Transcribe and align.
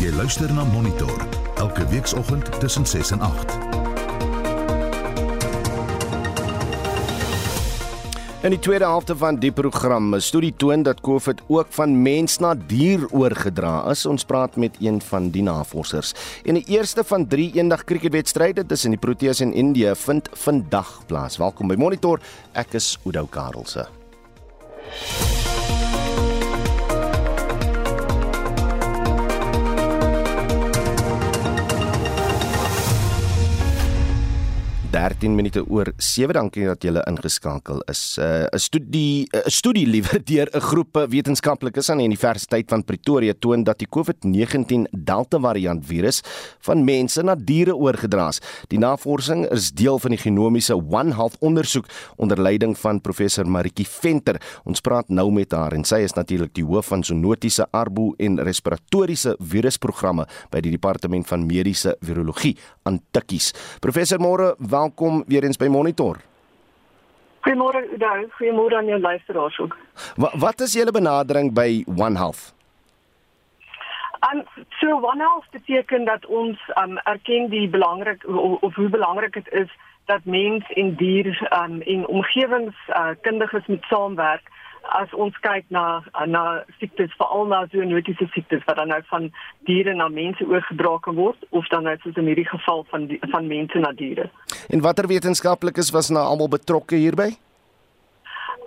Jy 0.00 0.08
luister 0.16 0.48
na 0.56 0.62
Monitor 0.64 1.12
elke 1.60 1.84
weekoggend 1.90 2.46
tussen 2.60 2.86
6 2.88 3.10
en 3.10 3.20
8. 3.20 3.58
In 8.40 8.54
die 8.54 8.58
tweede 8.64 8.88
helfte 8.88 9.16
van 9.20 9.36
die 9.36 9.52
program, 9.52 10.14
'n 10.14 10.20
studie 10.20 10.54
toon 10.56 10.82
dat 10.82 11.00
COVID 11.00 11.42
ook 11.46 11.66
van 11.68 12.02
mens 12.02 12.38
na 12.38 12.54
dier 12.54 13.04
oorgedra 13.10 13.90
is. 13.90 14.06
Ons 14.06 14.24
praat 14.24 14.56
met 14.56 14.76
een 14.80 15.02
van 15.02 15.30
die 15.30 15.42
navorsers. 15.42 16.14
En 16.44 16.54
die 16.54 16.64
eerste 16.66 17.04
van 17.04 17.26
3 17.26 17.52
eendag 17.52 17.84
cricketwedstryde 17.84 18.66
tussen 18.66 18.90
die 18.90 18.98
Proteas 18.98 19.40
en 19.40 19.52
Indië 19.52 19.92
vind 19.94 20.28
vandag 20.32 21.02
plaas. 21.06 21.36
Welkom 21.36 21.68
by 21.68 21.74
Monitor. 21.74 22.20
Ek 22.52 22.72
is 22.72 22.98
Oudou 23.04 23.26
Karelse. 23.28 23.88
13 34.90 35.30
minute 35.30 35.60
oor 35.70 35.92
7 36.02 36.34
dankie 36.34 36.64
dat 36.66 36.82
julle 36.82 37.02
ingeskakel 37.06 37.78
is. 37.86 38.18
'n 38.18 38.50
uh, 38.50 38.58
studie 38.58 39.22
'n 39.30 39.38
uh, 39.38 39.42
studie 39.46 39.86
liewer 39.86 40.18
deur 40.30 40.48
'n 40.50 40.60
groep 40.60 41.06
wetenskaplikes 41.08 41.90
aan 41.90 41.98
die 42.02 42.06
Universiteit 42.10 42.66
van 42.68 42.82
Pretoria 42.82 43.32
toon 43.38 43.62
dat 43.62 43.78
die 43.78 43.86
COVID-19 43.86 44.90
Delta 44.90 45.38
variant 45.38 45.86
virus 45.86 46.22
van 46.66 46.84
mense 46.84 47.22
na 47.22 47.36
diere 47.36 47.76
oorgedra 47.76 48.28
is. 48.28 48.40
Die 48.68 48.78
navorsing 48.78 49.46
is 49.52 49.70
deel 49.70 49.98
van 49.98 50.10
die 50.10 50.18
genomiese 50.18 50.74
One 50.74 51.14
Health 51.14 51.36
ondersoek 51.38 51.86
onder 52.16 52.40
leiding 52.40 52.76
van 52.78 53.00
professor 53.00 53.46
Maritjie 53.46 53.86
Venter. 53.86 54.40
Ons 54.64 54.80
praat 54.80 55.08
nou 55.08 55.30
met 55.30 55.52
haar 55.52 55.72
en 55.72 55.84
sy 55.84 56.02
is 56.02 56.14
natuurlik 56.14 56.54
die 56.54 56.64
hoof 56.64 56.86
van 56.86 57.04
zoonotiese 57.04 57.66
arbo 57.70 58.14
en 58.18 58.42
respiratoriese 58.42 59.36
virusprogramme 59.38 60.26
by 60.50 60.60
die 60.60 60.70
departement 60.70 61.26
van 61.26 61.46
mediese 61.46 61.96
virologie 62.00 62.56
aan 62.82 63.00
Tikkies. 63.12 63.54
Professor 63.80 64.18
Moore 64.18 64.56
welkom 64.80 65.24
weer 65.26 65.44
eens 65.44 65.60
by 65.60 65.68
Monitor. 65.68 66.16
Goeiemôre 67.44 67.80
Udo, 67.94 68.12
goeiemôre 68.36 68.76
aan 68.76 68.88
jou 68.88 69.00
luisteraars 69.00 69.58
ook. 69.58 69.76
Wat 70.16 70.34
wat 70.44 70.60
is 70.60 70.76
julle 70.78 70.92
benadering 70.92 71.52
by 71.52 71.84
One 71.96 72.16
Health? 72.16 72.54
Um 74.28 74.42
so 74.80 74.88
One 75.12 75.22
Health 75.26 75.48
beteken 75.50 76.04
dat 76.04 76.26
ons 76.26 76.58
um 76.82 76.96
erken 77.12 77.48
die 77.50 77.68
belangrik 77.68 78.24
of, 78.26 78.60
of 78.60 78.74
hoe 78.74 78.88
belangrik 78.88 79.32
dit 79.32 79.52
is 79.64 79.70
dat 80.04 80.24
mens 80.24 80.72
en 80.72 80.94
dier 80.94 81.28
um 81.62 81.80
en 81.80 82.06
omgewingskundiges 82.06 83.64
uh, 83.66 83.68
moet 83.68 83.84
saamwerk 83.88 84.48
as 84.98 85.12
ons 85.14 85.36
kyk 85.44 85.68
na 85.74 86.02
na 86.26 86.62
siektes 86.78 87.12
veral 87.18 87.46
na 87.50 87.64
zoonotiese 87.72 88.26
siektes 88.34 88.64
wat 88.66 88.80
dan 88.80 88.90
nou 88.92 89.00
van 89.10 89.28
diere 89.68 89.94
na 89.94 90.08
mense 90.08 90.46
oorgedra 90.46 90.96
kan 91.04 91.18
word 91.18 91.46
of 91.50 91.68
dan 91.74 91.86
nou 91.88 91.96
soos 92.02 92.16
in 92.16 92.30
hierdie 92.30 92.48
geval 92.48 92.84
van 92.90 93.06
die, 93.10 93.20
van 93.30 93.46
mense 93.46 93.78
na 93.78 93.92
diere. 93.92 94.30
En 94.68 94.82
watter 94.86 95.06
wetenskaplikes 95.06 95.92
was 95.94 96.10
nou 96.10 96.24
almal 96.24 96.50
betrokke 96.58 96.96
hierby? 96.96 97.30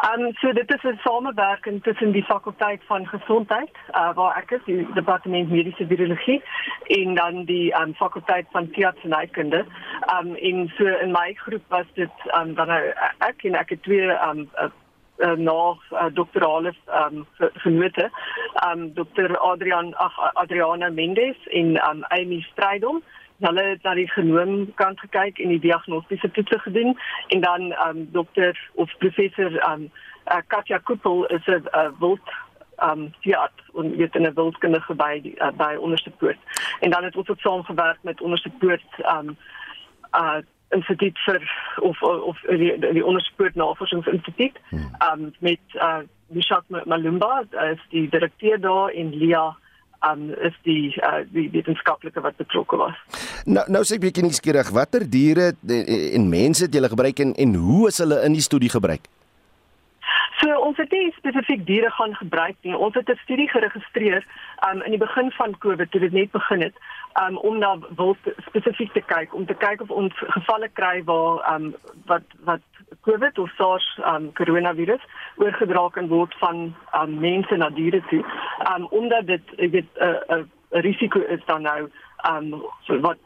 Um 0.04 0.34
so 0.40 0.52
dit 0.52 0.70
is 0.74 0.84
'n 0.84 1.00
samewerking 1.04 1.84
tussen 1.84 2.12
die 2.12 2.24
fakulteit 2.24 2.82
van 2.86 3.08
gesondheid 3.08 3.72
uh, 3.92 4.14
waar 4.14 4.36
ek 4.38 4.52
is 4.52 4.64
die 4.66 4.88
departement 4.94 5.50
mediese 5.50 5.88
virologie 5.88 6.44
en 6.88 7.16
dan 7.16 7.46
die 7.46 7.72
um 7.82 7.94
fakulteit 7.94 8.46
van 8.52 8.70
tierartsenykunde. 8.70 9.66
Um 10.16 10.36
in 10.36 10.72
so 10.78 10.86
in 10.86 11.12
my 11.12 11.34
groep 11.34 11.64
was 11.68 11.86
dit 11.94 12.16
um 12.40 12.54
dan 12.54 12.68
nou 12.68 12.82
ek 13.18 13.44
en 13.44 13.56
ek 13.56 13.70
het 13.70 13.84
twee 13.84 14.10
um 14.30 14.50
uh, 15.24 15.36
na 15.38 15.76
uh, 15.92 16.10
doktorale 16.14 16.74
um, 16.88 17.26
genote. 17.38 18.10
Um, 18.68 18.94
Dr 18.94 19.38
Adrian 19.40 19.94
ach, 19.96 20.18
Adriana 20.34 20.90
Mendes 20.90 21.38
en 21.52 21.76
um, 21.90 22.04
Amy 22.10 22.42
Strydom. 22.52 23.04
Hulle 23.44 23.64
het 23.64 23.84
na 23.84 23.94
die 23.94 24.08
genoom 24.12 24.74
kant 24.80 25.00
gekyk 25.00 25.40
en 25.40 25.50
die 25.56 25.60
diagnostiese 25.60 26.32
toetse 26.32 26.60
gedoen 26.60 26.98
en 27.28 27.42
dan 27.42 27.74
um, 27.88 28.06
dokter 28.12 28.70
of 28.74 28.92
professor 28.98 29.52
um, 29.72 29.90
uh, 30.32 30.42
Katja 30.48 30.78
Kuppel 30.78 31.26
is 31.26 31.46
'n 31.46 31.68
uh, 31.74 31.90
wild 32.00 32.30
um 32.84 33.14
fiat 33.20 33.52
en 33.76 33.98
weet 33.98 34.16
in 34.16 34.28
'n 34.28 34.34
wildkundige 34.34 34.96
by 34.96 35.22
die, 35.22 35.36
uh, 35.40 35.52
by 35.52 35.76
onderste 35.76 36.10
poort. 36.10 36.38
En 36.80 36.90
dan 36.90 37.04
het 37.04 37.16
ons 37.16 37.30
ook 37.30 37.40
saamgewerk 37.40 37.98
met 38.02 38.22
onderste 38.22 38.50
poort 38.50 38.92
um 39.06 39.38
uh 40.16 40.38
instituut 40.76 41.18
vir 41.26 41.42
of 41.82 42.02
of 42.02 42.42
die, 42.50 42.74
die 42.80 43.06
onderspoort 43.06 43.56
navorsingsinstituut 43.60 44.60
hmm. 44.70 44.92
um 45.10 45.32
met 45.40 45.80
uh 45.80 46.04
Mishak 46.34 46.66
Malumba 46.70 47.44
is 47.72 47.82
die 47.92 48.08
direkteur 48.10 48.58
daar 48.62 48.90
en 48.90 49.14
Lia 49.14 49.52
um 50.12 50.30
is 50.42 50.56
die 50.68 50.94
uh 51.02 51.24
die 51.32 51.50
wetenskaplike 51.54 52.22
wat 52.22 52.38
betrokke 52.42 52.78
was. 52.78 52.98
Nou 53.46 53.66
nou 53.72 53.84
sê 53.84 54.00
ek 54.00 54.08
bietjie 54.08 54.26
nuuskierig, 54.26 54.72
watter 54.76 55.06
diere 55.10 55.54
en 55.68 56.30
mense 56.30 56.68
het 56.68 56.74
julle 56.74 56.92
gebruik 56.92 57.20
en 57.20 57.36
en 57.36 57.60
hoe 57.66 57.88
is 57.92 58.02
hulle 58.04 58.24
in 58.28 58.40
die 58.40 58.46
studie 58.46 58.72
gebruik? 58.74 59.10
So 60.44 60.56
ons 60.60 60.78
het 60.78 60.92
nie 60.92 61.12
spesifiek 61.16 61.62
diere 61.66 61.90
gaan 61.96 62.16
gebruik 62.20 62.56
nie. 62.68 62.76
Ons 62.76 62.98
het 63.00 63.10
'n 63.10 63.20
studie 63.24 63.50
geregistreer 63.50 64.26
um 64.68 64.82
in 64.82 64.92
die 64.92 65.00
begin 65.00 65.32
van 65.32 65.58
Covid 65.58 65.92
toe 65.92 66.00
dit 66.00 66.12
net 66.12 66.32
begin 66.32 66.62
het 66.62 66.76
um 67.24 67.38
om 67.38 67.58
na 67.58 67.78
wild 67.96 68.18
spesifiek 68.48 68.92
te 68.94 69.02
kyk 69.02 69.34
om 69.34 69.46
te 69.46 69.54
kyk 69.54 69.82
of 69.82 69.90
ons 69.90 70.14
gevalle 70.18 70.70
kry 70.74 71.04
waar 71.04 71.54
um 71.54 71.76
wat 72.06 72.24
wat 72.44 72.62
Covid 73.02 73.38
of 73.40 73.52
SARS 73.56 74.00
um 74.06 74.34
coronavirus 74.34 75.02
oorgedra 75.36 75.90
kan 75.90 76.08
word 76.08 76.36
van 76.40 76.76
um 77.02 77.20
mense 77.20 77.56
na 77.56 77.70
diere 77.70 78.02
toe. 78.10 78.24
Um 78.76 78.86
omdat 78.86 79.28
dit 79.28 79.56
weet 79.56 79.88
'n 79.96 80.04
uh, 80.04 80.38
uh, 80.38 80.44
risiko 80.70 81.20
is 81.20 81.46
dan 81.46 81.62
nou 81.62 81.90
um 82.32 82.64
wat 82.88 83.18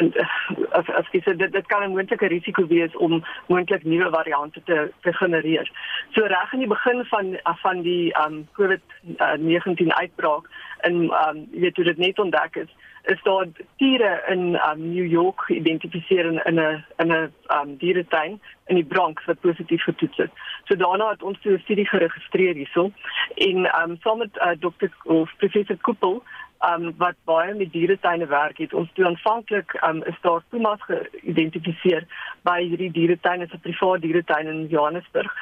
as 0.00 0.88
as 0.98 1.08
jy 1.12 1.20
sê 1.24 1.36
dit 1.36 1.52
dit 1.52 1.66
kan 1.66 1.82
'n 1.82 1.94
moontlike 1.94 2.26
risiko 2.32 2.66
wees 2.66 2.96
om 2.96 3.22
moontlik 3.48 3.84
nuwe 3.84 4.10
variante 4.10 4.62
te 4.64 4.92
te 5.02 5.12
genereer. 5.12 5.70
So 6.14 6.26
reg 6.26 6.52
in 6.52 6.58
die 6.58 6.68
begin 6.68 7.04
van 7.04 7.38
van 7.62 7.82
die 7.82 8.12
um 8.24 8.48
COVID-19 8.58 9.92
uitbraak 10.02 10.50
en 10.80 10.94
um 11.24 11.36
jy 11.52 11.60
weet 11.60 11.76
hoe 11.76 11.84
dit 11.84 11.98
net 11.98 12.18
ontdek 12.18 12.56
is, 12.56 12.70
is 13.02 13.22
daar 13.22 13.46
diere 13.76 14.22
in 14.28 14.58
um 14.70 14.80
New 14.92 15.06
York 15.06 15.40
geïdentifiseer 15.40 16.24
in 16.24 16.40
'n 16.54 16.84
in 16.98 17.12
'n 17.12 17.32
um 17.56 17.76
dieretuin 17.76 18.40
in 18.66 18.74
die 18.74 18.84
Bronx 18.84 19.24
wat 19.24 19.40
positief 19.40 19.82
getoets 19.82 20.18
is. 20.18 20.30
So 20.64 20.76
daarna 20.76 21.10
het 21.10 21.22
ons 21.22 21.38
'n 21.44 21.58
studie 21.58 21.86
geregistreer 21.86 22.54
hierso 22.54 22.90
en 23.34 23.56
um 23.82 23.96
saam 24.00 24.18
met 24.18 24.36
uh, 24.36 24.50
Dr. 24.58 24.88
of 25.04 25.30
Professor 25.36 25.76
Koppel 25.80 26.22
um 26.68 26.92
wat 26.98 27.16
baie 27.24 27.54
met 27.54 27.72
dieretuine 27.72 28.26
werk 28.26 28.58
het. 28.58 28.74
Ons 28.74 28.90
toe 28.94 29.06
aanvanklik 29.06 29.72
um 29.88 30.02
is 30.04 30.18
daar 30.20 30.42
pumas 30.48 30.82
geïdentifiseer 30.88 32.04
by 32.44 32.58
hierdie 32.62 32.90
dieretuine, 32.92 33.48
'n 33.48 33.60
privaat 33.60 34.00
dieretuin 34.00 34.46
in 34.46 34.66
Johannesburg, 34.68 35.32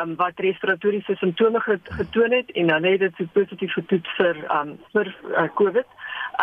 um 0.00 0.14
wat 0.16 0.38
respiratoriese 0.38 1.16
simptome 1.16 1.60
getoon 1.60 2.32
het 2.32 2.50
en 2.50 2.66
dan 2.66 2.84
het 2.84 3.00
dit 3.00 3.14
so 3.16 3.24
positief 3.32 3.72
getoets 3.72 4.16
vir 4.16 4.36
um 4.60 4.78
vir 4.92 5.14
uh, 5.36 5.48
COVID. 5.54 5.86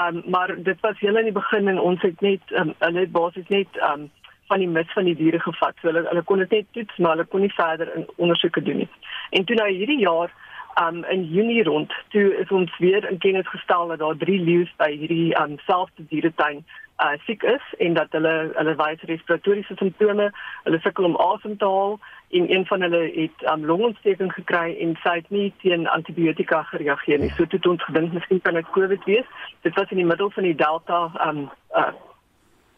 Um 0.03 0.24
maar 0.25 0.56
dit 0.63 0.79
was 0.81 1.00
heel 1.00 1.18
in 1.18 1.31
die 1.31 1.40
begin 1.40 1.68
en 1.68 1.79
ons 1.79 2.01
het 2.01 2.22
net 2.22 2.41
um 2.51 2.75
hulle 2.79 3.00
het 3.00 3.12
basies 3.12 3.47
net 3.47 3.68
um 3.91 4.12
van 4.47 4.59
die 4.59 4.68
mis 4.68 4.91
van 4.94 5.06
die 5.06 5.16
diere 5.16 5.40
gevat. 5.40 5.75
So 5.81 5.88
hulle 5.88 6.07
hulle 6.09 6.24
kon 6.24 6.38
dit 6.38 6.51
net 6.51 6.66
toets, 6.72 6.97
maar 6.97 7.16
hulle 7.16 7.25
kon 7.25 7.41
nie 7.41 7.53
verder 7.53 8.06
ondersoeke 8.16 8.62
doen 8.62 8.78
nie. 8.78 8.90
En 9.29 9.45
toe 9.45 9.56
nou 9.56 9.69
hierdie 9.69 10.00
jaar 10.00 10.34
um 10.81 11.03
in 11.03 11.24
Junie 11.24 11.63
rond 11.63 11.94
toe 12.09 12.36
is 12.38 12.50
ons 12.52 12.78
weer 12.78 13.09
in 13.09 13.18
kennis 13.18 13.47
gestel 13.50 13.88
dat 13.88 14.00
daar 14.00 14.18
drie 14.18 14.40
leeu's 14.40 14.74
by 14.78 14.91
hierdie 14.91 15.36
um 15.40 15.59
selfde 15.66 16.03
dieretuin 16.09 16.66
uh 17.03 17.16
siek 17.25 17.44
is 17.44 17.63
en 17.78 17.94
dat 17.94 18.12
hulle 18.16 18.52
hulle 18.56 18.75
wys 18.80 19.02
respiratoriese 19.09 19.75
simptome, 19.75 20.30
hulle 20.63 20.80
sukkel 20.80 21.08
om 21.09 21.18
asem 21.19 21.58
te 21.58 21.66
haal 21.66 21.97
en 22.40 22.52
een 22.52 22.66
van 22.66 22.81
hulle 22.81 23.02
het 23.16 23.44
um 23.52 23.66
longontsteking 23.66 24.31
gekry 24.34 24.78
en 24.80 24.96
sy 25.03 25.16
het 25.19 25.30
nie 25.30 25.53
teen 25.63 25.88
antibiotika 25.91 26.62
gereageer 26.72 27.19
nie. 27.19 27.31
So 27.36 27.46
toe 27.46 27.59
het 27.59 27.68
ons 27.68 27.84
gedink 27.84 28.13
miskien 28.13 28.42
kan 28.42 28.56
dit 28.60 28.71
COVID 28.78 29.04
wees. 29.12 29.28
Dit 29.68 29.75
was 29.75 29.92
in 29.92 30.00
die 30.04 30.07
middel 30.07 30.31
van 30.31 30.48
die 30.48 30.56
Delta 30.56 31.01
um 31.28 31.50
uh 31.75 31.92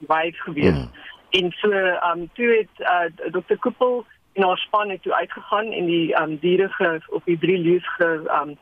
wave 0.09 0.41
gewees. 0.45 0.81
Mm. 0.81 0.91
En 1.29 1.51
so 1.61 1.71
um 2.11 2.29
toe 2.33 2.49
het 2.57 2.85
uh 2.89 3.31
Dr. 3.37 3.57
Koppel 3.59 4.05
en 4.37 4.45
ons 4.45 4.61
span 4.61 4.89
het 4.89 5.01
toe 5.01 5.13
uitgegaan 5.13 5.71
en 5.71 5.85
die 5.85 6.21
um 6.21 6.37
diere 6.37 6.69
ge 6.69 6.99
op 7.09 7.25
die 7.25 7.37
drie 7.37 7.57
leeu's 7.57 7.87
ge 7.97 8.09
um 8.41 8.57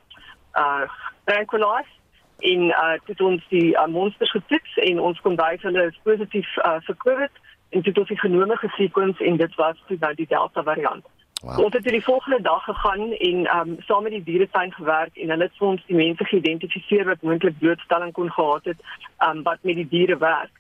uh 0.54 0.88
tranquilize 1.24 1.92
in 2.38 2.62
uh 2.70 2.94
dit 3.06 3.22
ons 3.22 3.44
die 3.50 3.74
uh, 3.74 3.88
monsters 3.88 4.32
getoets 4.32 4.78
en 4.88 5.00
ons 5.00 5.20
kon 5.22 5.36
wys 5.36 5.68
hulle 5.68 5.84
is 5.92 6.00
positief 6.04 6.56
uh 6.64 6.78
vir 6.88 6.98
COVID 7.04 7.44
en 7.70 7.82
dit 7.82 7.98
het 7.98 8.08
die 8.08 8.20
genome 8.24 8.58
gesekwens 8.64 9.20
en 9.20 9.38
dit 9.38 9.56
was 9.56 9.84
toe 9.88 9.98
nou 10.00 10.14
die 10.16 10.28
delta 10.32 10.64
variant. 10.64 11.06
Wow. 11.44 11.60
Ons 11.66 11.74
het 11.74 11.84
die 11.84 12.04
volgende 12.04 12.42
dag 12.42 12.64
gegaan 12.64 13.12
en 13.12 13.48
um 13.58 13.76
saam 13.88 14.04
met 14.04 14.16
die 14.16 14.24
dieretuin 14.24 14.72
gewerk 14.74 15.18
en 15.18 15.30
hulle 15.30 15.50
het 15.50 15.58
vir 15.60 15.68
ons 15.68 15.88
die 15.92 16.00
mense 16.04 16.32
geïdentifiseer 16.32 17.10
wat 17.12 17.22
moontlik 17.22 17.60
blootstelling 17.60 18.14
kon 18.14 18.32
gehad 18.32 18.72
het 18.72 18.80
um 19.28 19.44
wat 19.44 19.60
met 19.62 19.84
die 19.84 19.90
diere 19.98 20.18
werk 20.18 20.54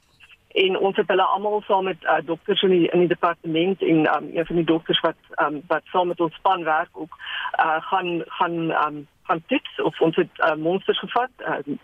en 0.56 0.78
ons 0.80 0.96
het 0.96 1.08
hulle 1.12 1.24
almal 1.36 1.62
saam 1.68 1.84
met 1.84 2.04
uh, 2.04 2.18
dokters 2.26 2.62
in 2.64 2.70
die 2.70 2.88
in 2.88 3.04
die 3.04 3.12
departement 3.12 3.82
en 3.82 4.06
um, 4.16 4.30
een 4.34 4.46
van 4.46 4.56
die 4.56 4.70
dokters 4.72 5.02
wat 5.04 5.20
um, 5.44 5.62
wat 5.68 5.84
saam 5.92 6.08
met 6.08 6.22
ons 6.22 6.36
span 6.36 6.64
werk 6.64 6.90
ook 6.92 7.18
uh, 7.60 7.78
gaan 7.90 8.24
gaan 8.26 8.58
um, 8.86 9.08
gaan 9.24 9.44
tips 9.48 9.82
of 9.82 10.02
ons 10.02 10.16
het 10.16 10.44
uh, 10.48 10.56
monsters 10.56 11.00
gevat 11.00 11.30
uh, 11.40 11.76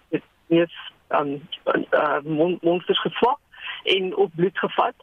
met 0.47 0.71
um, 1.09 1.41
uh, 1.93 2.55
monsters 2.61 3.01
geswap 3.01 3.39
en 3.83 4.15
op 4.15 4.31
bloed 4.35 4.59
gevat 4.59 4.95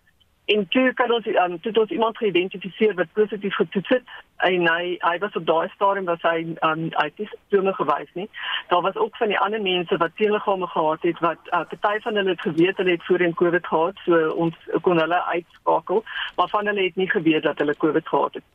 en 0.54 0.68
toe 0.68 0.92
kan 0.94 1.12
ons 1.12 1.26
um, 1.26 1.60
toe 1.60 1.72
ons 1.80 1.90
iemand 1.90 2.16
geïdentifiseer 2.16 2.94
wat 2.94 3.12
positief 3.12 3.54
getoets 3.54 3.88
het 3.88 4.12
en 4.48 4.66
hy 4.72 4.96
hy 5.02 5.16
was 5.24 5.36
op 5.40 5.46
daai 5.46 5.68
stadium 5.74 6.08
was 6.08 6.22
hy 6.24 6.38
um, 6.68 6.86
hy 6.96 7.06
het 7.10 7.18
nie 7.20 7.28
simptome 7.32 7.74
gewys 7.80 8.12
nie. 8.20 8.28
Daar 8.72 8.84
was 8.86 8.96
ook 8.96 9.16
van 9.16 9.32
die 9.34 9.38
ander 9.38 9.62
mense 9.62 9.96
wat 9.96 10.16
teeliggame 10.16 10.66
gehad 10.66 11.02
het 11.10 11.20
wat 11.24 11.52
uh, 11.52 11.64
party 11.80 12.00
van 12.06 12.20
hulle 12.20 12.36
het 12.36 12.46
geweet 12.46 12.76
hulle 12.80 12.96
het 12.96 13.04
voorheen 13.10 13.34
covid 13.34 13.66
gehad 13.66 14.04
so 14.04 14.28
ons 14.46 14.54
kon 14.80 15.00
hulle 15.04 15.24
uitskakel 15.34 16.04
maar 16.36 16.48
van 16.48 16.72
hulle 16.72 16.88
het 16.88 16.96
nie 16.96 17.10
geweet 17.10 17.42
dat 17.42 17.58
hulle 17.58 17.76
covid 17.76 18.08
gehad 18.08 18.40
het 18.40 18.48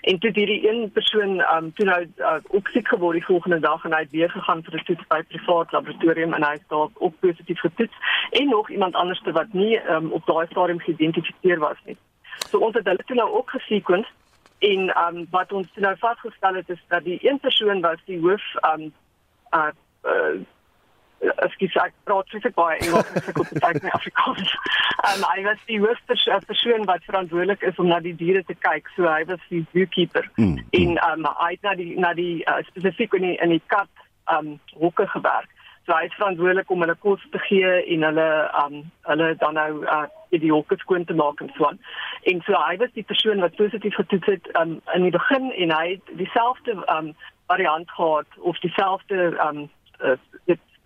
en 0.00 0.18
toe 0.18 0.30
hierdie 0.34 0.68
een 0.68 0.90
persoon 0.92 1.40
um 1.54 1.72
toe 1.74 1.86
nou 1.86 2.00
uh, 2.16 2.34
ook 2.48 2.68
siek 2.68 2.88
geword 2.88 3.18
die 3.18 3.24
volgende 3.24 3.60
dag 3.60 3.84
en 3.84 3.92
hy 3.92 4.00
het 4.00 4.10
weer 4.10 4.30
gegaan 4.30 4.62
vir 4.62 4.74
'n 4.74 4.84
toets 4.84 5.06
by 5.08 5.18
'n 5.18 5.26
privaat 5.28 5.72
laboratorium 5.72 6.34
en 6.34 6.44
hy 6.44 6.52
het 6.52 6.68
daar 6.68 6.88
ook 6.94 7.14
positief 7.20 7.60
getoets 7.60 7.96
en 8.30 8.48
nog 8.48 8.70
iemand 8.70 8.94
anders 8.94 9.20
wat 9.24 9.52
nie 9.52 9.80
um, 9.90 10.12
op 10.12 10.26
daai 10.26 10.46
stadium 10.46 10.80
geïdentifiseer 10.80 11.58
was 11.58 11.76
nie. 11.84 11.96
So 12.50 12.58
ons 12.58 12.74
het 12.74 12.86
hulle 12.86 13.04
toe 13.06 13.16
nou 13.16 13.30
ook 13.30 13.50
gesequence 13.50 14.10
en 14.58 14.92
um 15.06 15.26
wat 15.30 15.52
ons 15.52 15.68
nou 15.74 15.96
vasgestel 15.98 16.54
het 16.54 16.68
is 16.68 16.84
dat 16.88 17.04
die 17.04 17.18
een 17.22 17.38
persoon 17.38 17.80
was 17.80 18.00
die 18.04 18.20
hoof 18.20 18.42
um 18.74 18.92
uh, 19.54 19.70
uh 20.04 20.40
ekskuus 21.20 21.76
ek 21.82 21.94
praat 22.06 22.28
spesifiek 22.28 22.54
baie 22.58 22.78
Engels 22.84 23.10
en 23.12 23.28
ek 23.30 23.38
moet 23.40 23.60
baie 23.64 23.92
Afrikaans. 23.98 24.54
Um 25.10 25.24
hy 25.32 25.44
was 25.46 25.60
die 25.70 25.80
hoogste 25.82 26.16
persoon 26.46 26.86
wat 26.90 27.06
verantwoordelik 27.06 27.62
is 27.66 27.78
om 27.82 27.90
na 27.90 28.00
die 28.04 28.14
diere 28.16 28.44
te 28.46 28.54
kyk. 28.54 28.90
So 28.96 29.08
hy 29.10 29.24
was 29.30 29.42
die 29.52 29.64
zookeeper. 29.74 30.28
Mm, 30.36 30.56
mm. 30.56 30.66
En 30.80 30.98
um 31.10 31.30
hy 31.42 31.52
het 31.56 31.66
na 31.66 31.74
die 31.78 31.92
na 31.98 32.12
die 32.18 32.34
uh, 32.46 32.60
spesifiek 32.70 33.16
in 33.18 33.30
die 33.30 33.36
in 33.44 33.56
die 33.56 33.62
kat 33.66 34.04
um 34.34 34.58
hoeke 34.76 35.08
gewerk. 35.14 35.50
So 35.86 35.96
hy 35.96 36.04
is 36.04 36.16
verantwoordelik 36.20 36.70
om 36.70 36.84
hulle 36.84 36.98
kos 37.02 37.22
te 37.32 37.40
gee 37.48 37.72
en 37.94 38.06
hulle 38.10 38.28
um 38.62 38.78
hulle 39.10 39.32
dan 39.42 39.58
nou 39.58 39.72
uh 39.86 40.04
die 40.28 40.52
hoeke 40.52 40.76
skoon 40.76 41.06
te 41.08 41.16
maak 41.16 41.40
en 41.40 41.50
so 41.56 41.64
aan. 41.66 41.80
En 42.30 42.42
so 42.46 42.54
hy 42.60 42.76
was 42.76 42.92
die 42.94 43.06
persoon 43.08 43.40
wat 43.40 43.56
positief 43.56 43.96
getoets 43.96 44.34
het 44.34 44.50
um 44.60 44.78
in 44.94 45.08
die 45.08 45.14
begin 45.14 45.50
en 45.50 45.74
hy 45.74 45.84
het 45.96 46.14
dieselfde 46.20 46.76
um 46.94 47.14
variant 47.48 47.90
gehad 47.90 48.40
of 48.52 48.58
dieselfde 48.60 49.32
um 49.48 49.66
uh, 50.04 50.16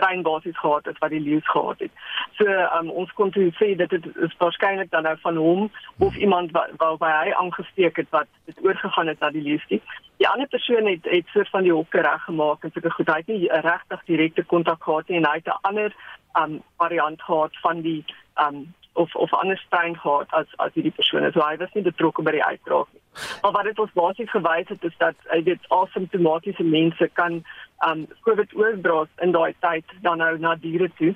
dit 0.02 0.10
treinbasis 0.10 0.58
gehad 0.58 0.84
het 0.84 0.99
wat 0.99 1.10
die 1.10 1.20
leeu 1.20 1.40
gehad 1.43 1.78
het. 1.78 1.90
So 2.32 2.44
um, 2.46 2.90
ons 2.90 3.12
kon 3.12 3.31
toe 3.31 3.50
sê 3.54 3.76
dat 3.76 3.90
dit 3.90 4.06
waarskynlik 4.38 4.90
dan 4.90 5.02
nou 5.02 5.16
van 5.20 5.37
hom 5.37 5.70
of 5.99 6.16
iemand 6.16 6.50
wat 6.50 6.70
waarby 6.76 7.10
hy 7.10 7.32
aangesteek 7.32 7.96
het 7.96 8.10
wat 8.10 8.26
dit 8.44 8.58
oorgegaan 8.64 9.06
het 9.06 9.20
na 9.20 9.31
die 9.31 9.43
leeu. 9.43 9.81
Die 10.16 10.28
ander 10.28 10.49
persoon 10.49 10.87
het 10.87 11.04
het 11.04 11.26
soort 11.32 11.49
van 11.49 11.62
die 11.62 11.72
hokke 11.72 12.00
reggemaak 12.00 12.64
en 12.64 12.72
so 12.75 12.94
goed 12.96 13.08
hy 13.08 13.20
het 13.22 13.26
nie 13.26 13.49
regtig 13.49 14.04
direkte 14.04 14.44
kontak 14.44 14.82
gehad 14.82 15.08
nie 15.08 15.19
en 15.22 15.31
hy 15.31 15.38
het 15.40 15.46
'n 15.46 15.62
ander 15.62 15.94
um, 16.40 16.62
variant 16.76 17.22
gehad 17.22 17.58
van 17.62 17.81
die 17.81 18.05
um, 18.40 18.75
of 18.93 19.14
of 19.14 19.32
ander 19.34 19.56
stein 19.56 19.96
gehad 19.96 20.26
as 20.31 20.46
as 20.56 20.72
hierdie 20.75 20.94
persone. 20.94 21.32
So 21.32 21.40
hy 21.40 21.56
was 21.56 21.72
nie 21.75 21.82
betrokke 21.82 22.22
by 22.22 22.31
die 22.31 22.44
uitbraak 22.44 22.88
nie. 22.93 23.00
Maar 23.43 23.52
wat 23.52 23.64
dit 23.64 23.78
ons 23.78 23.93
basies 23.93 24.31
gewys 24.31 24.69
het 24.69 24.84
is 24.84 24.96
dat 24.98 25.16
hy 25.32 25.43
dit 25.43 25.69
asymptomatiese 25.69 26.64
mense 26.64 27.08
kan 27.12 27.44
um 27.88 28.06
COVID 28.26 28.55
oordra 28.55 29.06
in 29.25 29.32
daai 29.32 29.55
tyd 29.61 29.84
dan 30.02 30.19
nou 30.19 30.38
na 30.38 30.55
diere 30.55 30.90
toe. 30.99 31.14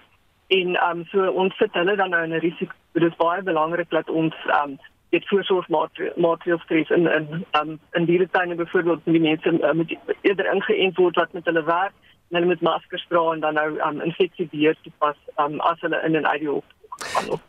En 0.48 0.76
um 0.90 1.04
so 1.12 1.30
ons 1.30 1.56
sit 1.56 1.72
hulle 1.72 1.96
dan 1.96 2.10
nou 2.10 2.22
in 2.24 2.34
'n 2.34 2.44
risiko. 2.44 2.74
Dit 2.92 3.02
is 3.02 3.16
baie 3.16 3.42
belangrik 3.42 3.90
dat 3.90 4.10
ons 4.10 4.34
um 4.62 4.78
dit 5.10 5.28
voorsorgmaatreëls 5.28 6.66
tref 6.66 6.90
in 6.90 7.06
in 7.06 7.44
um 7.60 7.78
in 7.92 8.04
dieretuine 8.04 8.54
byvoorbeeld 8.54 9.04
die 9.04 9.20
mense 9.20 9.52
uh, 9.52 9.72
moet 9.72 9.96
eerder 10.20 10.52
ingeënt 10.54 10.96
word 10.96 11.16
wat 11.16 11.32
met 11.32 11.44
hulle 11.44 11.64
werk 11.64 11.94
en 12.28 12.38
hulle 12.38 12.46
moet 12.46 12.60
maskers 12.60 13.06
dra 13.08 13.32
en 13.32 13.40
dan 13.40 13.54
nou 13.54 13.68
um 13.88 14.00
infeksie 14.00 14.48
beheer 14.50 14.76
toepas 14.82 15.16
um 15.36 15.60
as 15.60 15.80
hulle 15.80 16.02
in 16.08 16.16
en 16.16 16.26
uit 16.26 16.40
die 16.40 16.50
hof 16.50 16.64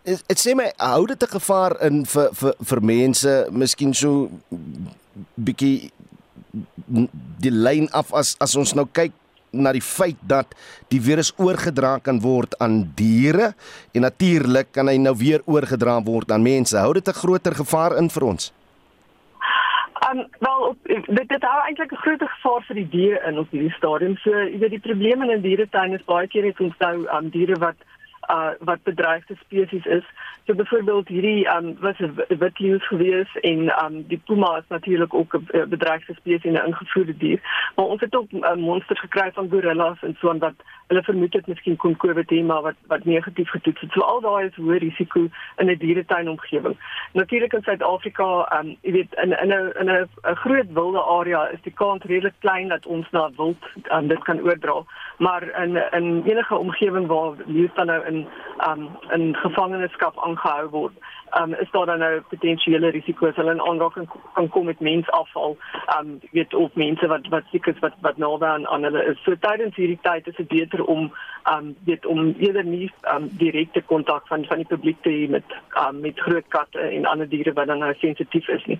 Dit 0.03 0.39
sê 0.41 0.53
my 0.59 0.67
hou 0.77 1.05
dit 1.07 1.23
'n 1.23 1.35
gevaar 1.39 1.73
in 1.87 2.05
vir 2.05 2.29
vir 2.39 2.53
vir 2.69 2.81
mense, 2.83 3.47
miskien 3.51 3.93
so 3.93 4.29
bietjie 5.35 5.91
die 7.43 7.51
lyn 7.51 7.89
af 7.91 8.13
as 8.13 8.35
as 8.39 8.55
ons 8.55 8.73
nou 8.73 8.87
kyk 8.91 9.11
na 9.51 9.71
die 9.71 9.83
feit 9.83 10.19
dat 10.27 10.53
die 10.91 10.99
virus 11.01 11.31
oorgedra 11.37 11.97
kan 12.03 12.19
word 12.21 12.55
aan 12.63 12.81
diere 12.99 13.53
en 13.95 14.05
natuurlik 14.05 14.71
kan 14.75 14.91
hy 14.91 14.97
nou 15.01 15.15
weer 15.17 15.41
oorgedra 15.45 16.01
word 16.03 16.31
aan 16.31 16.43
mense. 16.43 16.77
Hou 16.77 16.93
dit 16.93 17.07
'n 17.07 17.21
groter 17.23 17.55
gevaar 17.55 17.97
in 17.97 18.09
vir 18.09 18.23
ons? 18.23 18.53
Um, 20.07 20.27
wel 20.39 20.75
dit 20.85 21.29
dit 21.29 21.43
hou 21.43 21.59
eintlik 21.67 21.91
'n 21.91 22.03
groot 22.03 22.21
gevaar 22.21 22.61
vir 22.67 22.75
die 22.75 22.89
diere 22.89 23.27
in 23.27 23.39
op 23.39 23.51
hierdie 23.51 23.77
stadium. 23.77 24.17
So 24.17 24.29
jy 24.31 24.59
weet 24.59 24.69
die 24.69 24.87
probleme 24.89 25.31
in 25.31 25.41
dieretuine 25.41 25.95
is 25.95 26.05
baie 26.05 26.27
keer 26.27 26.45
het 26.45 26.59
ons 26.59 26.77
nou 26.79 27.07
um, 27.07 27.29
diere 27.29 27.57
wat 27.59 27.75
uh, 28.29 28.51
wat 28.59 28.83
bedreigde 28.83 29.35
spesies 29.35 29.85
is. 29.85 30.03
So 30.47 30.53
byvoorbeeld 30.55 31.07
hierdie 31.07 31.47
um, 31.47 31.75
was 31.79 31.99
'n 31.99 32.15
wit 32.39 32.59
leeu 32.59 32.79
gewees 32.79 33.35
en 33.41 33.59
um, 33.83 34.07
die 34.07 34.21
puma 34.25 34.57
is 34.57 34.67
natuurlik 34.67 35.13
ook 35.13 35.33
'n 35.35 35.69
bedreigde 35.69 36.13
spesies 36.13 36.43
en 36.43 36.53
'n 36.53 36.65
ingevoerde 36.65 37.17
dier. 37.17 37.39
Maar 37.75 37.85
ons 37.85 38.01
het 38.01 38.15
ook 38.15 38.31
uh, 38.31 38.53
monsters 38.53 38.99
gekry 38.99 39.31
van 39.31 39.49
gorillas 39.49 39.97
en 40.01 40.15
so 40.19 40.29
en 40.29 40.39
wat 40.39 40.53
hulle 40.87 41.03
vermoed 41.03 41.33
het 41.33 41.47
miskien 41.47 41.75
kon 41.75 41.97
COVID 41.97 42.29
hê 42.31 42.43
maar 42.43 42.61
wat 42.61 42.75
wat 42.87 43.05
negatief 43.05 43.49
getoets 43.49 43.81
het. 43.81 43.91
So 43.91 44.01
al 44.01 44.21
daai 44.21 44.45
is 44.45 44.55
hoë 44.55 44.77
risiko 44.77 45.27
in 45.57 45.69
'n 45.69 45.77
dieretuin 45.77 46.29
omgewing. 46.29 46.77
Natuurlik 47.13 47.53
in 47.53 47.63
Suid-Afrika, 47.63 48.59
um, 48.59 48.75
jy 48.81 48.91
weet 48.91 49.13
in 49.23 49.31
in 49.39 49.51
'n 49.53 49.71
in 49.79 49.89
'n 49.89 50.35
groot 50.35 50.73
wilde 50.73 51.01
area 51.01 51.47
is 51.47 51.61
die 51.61 51.73
kans 51.73 52.03
redelik 52.03 52.39
klein 52.39 52.67
dat 52.67 52.85
ons 52.85 53.09
na 53.11 53.29
wild 53.35 53.63
um, 53.91 54.07
dit 54.07 54.23
kan 54.23 54.41
oordra. 54.41 54.83
Maar 55.17 55.43
in 55.63 55.75
in 55.91 56.23
enige 56.25 56.55
omgewing 56.55 57.07
waar 57.07 57.33
leeu 57.45 57.69
dan 57.73 57.85
nou 57.85 58.05
in 58.05 58.27
um 58.69 58.89
in 59.11 59.35
gevangenskap 59.35 60.17
aangehou 60.37 60.69
word, 60.69 60.93
um 61.39 61.53
is 61.53 61.71
daar 61.71 61.85
dan 61.85 61.99
nou 61.99 62.21
potensiële 62.29 62.89
risiko's 62.89 63.35
hulle 63.35 63.51
in 63.51 63.61
aanraking 63.61 64.07
kan 64.33 64.49
kom 64.49 64.65
met 64.65 64.79
mensafval, 64.79 65.57
um 65.97 66.19
weet 66.31 66.53
of 66.53 66.73
mense 66.73 67.07
wat 67.07 67.27
wat 67.27 67.43
siek 67.51 67.67
is 67.67 67.79
wat 67.79 67.93
wat 68.01 68.17
naby 68.17 68.45
aan 68.45 68.67
aan 68.67 68.83
hulle 68.83 69.03
is. 69.11 69.19
So 69.23 69.35
tydens 69.35 69.75
hierdie 69.75 69.99
tyd 70.01 70.27
is 70.27 70.35
dit 70.35 70.47
beter 70.47 70.85
om 70.85 71.11
um 71.51 71.75
weet 71.85 72.05
om 72.05 72.35
eerder 72.39 72.63
nie 72.63 72.91
um 73.13 73.27
direkte 73.37 73.81
kontak 73.81 74.27
van 74.27 74.45
van 74.45 74.63
die 74.63 74.69
publiek 74.69 75.01
te 75.01 75.09
hê 75.09 75.27
met 75.29 75.57
um 75.83 75.99
met 76.01 76.19
groot 76.19 76.47
katte 76.47 76.79
en 76.79 77.05
ander 77.05 77.29
diere 77.29 77.53
wat 77.53 77.67
dan 77.67 77.83
nou 77.83 77.93
sensitief 77.99 78.47
is 78.47 78.65
nie. 78.65 78.79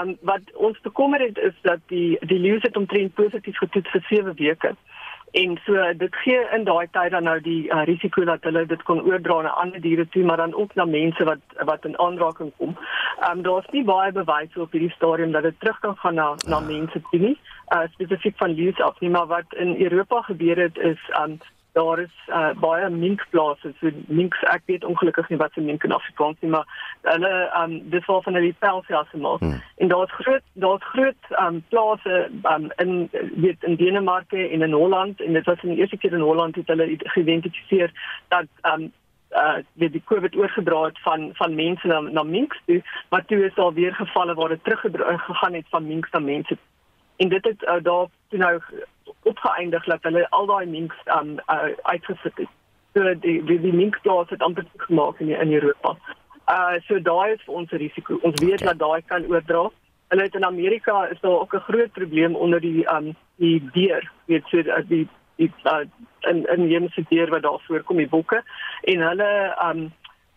Um 0.00 0.16
wat 0.20 0.52
ons 0.54 0.80
bekommer 0.80 1.20
het 1.20 1.38
is 1.38 1.54
dat 1.62 1.80
die 1.86 2.18
die 2.20 2.38
leeu 2.38 2.58
het 2.60 2.76
omtrent 2.76 3.14
positief 3.14 3.58
getoets 3.58 3.90
vir 3.90 4.06
7 4.10 4.34
weke 4.34 4.76
en 5.42 5.58
so 5.64 5.92
dit 6.02 6.14
gee 6.24 6.40
in 6.56 6.64
daai 6.64 6.86
tyd 6.96 7.10
dan 7.14 7.26
nou 7.28 7.36
die 7.44 7.68
uh, 7.68 7.82
risiko 7.88 8.24
dat 8.24 8.46
hulle 8.48 8.62
dit 8.66 8.82
kon 8.88 9.02
oordra 9.04 9.40
na 9.44 9.52
ander 9.62 9.80
diere 9.84 10.06
toe 10.08 10.24
maar 10.24 10.40
dan 10.42 10.54
ook 10.54 10.74
na 10.74 10.84
mense 10.84 11.24
wat 11.28 11.58
wat 11.70 11.84
in 11.84 11.98
aanraking 12.06 12.52
kom. 12.56 12.72
Ehm 12.76 13.30
um, 13.36 13.42
daar's 13.42 13.68
nie 13.72 13.84
baie 13.84 14.12
bewyse 14.12 14.60
op 14.60 14.72
hierdie 14.72 14.94
stadium 14.94 15.32
dat 15.36 15.42
dit 15.42 15.60
terug 15.60 15.78
kan 15.80 15.96
gaan 15.96 16.14
na 16.14 16.28
na 16.46 16.60
mense 16.60 17.02
toe 17.10 17.20
nie. 17.20 17.36
Uh 17.74 17.84
spesifiek 17.92 18.36
van 18.36 18.56
leeu 18.60 18.72
af 18.88 19.00
nie 19.00 19.10
maar 19.10 19.26
wat 19.26 19.60
in 19.64 19.76
Europa 19.82 20.22
gebeur 20.30 20.62
het 20.66 20.78
is 20.78 21.10
ehm 21.10 21.30
um, 21.30 21.38
daar 21.76 21.98
is 21.98 22.16
uh, 22.28 22.50
baie 22.60 22.90
minkplase. 22.90 23.72
So 23.80 23.90
minks 24.06 24.42
ek 24.52 24.62
weet 24.70 24.84
ongelukkig 24.88 25.28
nie 25.28 25.38
wat 25.42 25.52
se 25.52 25.60
mink 25.60 25.84
in 25.84 25.92
Afrikaans 25.92 26.40
nie 26.40 26.50
maar 26.54 26.64
hulle 27.04 27.32
um 27.60 27.74
dis 27.92 28.06
wel 28.08 28.22
van 28.24 28.38
die 28.40 28.54
pelsjasse 28.64 29.20
maak. 29.20 29.42
Hmm. 29.44 29.58
en 29.84 29.92
daar's 29.92 30.14
groot 30.20 30.46
daar's 30.64 30.86
groot 30.92 31.32
um 31.42 31.58
plase 31.68 32.20
um 32.52 32.70
in 32.84 33.10
weet 33.44 33.66
in 33.68 33.76
Denemarke 33.76 34.48
en 34.48 34.62
in 34.68 34.72
Holland. 34.72 35.20
En 35.20 35.32
dit 35.32 35.44
was 35.44 35.62
in 35.62 35.74
die 35.74 35.78
eerste 35.84 36.00
keer 36.00 36.16
in 36.16 36.28
Holland 36.30 36.56
het 36.56 36.72
hulle 36.72 36.88
geïdentifiseer 37.16 37.92
dat 38.28 38.48
um 38.72 38.88
uh 39.36 39.60
die 39.72 39.90
die 39.90 40.04
COVID 40.04 40.36
oorgedra 40.36 40.82
het 40.88 41.00
van 41.04 41.30
van 41.34 41.54
mense 41.54 41.86
na 41.86 42.00
na 42.00 42.22
minks 42.22 42.60
toe. 42.64 42.82
Maar 43.10 43.24
toe 43.24 43.44
is 43.44 43.54
daar 43.54 43.72
weer 43.72 43.94
gevalle 43.94 44.34
waar 44.34 44.48
dit 44.48 44.64
teruggegaan 44.64 45.60
het 45.60 45.68
van 45.68 45.86
minks 45.86 46.10
na 46.10 46.18
mense. 46.18 46.58
En 47.16 47.28
dit 47.28 47.44
het 47.44 47.62
uh, 47.62 47.82
daar 47.82 48.06
toe 48.28 48.38
nou 48.38 48.60
opgeëindig 49.36 49.84
dat 49.84 50.02
hulle 50.02 50.26
al 50.30 50.46
daai 50.46 50.66
minks 50.66 50.96
um 51.18 51.36
uh, 51.46 51.72
uitgesit 51.82 52.36
het. 52.42 52.52
So 52.94 53.14
die 53.24 53.42
die, 53.44 53.58
die 53.60 53.74
minkplaas 53.74 54.30
het 54.32 54.42
amper 54.42 54.64
gemaak 54.88 55.20
in 55.20 55.28
in 55.28 55.52
Europa. 55.52 55.96
Uh 56.48 56.78
so 56.88 57.00
daai 57.00 57.34
is 57.34 57.44
vir 57.44 57.54
ons 57.54 57.72
'n 57.72 57.82
risiko. 57.82 58.18
Ons 58.22 58.40
weet 58.40 58.62
okay. 58.62 58.72
dat 58.72 58.78
daai 58.78 59.02
kan 59.06 59.26
oordra. 59.26 59.70
Hulle 60.08 60.22
het 60.22 60.34
in 60.34 60.44
Amerika 60.44 61.04
is 61.10 61.20
daar 61.20 61.40
ook 61.40 61.54
'n 61.54 61.68
groot 61.68 61.92
probleem 61.92 62.36
onder 62.36 62.60
die 62.60 62.86
um 62.96 63.14
die 63.36 63.68
dier, 63.72 64.10
weet 64.26 64.44
so 64.46 64.56
uh, 64.56 64.82
die 64.88 65.08
die 65.36 65.52
uh, 65.64 65.84
in 66.20 66.46
in 66.46 66.68
die 66.68 66.80
mense 66.80 67.04
dier 67.08 67.30
wat 67.30 67.42
daar 67.42 67.60
voorkom 67.66 67.96
die 67.96 68.08
bokke 68.08 68.42
en 68.82 69.00
hulle 69.00 69.56
um 69.68 69.92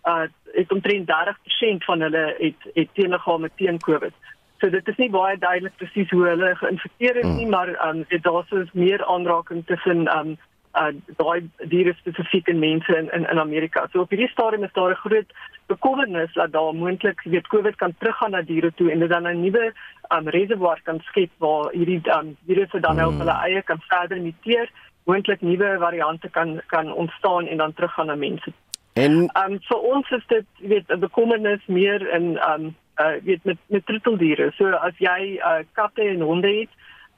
uh 0.08 0.28
het 0.52 0.72
omtrent 0.72 1.08
30% 1.08 1.86
van 1.86 2.02
hulle 2.02 2.36
het 2.38 2.62
het 2.74 2.90
teenoor 2.94 3.50
teen 3.56 3.80
COVID. 3.80 4.14
So 4.60 4.70
dit 4.70 4.88
is 4.88 4.98
nie 4.98 5.10
baie 5.10 5.38
duidelik 5.38 5.76
presies 5.80 6.10
hoe 6.12 6.26
hulle 6.28 6.56
geïnfekteer 6.56 7.16
is 7.16 7.28
nie, 7.28 7.46
mm. 7.46 7.52
maar 7.56 7.70
ehm 7.74 8.04
um, 8.04 8.22
daar 8.22 8.62
is 8.62 8.72
meer 8.74 9.06
aanraking 9.06 9.66
tussen 9.66 10.08
ehm 10.08 10.34
um, 10.34 10.38
uh 10.78 10.92
daai 11.18 11.50
diere 11.72 11.94
spesifiek 11.98 12.48
in 12.48 12.60
mense 12.60 12.98
in, 12.98 13.08
in 13.18 13.26
in 13.30 13.40
Amerika. 13.40 13.88
So 13.92 14.02
op 14.02 14.12
hierdie 14.14 14.30
stadium 14.30 14.64
is 14.64 14.74
daar 14.74 14.92
'n 14.92 15.04
groot 15.06 15.32
bekommernis 15.68 16.34
dat 16.34 16.52
daar 16.52 16.76
moontlik 16.76 17.22
weet 17.24 17.48
COVID 17.48 17.76
kan 17.76 17.94
teruggaan 18.00 18.32
na 18.32 18.42
diere 18.42 18.72
toe 18.76 18.92
en 18.92 19.00
dit 19.00 19.10
dan 19.10 19.28
'n 19.28 19.42
nuwe 19.42 19.74
um 20.16 20.28
reservoir 20.28 20.80
kan 20.84 21.00
skep 21.00 21.32
waar 21.38 21.72
hierdie 21.72 22.02
um 22.18 22.38
diere 22.46 22.68
se 22.72 22.80
dan 22.80 22.96
nou 22.96 23.12
mm. 23.12 23.20
hulle 23.20 23.38
eie 23.48 23.62
kan 23.62 23.82
verder 23.88 24.22
muteer 24.22 24.70
moontlik 25.04 25.42
nuwe 25.42 25.78
variante 25.80 26.30
kan 26.30 26.62
kan 26.68 26.94
ontstaan 26.94 27.48
en 27.48 27.58
dan 27.58 27.74
teruggaan 27.74 28.06
na 28.06 28.16
mense. 28.16 28.52
En 28.94 29.30
Ehm 29.34 29.52
um, 29.52 29.60
vir 29.62 29.80
ons 29.80 30.10
is 30.12 30.26
dit 30.28 30.46
jy 30.58 30.68
weet 30.68 30.90
'n 30.92 31.00
bekommernis 31.00 31.66
meer 31.66 32.02
in 32.14 32.38
ehm 32.38 32.66
um, 32.66 32.76
uh 33.00 33.16
weet 33.24 33.44
met 33.44 33.58
met 33.68 33.86
troeteldiere. 33.86 34.52
So 34.58 34.70
as 34.70 34.98
jy 34.98 35.40
uh 35.40 35.64
katte 35.74 36.02
en 36.02 36.22
honde 36.22 36.54
het, 36.60 36.70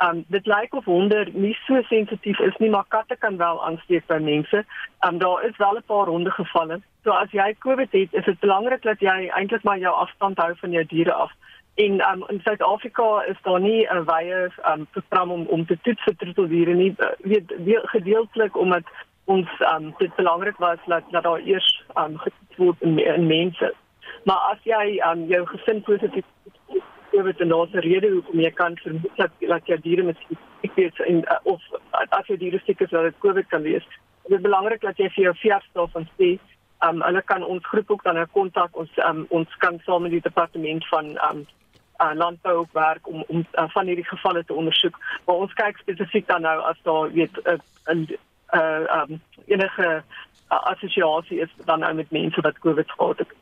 um, 0.08 0.24
dit 0.28 0.46
lyk 0.46 0.74
of 0.74 0.86
honde 0.86 1.26
nie 1.34 1.54
so 1.66 1.82
sensitief 1.82 2.40
is 2.40 2.58
nie, 2.58 2.70
maar 2.70 2.86
katte 2.88 3.16
kan 3.16 3.38
wel 3.38 3.66
aansteek 3.66 4.06
by 4.08 4.18
mense. 4.22 4.66
Um, 5.08 5.18
daar 5.18 5.46
is 5.46 5.58
wel 5.58 5.78
'n 5.78 5.84
paar 5.86 6.06
honde 6.06 6.32
gevalle. 6.32 6.82
So 7.04 7.12
as 7.12 7.32
jy 7.32 7.56
COVID 7.60 7.92
het, 7.92 8.14
is 8.14 8.26
dit 8.26 8.40
belangrik 8.40 8.82
dat 8.82 9.00
jy 9.00 9.30
eintlik 9.30 9.64
maar 9.64 9.78
jou 9.78 9.94
afstand 9.94 10.38
hou 10.38 10.54
van 10.56 10.72
jou 10.72 10.86
diere 10.86 11.14
af. 11.14 11.32
En 11.76 12.02
um, 12.12 12.24
in 12.28 12.40
Suid-Afrika 12.44 13.24
is 13.24 13.38
daar 13.42 13.60
nie 13.60 13.88
'n 13.88 14.04
wye 14.06 14.50
um, 14.72 14.88
program 14.92 15.32
om 15.32 15.46
om 15.46 15.66
te 15.66 15.78
toets 15.82 16.04
vir 16.04 16.16
troeteldiere 16.16 16.74
nie. 16.74 16.96
Uh, 16.98 17.08
weet 17.18 17.54
gedeeltelik 17.84 18.58
omdat 18.58 18.84
ons 19.26 19.50
um, 19.74 19.94
dit 19.98 20.16
belangrik 20.16 20.58
was 20.58 20.78
dat 20.86 21.04
dat 21.12 21.24
daar 21.24 21.40
eers 21.40 21.84
um, 21.98 22.18
getoets 22.18 22.58
word 22.58 22.82
in, 22.82 23.00
in 23.00 23.28
mense. 23.28 23.74
Maar 24.24 24.38
as 24.52 24.60
jy 24.64 25.00
um, 25.12 25.26
jou 25.28 25.46
gesin 25.48 25.82
positief 25.82 26.26
COVID 27.12 27.40
en 27.40 27.48
daar's 27.48 27.74
'n 27.74 27.78
rede 27.78 28.10
hoekom 28.10 28.40
jy 28.40 28.52
kan 28.52 28.78
vermoed 28.78 29.16
dat 29.16 29.32
dat 29.40 29.66
jou 29.66 29.80
diere 29.80 30.04
miskien 30.04 30.38
siek 30.62 30.78
is 30.78 31.00
en 31.00 31.16
uh, 31.16 31.38
of 31.44 31.62
as 31.92 32.28
jou 32.28 32.38
diere 32.38 32.62
siek 32.66 32.80
is 32.80 32.90
dat 32.90 33.04
dit 33.04 33.20
COVID 33.20 33.48
kan 33.48 33.62
wees. 33.62 33.88
Dit 34.24 34.38
is 34.38 34.42
belangrik 34.42 34.82
dat 34.82 34.98
jy 34.98 35.10
vir 35.10 35.24
jou 35.24 35.36
veearts 35.36 35.68
van 35.74 36.08
sê 36.18 36.40
um 36.88 37.02
hulle 37.02 37.22
kan 37.22 37.44
ons 37.44 37.66
groep 37.66 37.92
ook 37.92 38.04
dan 38.04 38.18
'n 38.18 38.32
kontak 38.32 38.78
ons 38.78 38.92
um, 38.96 39.26
ons 39.30 39.58
kan 39.58 39.80
saam 39.86 40.02
met 40.02 40.12
die 40.12 40.22
departement 40.22 40.88
van 40.88 41.06
um 41.30 41.46
uh, 42.02 42.12
landbou 42.14 42.66
werk 42.72 43.08
om 43.08 43.24
om 43.28 43.46
uh, 43.54 43.70
van 43.70 43.86
hierdie 43.86 44.08
gevalle 44.08 44.46
te 44.46 44.54
ondersoek. 44.54 45.00
Maar 45.26 45.36
ons 45.36 45.54
kyk 45.54 45.78
spesifiek 45.78 46.28
dan 46.28 46.42
nou 46.42 46.62
as 46.62 46.80
daar 46.84 47.12
weet 47.12 47.36
'n 47.44 47.52
uh, 47.52 47.96
'n 47.96 48.08
uh, 48.54 49.02
um 49.02 49.22
enige 49.46 50.04
uh, 50.52 50.64
assosiasie 50.64 51.40
is 51.40 51.50
dan 51.66 51.80
nou 51.80 51.94
met 51.94 52.12
mense 52.12 52.42
wat 52.42 52.60
COVID 52.60 52.92
gehad 52.92 53.18
het. 53.18 53.41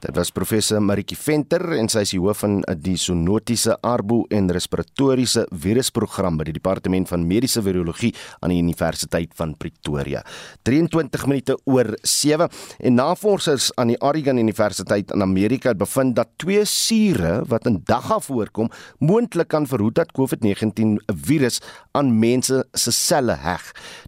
Dit 0.00 0.16
was 0.16 0.30
professor 0.32 0.80
Maritjie 0.80 1.18
Venter 1.18 1.64
en 1.76 1.88
sy 1.92 2.04
is 2.06 2.14
die 2.14 2.20
hoof 2.22 2.42
van 2.44 2.60
die 2.80 2.96
zoonotiese 3.00 3.76
arbo 3.84 4.22
en 4.32 4.48
respiratoriese 4.52 5.46
virusprogram 5.50 6.38
by 6.40 6.48
die 6.48 6.56
departement 6.56 7.08
van 7.10 7.26
mediese 7.28 7.62
virologie 7.64 8.12
aan 8.40 8.54
die 8.54 8.60
Universiteit 8.62 9.34
van 9.36 9.54
Pretoria. 9.60 10.22
23 10.68 11.26
minute 11.28 11.58
oor 11.68 11.92
7 12.02 12.48
en 12.78 12.96
navorsers 12.96 13.70
aan 13.76 13.92
die 13.92 13.98
Oregon 14.00 14.40
Universiteit 14.40 15.12
in 15.14 15.22
Amerika 15.22 15.74
het 15.74 15.80
bevind 15.80 16.16
dat 16.16 16.32
twee 16.40 16.64
sure 16.64 17.40
wat 17.50 17.68
in 17.68 17.80
dagga 17.84 18.20
voorkom 18.24 18.70
moontlik 18.98 19.50
kan 19.52 19.66
verhoed 19.66 19.98
dat 19.98 20.12
COVID-19 20.16 20.96
virus 21.26 21.60
aan 21.92 22.12
mense 22.18 22.64
se 22.72 22.92
selle 22.94 23.36
heg. 23.42 23.64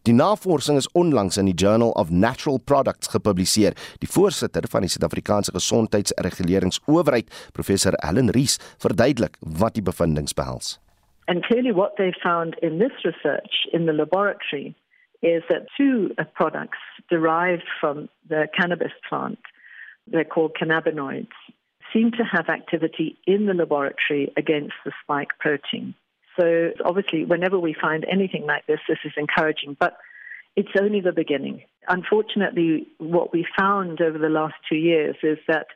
Die 0.07 0.15
navorsing 0.15 0.79
is 0.81 0.89
onlangs 0.99 1.39
in 1.41 1.51
die 1.51 1.57
Journal 1.59 1.93
of 1.99 2.11
Natural 2.11 2.59
Products 2.59 3.11
gepubliseer. 3.13 3.77
Die 4.03 4.11
voorsitter 4.11 4.67
van 4.71 4.87
die 4.87 4.91
Suid-Afrikaanse 4.93 5.52
Gesondheidsreguleringsowerheid, 5.53 7.29
professor 7.53 7.95
Ellen 8.03 8.31
Rees, 8.31 8.59
verduidelik 8.83 9.37
wat 9.41 9.75
die 9.75 9.85
bevindinge 9.85 10.35
behels. 10.35 10.79
And 11.29 11.45
clearly, 11.45 11.73
what 11.73 11.97
they 11.97 12.13
found 12.23 12.57
in 12.63 12.79
this 12.79 12.93
research 13.05 13.67
in 13.73 13.87
the 13.87 13.93
laboratory 13.93 14.75
is 15.23 15.43
that 15.49 15.67
two 15.77 16.11
uh, 16.19 16.25
products 16.35 16.79
derived 17.09 17.69
from 17.81 18.09
the 18.29 18.49
cannabis 18.59 18.93
plant, 19.09 19.39
they're 20.07 20.25
called 20.25 20.57
cannabinoids, 20.61 21.31
seem 21.93 22.11
to 22.13 22.25
have 22.25 22.49
activity 22.49 23.19
in 23.27 23.47
the 23.47 23.55
laboratory 23.55 24.33
against 24.37 24.75
the 24.85 24.93
spike 25.03 25.39
protein. 25.39 25.95
So, 26.39 26.73
obviously, 26.85 27.25
whenever 27.25 27.59
we 27.59 27.75
find 27.79 28.05
anything 28.11 28.47
like 28.47 28.67
this, 28.67 28.81
this 28.89 28.99
is 29.05 29.13
encouraging, 29.17 29.77
but 29.79 29.97
it's 30.57 30.71
only 30.81 31.01
the 31.01 31.13
beginning. 31.13 31.63
Unfortunately, 31.89 32.87
what 32.99 33.33
we 33.33 33.47
found 33.59 34.01
over 34.01 34.19
the 34.19 34.29
last 34.29 34.55
two 34.69 34.77
years 34.77 35.17
is 35.23 35.39
that 35.49 35.67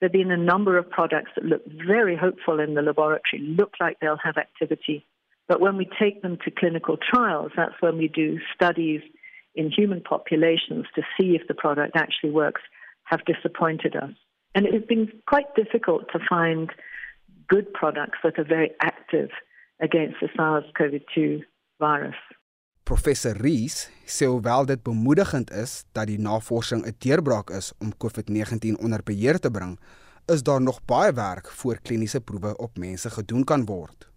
there 0.00 0.08
have 0.08 0.12
been 0.12 0.30
a 0.30 0.36
number 0.36 0.78
of 0.78 0.88
products 0.88 1.32
that 1.34 1.44
look 1.44 1.62
very 1.66 2.16
hopeful 2.16 2.60
in 2.60 2.74
the 2.74 2.82
laboratory, 2.82 3.42
look 3.42 3.72
like 3.80 3.98
they'll 4.00 4.18
have 4.22 4.36
activity. 4.36 5.04
But 5.48 5.60
when 5.60 5.76
we 5.76 5.88
take 5.98 6.22
them 6.22 6.38
to 6.44 6.50
clinical 6.50 6.96
trials, 6.96 7.52
that's 7.56 7.74
when 7.80 7.98
we 7.98 8.06
do 8.06 8.38
studies 8.54 9.00
in 9.54 9.70
human 9.70 10.00
populations 10.00 10.86
to 10.94 11.02
see 11.18 11.34
if 11.34 11.48
the 11.48 11.54
product 11.54 11.96
actually 11.96 12.30
works, 12.30 12.60
have 13.04 13.24
disappointed 13.24 13.96
us. 13.96 14.12
And 14.54 14.66
it 14.66 14.74
has 14.74 14.84
been 14.84 15.10
quite 15.26 15.52
difficult 15.56 16.04
to 16.12 16.20
find 16.28 16.70
good 17.48 17.72
products 17.72 18.18
that 18.22 18.38
are 18.38 18.44
very 18.44 18.70
active 18.80 19.30
against 19.80 20.16
the 20.20 20.28
SARS 20.36 20.64
CoV 20.76 21.00
2 21.14 21.42
virus. 21.80 22.14
Professor 22.88 23.36
Rees 23.36 23.74
sê 24.08 24.24
hoewel 24.24 24.64
dit 24.64 24.80
bemoedigend 24.80 25.50
is 25.62 25.72
dat 25.92 26.06
die 26.08 26.20
navorsing 26.26 26.86
'n 26.86 26.94
deurbraak 27.04 27.50
is 27.58 27.66
om 27.84 27.90
COVID-19 28.02 28.80
onder 28.84 29.02
beheer 29.10 29.38
te 29.38 29.50
bring, 29.50 29.74
is 30.34 30.42
daar 30.42 30.62
nog 30.62 30.78
baie 30.92 31.12
werk 31.12 31.46
voor 31.60 31.76
kliniese 31.86 32.20
proewe 32.20 32.56
op 32.56 32.78
mense 32.78 33.10
gedoen 33.10 33.44
kan 33.44 33.64
word. 33.64 34.08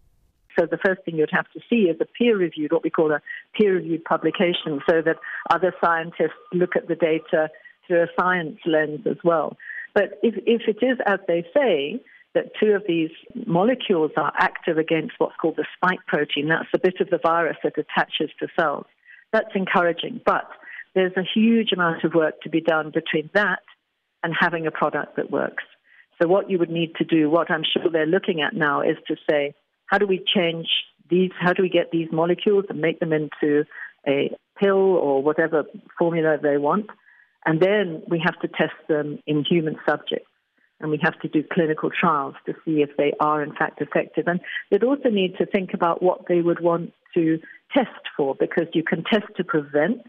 So 0.55 0.67
the 0.67 0.81
first 0.85 1.03
thing 1.03 1.17
you'd 1.17 1.37
have 1.39 1.51
to 1.51 1.59
see 1.59 1.89
is 1.89 1.99
a 1.99 2.07
peer-reviewed, 2.17 2.71
what 2.71 2.83
we 2.83 2.89
call 2.89 3.11
a 3.11 3.21
peer-reviewed 3.51 4.03
publication, 4.03 4.81
so 4.87 5.01
that 5.01 5.17
other 5.55 5.75
scientists 5.83 6.41
look 6.51 6.75
at 6.75 6.87
the 6.87 6.95
data 6.95 7.49
through 7.83 8.03
a 8.07 8.11
science 8.17 8.59
lens 8.65 9.05
as 9.05 9.19
well. 9.23 9.57
But 9.93 10.07
if, 10.21 10.35
if 10.45 10.61
it 10.73 10.79
is 10.91 10.97
as 11.05 11.19
they 11.27 11.41
say, 11.53 11.99
that 12.33 12.51
two 12.59 12.71
of 12.71 12.83
these 12.87 13.11
molecules 13.45 14.11
are 14.15 14.31
active 14.37 14.77
against 14.77 15.13
what's 15.17 15.35
called 15.35 15.57
the 15.57 15.65
spike 15.75 15.99
protein. 16.07 16.47
That's 16.47 16.69
the 16.71 16.79
bit 16.79 17.01
of 17.01 17.09
the 17.09 17.19
virus 17.21 17.57
that 17.63 17.77
attaches 17.77 18.29
to 18.39 18.47
cells. 18.57 18.85
That's 19.33 19.53
encouraging, 19.55 20.21
but 20.25 20.47
there's 20.95 21.15
a 21.17 21.23
huge 21.23 21.71
amount 21.71 22.03
of 22.03 22.13
work 22.13 22.41
to 22.41 22.49
be 22.49 22.61
done 22.61 22.91
between 22.91 23.29
that 23.33 23.59
and 24.23 24.33
having 24.37 24.67
a 24.67 24.71
product 24.71 25.15
that 25.15 25.31
works. 25.31 25.63
So, 26.21 26.27
what 26.27 26.49
you 26.49 26.59
would 26.59 26.69
need 26.69 26.95
to 26.95 27.03
do, 27.03 27.29
what 27.29 27.49
I'm 27.49 27.63
sure 27.63 27.89
they're 27.91 28.05
looking 28.05 28.41
at 28.41 28.53
now, 28.53 28.81
is 28.81 28.97
to 29.07 29.15
say, 29.29 29.53
how 29.87 29.97
do 29.97 30.05
we 30.05 30.23
change 30.35 30.67
these, 31.09 31.31
how 31.39 31.53
do 31.53 31.63
we 31.63 31.69
get 31.69 31.91
these 31.91 32.09
molecules 32.11 32.65
and 32.69 32.79
make 32.79 32.99
them 32.99 33.13
into 33.13 33.65
a 34.07 34.31
pill 34.61 34.77
or 34.77 35.23
whatever 35.23 35.63
formula 35.97 36.37
they 36.41 36.57
want? 36.57 36.87
And 37.45 37.59
then 37.59 38.03
we 38.07 38.21
have 38.23 38.39
to 38.41 38.47
test 38.47 38.75
them 38.87 39.19
in 39.25 39.43
human 39.43 39.77
subjects 39.87 40.30
and 40.81 40.91
we 40.91 40.99
have 41.01 41.19
to 41.21 41.27
do 41.27 41.43
clinical 41.51 41.89
trials 41.89 42.35
to 42.45 42.53
see 42.65 42.81
if 42.81 42.89
they 42.97 43.13
are 43.19 43.41
in 43.41 43.53
fact 43.53 43.81
effective. 43.81 44.27
And 44.27 44.39
they'd 44.69 44.83
also 44.83 45.09
need 45.09 45.37
to 45.37 45.45
think 45.45 45.73
about 45.73 46.01
what 46.01 46.27
they 46.27 46.41
would 46.41 46.59
want 46.59 46.93
to 47.13 47.39
test 47.75 48.09
for, 48.17 48.35
because 48.35 48.67
you 48.73 48.83
can 48.83 49.03
test 49.03 49.27
to 49.37 49.43
prevent 49.43 50.01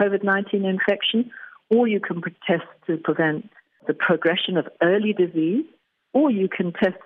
COVID 0.00 0.22
19 0.22 0.64
infection, 0.64 1.30
or 1.70 1.86
you 1.88 2.00
can 2.00 2.22
test 2.46 2.64
to 2.86 2.96
prevent 2.96 3.50
the 3.86 3.94
progression 3.94 4.56
of 4.56 4.66
early 4.82 5.12
disease, 5.12 5.66
or 6.12 6.30
you 6.30 6.48
can 6.48 6.72
test 6.72 6.96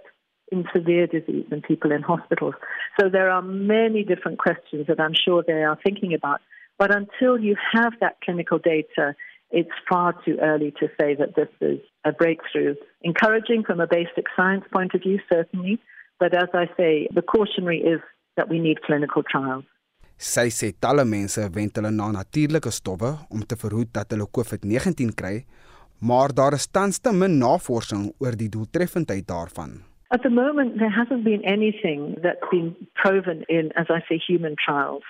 in 0.50 0.64
severe 0.74 1.06
disease 1.06 1.46
and 1.50 1.62
people 1.62 1.92
in 1.92 2.02
hospitals. 2.02 2.54
So 2.98 3.08
there 3.08 3.30
are 3.30 3.42
many 3.42 4.02
different 4.02 4.38
questions 4.38 4.86
that 4.86 5.00
I'm 5.00 5.14
sure 5.14 5.44
they 5.46 5.64
are 5.64 5.78
thinking 5.84 6.14
about. 6.14 6.40
But 6.78 6.94
until 6.94 7.38
you 7.38 7.56
have 7.74 7.92
that 8.00 8.18
clinical 8.24 8.58
data, 8.58 9.14
it's 9.50 9.70
far 9.88 10.14
too 10.24 10.36
early 10.42 10.72
to 10.80 10.88
say 11.00 11.14
that 11.14 11.34
this 11.36 11.48
is 11.60 11.80
a 12.04 12.12
breakthrough. 12.12 12.74
Encouraging 13.02 13.64
from 13.64 13.80
a 13.80 13.86
basic 13.86 14.26
science 14.36 14.64
point 14.72 14.94
of 14.94 15.02
view, 15.02 15.18
certainly, 15.32 15.78
but 16.20 16.34
as 16.34 16.48
I 16.52 16.66
say, 16.76 17.08
the 17.14 17.22
cautionary 17.22 17.80
is 17.80 18.00
that 18.36 18.48
we 18.48 18.58
need 18.58 18.82
clinical 18.82 19.22
trials. 19.22 19.64
Sy 20.18 20.48
sê 20.50 20.72
talle 20.74 21.04
mense 21.06 21.44
wend 21.54 21.76
hulle 21.78 21.92
na 21.94 22.08
natuurlike 22.10 22.72
stowwe 22.74 23.12
om 23.30 23.42
te 23.46 23.54
verhoed 23.54 23.92
dat 23.94 24.10
hulle 24.10 24.26
COVID-19 24.26 25.12
kry, 25.14 25.44
maar 26.02 26.34
daar 26.34 26.56
is 26.58 26.66
tans 26.66 26.98
te 26.98 27.12
min 27.14 27.38
navorsing 27.38 28.08
oor 28.18 28.34
die 28.34 28.50
doeltreffendheid 28.50 29.28
daarvan. 29.30 29.78
At 30.10 30.22
the 30.22 30.30
moment 30.30 30.78
there 30.78 30.90
hasn't 30.90 31.22
been 31.22 31.44
anything 31.44 32.18
that's 32.22 32.50
been 32.50 32.74
proven 32.98 33.44
in 33.46 33.70
as 33.76 33.86
I 33.90 34.00
say 34.08 34.18
human 34.18 34.58
trials. 34.58 35.06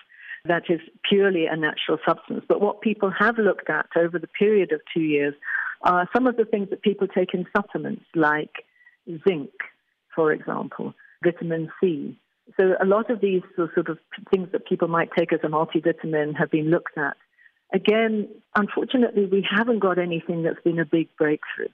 That 0.49 0.64
is 0.69 0.81
purely 1.09 1.47
a 1.47 1.57
natural 1.57 1.99
substance. 2.07 2.45
But 2.49 2.61
what 2.61 2.81
people 2.81 3.12
have 3.19 3.38
looked 3.38 3.71
at 3.71 3.87
over 3.97 4.19
the 4.19 4.26
period 4.26 4.73
of 4.73 4.81
two 4.93 5.02
years 5.02 5.35
are 5.83 6.09
some 6.14 6.26
of 6.26 6.37
the 6.37 6.45
things 6.45 6.71
that 6.71 6.83
people 6.83 7.07
take 7.07 7.35
in 7.35 7.47
supplements, 7.57 8.05
like 8.14 8.64
zinc, 9.26 9.50
for 10.14 10.33
example, 10.33 10.95
vitamin 11.23 11.71
C. 11.81 12.19
So 12.57 12.75
a 12.81 12.87
lot 12.87 13.11
of 13.11 13.21
these 13.21 13.43
sort 13.57 13.88
of 13.88 13.99
things 14.33 14.49
that 14.52 14.67
people 14.67 14.88
might 14.88 15.11
take 15.17 15.33
as 15.33 15.40
a 15.45 15.49
multivitamin 15.49 16.37
have 16.37 16.50
been 16.50 16.71
looked 16.71 16.97
at. 16.97 17.17
Again, 17.73 18.28
unfortunately, 18.57 19.26
we 19.26 19.47
haven't 19.49 19.81
got 19.81 19.99
anything 19.99 20.43
that's 20.43 20.62
been 20.64 20.78
a 20.78 20.87
big 20.87 21.09
breakthrough. 21.19 21.69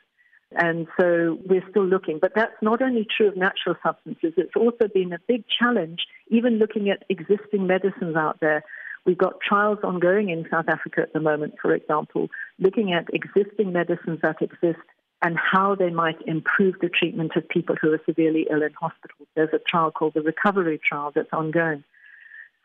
And 0.56 0.86
so 0.98 1.38
we're 1.46 1.68
still 1.70 1.86
looking. 1.86 2.18
But 2.20 2.32
that's 2.34 2.54
not 2.62 2.82
only 2.82 3.06
true 3.16 3.28
of 3.28 3.36
natural 3.36 3.76
substances, 3.82 4.34
it's 4.36 4.56
also 4.56 4.88
been 4.92 5.12
a 5.12 5.18
big 5.26 5.44
challenge, 5.48 6.06
even 6.28 6.58
looking 6.58 6.90
at 6.90 7.04
existing 7.08 7.66
medicines 7.66 8.16
out 8.16 8.38
there. 8.40 8.64
We've 9.06 9.18
got 9.18 9.40
trials 9.40 9.78
ongoing 9.82 10.30
in 10.30 10.46
South 10.50 10.68
Africa 10.68 11.02
at 11.02 11.12
the 11.12 11.20
moment, 11.20 11.54
for 11.60 11.74
example, 11.74 12.28
looking 12.58 12.92
at 12.92 13.06
existing 13.12 13.72
medicines 13.72 14.20
that 14.22 14.40
exist 14.40 14.80
and 15.22 15.38
how 15.38 15.74
they 15.74 15.90
might 15.90 16.20
improve 16.26 16.74
the 16.80 16.88
treatment 16.88 17.32
of 17.36 17.48
people 17.48 17.76
who 17.80 17.92
are 17.92 18.00
severely 18.06 18.46
ill 18.50 18.62
in 18.62 18.72
hospitals. 18.74 19.28
There's 19.34 19.52
a 19.52 19.58
trial 19.58 19.90
called 19.90 20.14
the 20.14 20.22
Recovery 20.22 20.80
Trial 20.86 21.12
that's 21.14 21.32
ongoing. 21.32 21.84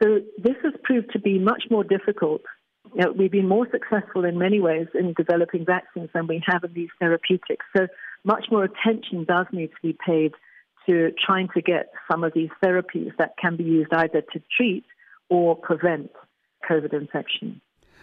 So 0.02 0.20
this 0.38 0.56
has 0.64 0.74
proved 0.84 1.12
to 1.14 1.20
be 1.20 1.40
much 1.40 1.64
more 1.70 1.84
difficult. 1.84 2.42
You 2.96 3.06
know, 3.06 3.12
we've 3.12 3.32
been 3.32 3.48
more 3.48 3.68
successful 3.72 4.26
in 4.26 4.38
many 4.38 4.60
ways 4.60 4.88
in 4.94 5.14
developing 5.14 5.66
vaccines 5.66 6.10
than 6.14 6.28
we 6.28 6.42
have 6.48 6.64
in 6.64 6.74
these 6.74 6.90
therapeutics. 7.00 7.66
So 7.76 7.88
much 8.24 8.46
more 8.52 8.64
attention 8.64 9.26
does 9.26 9.46
need 9.52 9.68
to 9.68 9.82
be 9.82 9.96
paid 10.06 10.34
to 10.86 11.12
trying 11.26 11.50
to 11.54 11.62
get 11.62 11.92
some 12.12 12.24
of 12.24 12.34
these 12.34 12.50
therapies 12.64 13.12
that 13.18 13.36
can 13.42 13.56
be 13.56 13.64
used 13.64 13.94
either 13.94 14.22
to 14.34 14.42
treat 14.56 14.86
or 15.30 15.56
prevent 15.56 16.10
COVID 16.70 16.94
infection. 16.94 17.62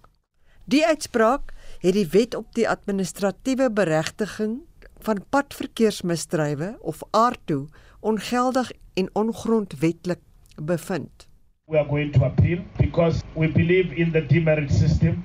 Die 0.65 0.87
uitspraak 0.87 1.53
het 1.79 1.93
die 1.93 2.09
wet 2.13 2.35
op 2.35 2.55
die 2.55 2.69
administratiewe 2.69 3.73
beregting 3.73 4.61
van 5.03 5.21
padverkeersmisdrywe 5.31 6.77
of 6.81 7.03
ARTO 7.11 7.67
ongeldig 8.01 8.73
en 8.95 9.09
ongrondwetlik 9.13 10.19
bevind. 10.63 11.27
We 11.67 11.79
are 11.79 11.89
going 11.89 12.13
to 12.13 12.25
appeal 12.25 12.59
because 12.79 13.23
we 13.35 13.49
believe 13.49 13.93
in 13.97 14.13
the 14.13 14.21
demerit 14.21 14.71
system 14.71 15.25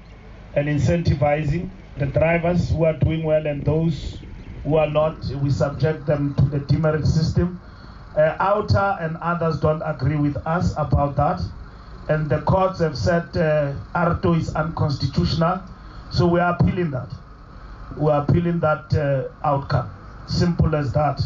and 0.55 0.67
incentivizing 0.67 1.69
the 1.97 2.05
drivers 2.05 2.69
who 2.69 2.85
are 2.85 2.97
doing 2.99 3.23
well 3.23 3.45
and 3.47 3.65
those 3.65 4.19
who 4.63 4.77
are 4.77 4.91
not 4.91 5.15
we 5.43 5.49
subject 5.49 6.05
them 6.05 6.33
to 6.35 6.45
the 6.45 6.59
demerit 6.59 7.05
system. 7.05 7.59
Uh, 8.17 8.35
Outer 8.39 8.97
and 9.01 9.17
others 9.21 9.59
don't 9.59 9.81
agree 9.81 10.15
with 10.17 10.37
us 10.45 10.73
about 10.77 11.15
that 11.15 11.41
and 12.07 12.29
the 12.29 12.41
courts 12.41 12.79
have 12.79 12.97
said 12.97 13.35
uh, 13.35 13.73
ARTO 13.93 14.35
is 14.35 14.55
unconstitutional 14.55 15.59
so 16.11 16.27
we 16.27 16.39
are 16.39 16.55
appealing 16.59 16.91
that 16.91 17.09
we 17.97 18.11
are 18.11 18.21
appealing 18.21 18.59
that 18.59 18.93
uh, 18.93 19.23
outcome. 19.43 19.89
Simple 20.27 20.75
as 20.75 20.91
that. 20.91 21.21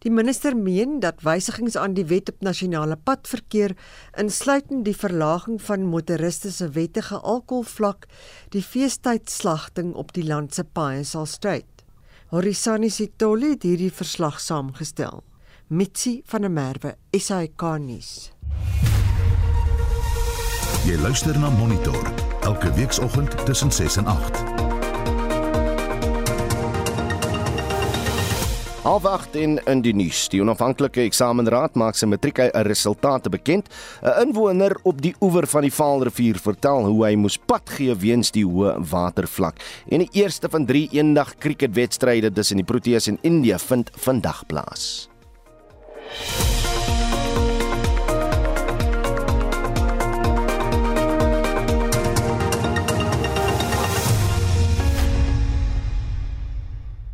Die 0.00 0.10
minister 0.10 0.56
meen 0.56 1.00
dat 1.00 1.20
wysigings 1.22 1.76
aan 1.76 1.92
die 1.92 2.06
wet 2.08 2.30
op 2.32 2.40
nasionale 2.40 2.96
padverkeer 2.96 3.74
insluitend 4.18 4.86
die 4.86 4.96
verlaging 4.96 5.60
van 5.60 5.84
motoriste 5.92 6.52
se 6.52 6.70
wettige 6.72 7.18
alkoholvlak 7.20 8.06
die 8.54 8.62
feestydslagting 8.64 9.92
op 9.92 10.14
die 10.16 10.24
land 10.24 10.56
se 10.56 10.64
paaie 10.64 11.04
sal 11.04 11.28
stryd. 11.28 11.68
Horisani 12.32 12.88
Sitoli 12.88 13.56
het 13.56 13.66
hierdie 13.66 13.92
verslag 13.92 14.40
saamgestel. 14.40 15.20
Mitsi 15.68 16.22
van 16.24 16.46
der 16.46 16.50
Merwe, 16.50 16.94
SAK 17.12 17.66
nuus. 17.84 18.30
Jy 20.88 20.96
luister 21.04 21.36
na 21.38 21.50
Monitor 21.50 22.08
elke 22.40 22.72
weekoggend 22.72 23.36
tussen 23.44 23.72
6 23.72 23.96
en 23.96 24.06
8. 24.06 24.59
Halfwag 28.80 29.26
in 29.36 29.58
in 29.68 29.82
die 29.84 29.92
nuus. 29.92 30.22
Die 30.32 30.38
onafhanklike 30.40 31.02
eksamenraad 31.04 31.74
maak 31.76 31.98
sy 32.00 32.06
matriekresultate 32.08 33.28
bekend. 33.28 33.68
'n 34.00 34.22
Inwoner 34.22 34.72
op 34.88 35.02
die 35.02 35.12
oewer 35.20 35.46
van 35.46 35.62
die 35.68 35.72
Vaalrivier 35.72 36.40
vertel 36.40 36.88
hoe 36.88 37.04
hy 37.04 37.14
moes 37.14 37.36
pad 37.36 37.68
gee 37.76 37.94
weens 37.94 38.30
die 38.32 38.46
hoë 38.46 38.80
watervlak. 38.80 39.60
En 39.90 39.98
die 39.98 40.08
eerste 40.12 40.48
van 40.48 40.64
3 40.64 40.88
eendag 40.92 41.36
cricketwedstryde 41.36 42.32
tussen 42.32 42.56
die 42.56 42.64
Proteas 42.64 43.06
en 43.06 43.18
India 43.20 43.58
vind 43.58 43.90
vandag 43.96 44.46
plaas. 44.46 45.10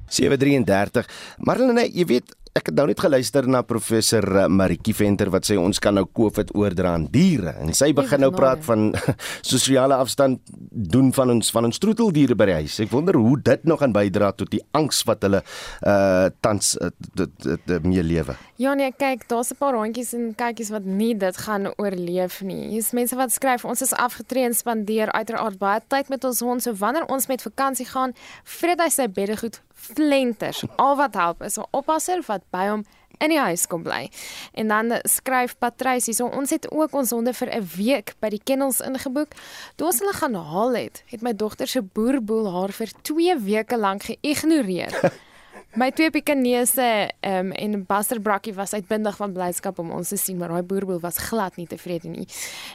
733. 0.08 1.06
Marlene, 1.38 1.86
jy 1.92 2.06
weet 2.06 2.34
ek 2.56 2.70
het 2.70 2.76
nou 2.78 2.86
net 2.88 3.00
geluister 3.02 3.46
na 3.50 3.60
professor 3.66 4.24
eh, 4.24 4.46
Maritjie 4.48 4.94
Venter 4.96 5.28
wat 5.32 5.44
sê 5.48 5.58
ons 5.60 5.80
kan 5.82 5.96
nou 5.96 6.06
COVID 6.08 6.54
oordra 6.56 6.94
aan 6.96 7.06
diere 7.12 7.52
en 7.60 7.72
sy 7.76 7.90
begin 7.96 8.22
nou 8.24 8.30
praat 8.34 8.62
van 8.64 8.88
sosiale 9.52 9.98
afstand 10.00 10.40
doen 10.70 11.10
van 11.16 11.34
ons 11.36 11.52
van 11.52 11.68
ons 11.68 11.80
troeteldiere 11.82 12.36
by 12.38 12.48
die 12.48 12.56
huis. 12.62 12.78
Ek 12.84 12.92
wonder 12.92 13.18
hoe 13.20 13.36
dit 13.44 13.66
nog 13.68 13.82
gaan 13.82 13.94
bydra 13.96 14.32
tot 14.36 14.50
die 14.54 14.62
angs 14.76 15.02
wat 15.08 15.26
hulle 15.26 15.42
uh 15.86 16.28
tans 16.42 16.74
uh, 16.80 16.90
mee 17.84 18.02
lewe. 18.04 18.34
Ja 18.60 18.72
nee, 18.78 18.92
kyk, 18.92 19.26
daar's 19.28 19.52
'n 19.52 19.58
paar 19.60 19.76
hondjies 19.76 20.14
en 20.16 20.32
kykies 20.34 20.72
wat 20.72 20.84
nie 20.84 21.14
dit 21.14 21.36
gaan 21.36 21.68
oorleef 21.76 22.40
nie. 22.42 22.68
Hier's 22.72 22.92
mense 22.92 23.16
wat 23.16 23.32
skryf 23.32 23.64
ons 23.64 23.82
is 23.82 23.92
afgetree 23.92 24.44
en 24.44 24.54
spandeer 24.54 25.12
uiteraard 25.12 25.58
baie 25.58 25.80
tyd 25.88 26.08
met 26.08 26.24
ons 26.24 26.40
hond. 26.40 26.62
So 26.62 26.72
wanneer 26.72 27.04
ons 27.06 27.26
met 27.26 27.42
vakansie 27.42 27.86
gaan, 27.86 28.14
vreet 28.44 28.80
hy 28.80 28.88
sy 28.88 29.08
beddegoed 29.08 29.60
flenters. 29.76 30.64
Al 30.76 30.96
wat 30.96 31.14
help 31.14 31.42
is 31.42 31.58
'n 31.58 31.68
oppasser 31.70 32.22
wat 32.26 32.42
by 32.50 32.66
hom 32.68 32.84
in 33.18 33.32
die 33.32 33.40
huis 33.40 33.66
kom 33.66 33.82
bly. 33.82 34.10
En 34.52 34.68
dan 34.68 34.98
skryf 35.08 35.56
Patrice, 35.58 36.12
so 36.12 36.26
ons 36.26 36.50
het 36.50 36.68
ook 36.70 36.94
ons 36.94 37.10
honde 37.10 37.32
vir 37.32 37.48
'n 37.48 37.68
week 37.76 38.14
by 38.20 38.28
die 38.28 38.40
kennels 38.44 38.80
ingeboek. 38.80 39.32
Toe 39.76 39.86
ons 39.86 39.98
hulle 39.98 40.12
gaan 40.12 40.34
haal 40.34 40.74
het, 40.74 41.02
het 41.06 41.22
my 41.22 41.32
dogter 41.32 41.66
se 41.66 41.82
boerboel 41.82 42.52
haar 42.52 42.72
vir 42.72 42.90
2 43.02 43.38
weke 43.38 43.76
lank 43.76 44.02
geïgnoreer. 44.02 44.92
My 45.76 45.90
twee 45.92 46.10
Pekingese 46.10 47.10
um, 47.20 47.50
en 47.52 47.84
Buster 47.86 48.20
Brockie 48.20 48.54
was 48.54 48.72
uitbundig 48.72 49.16
van 49.16 49.32
blydskap 49.32 49.78
om 49.78 49.90
ons 49.92 50.08
te 50.08 50.16
sien, 50.16 50.38
maar 50.40 50.48
daai 50.48 50.64
boerboel 50.64 51.02
was 51.02 51.18
glad 51.28 51.58
nie 51.60 51.66
tevrede 51.68 52.08
nie. 52.08 52.24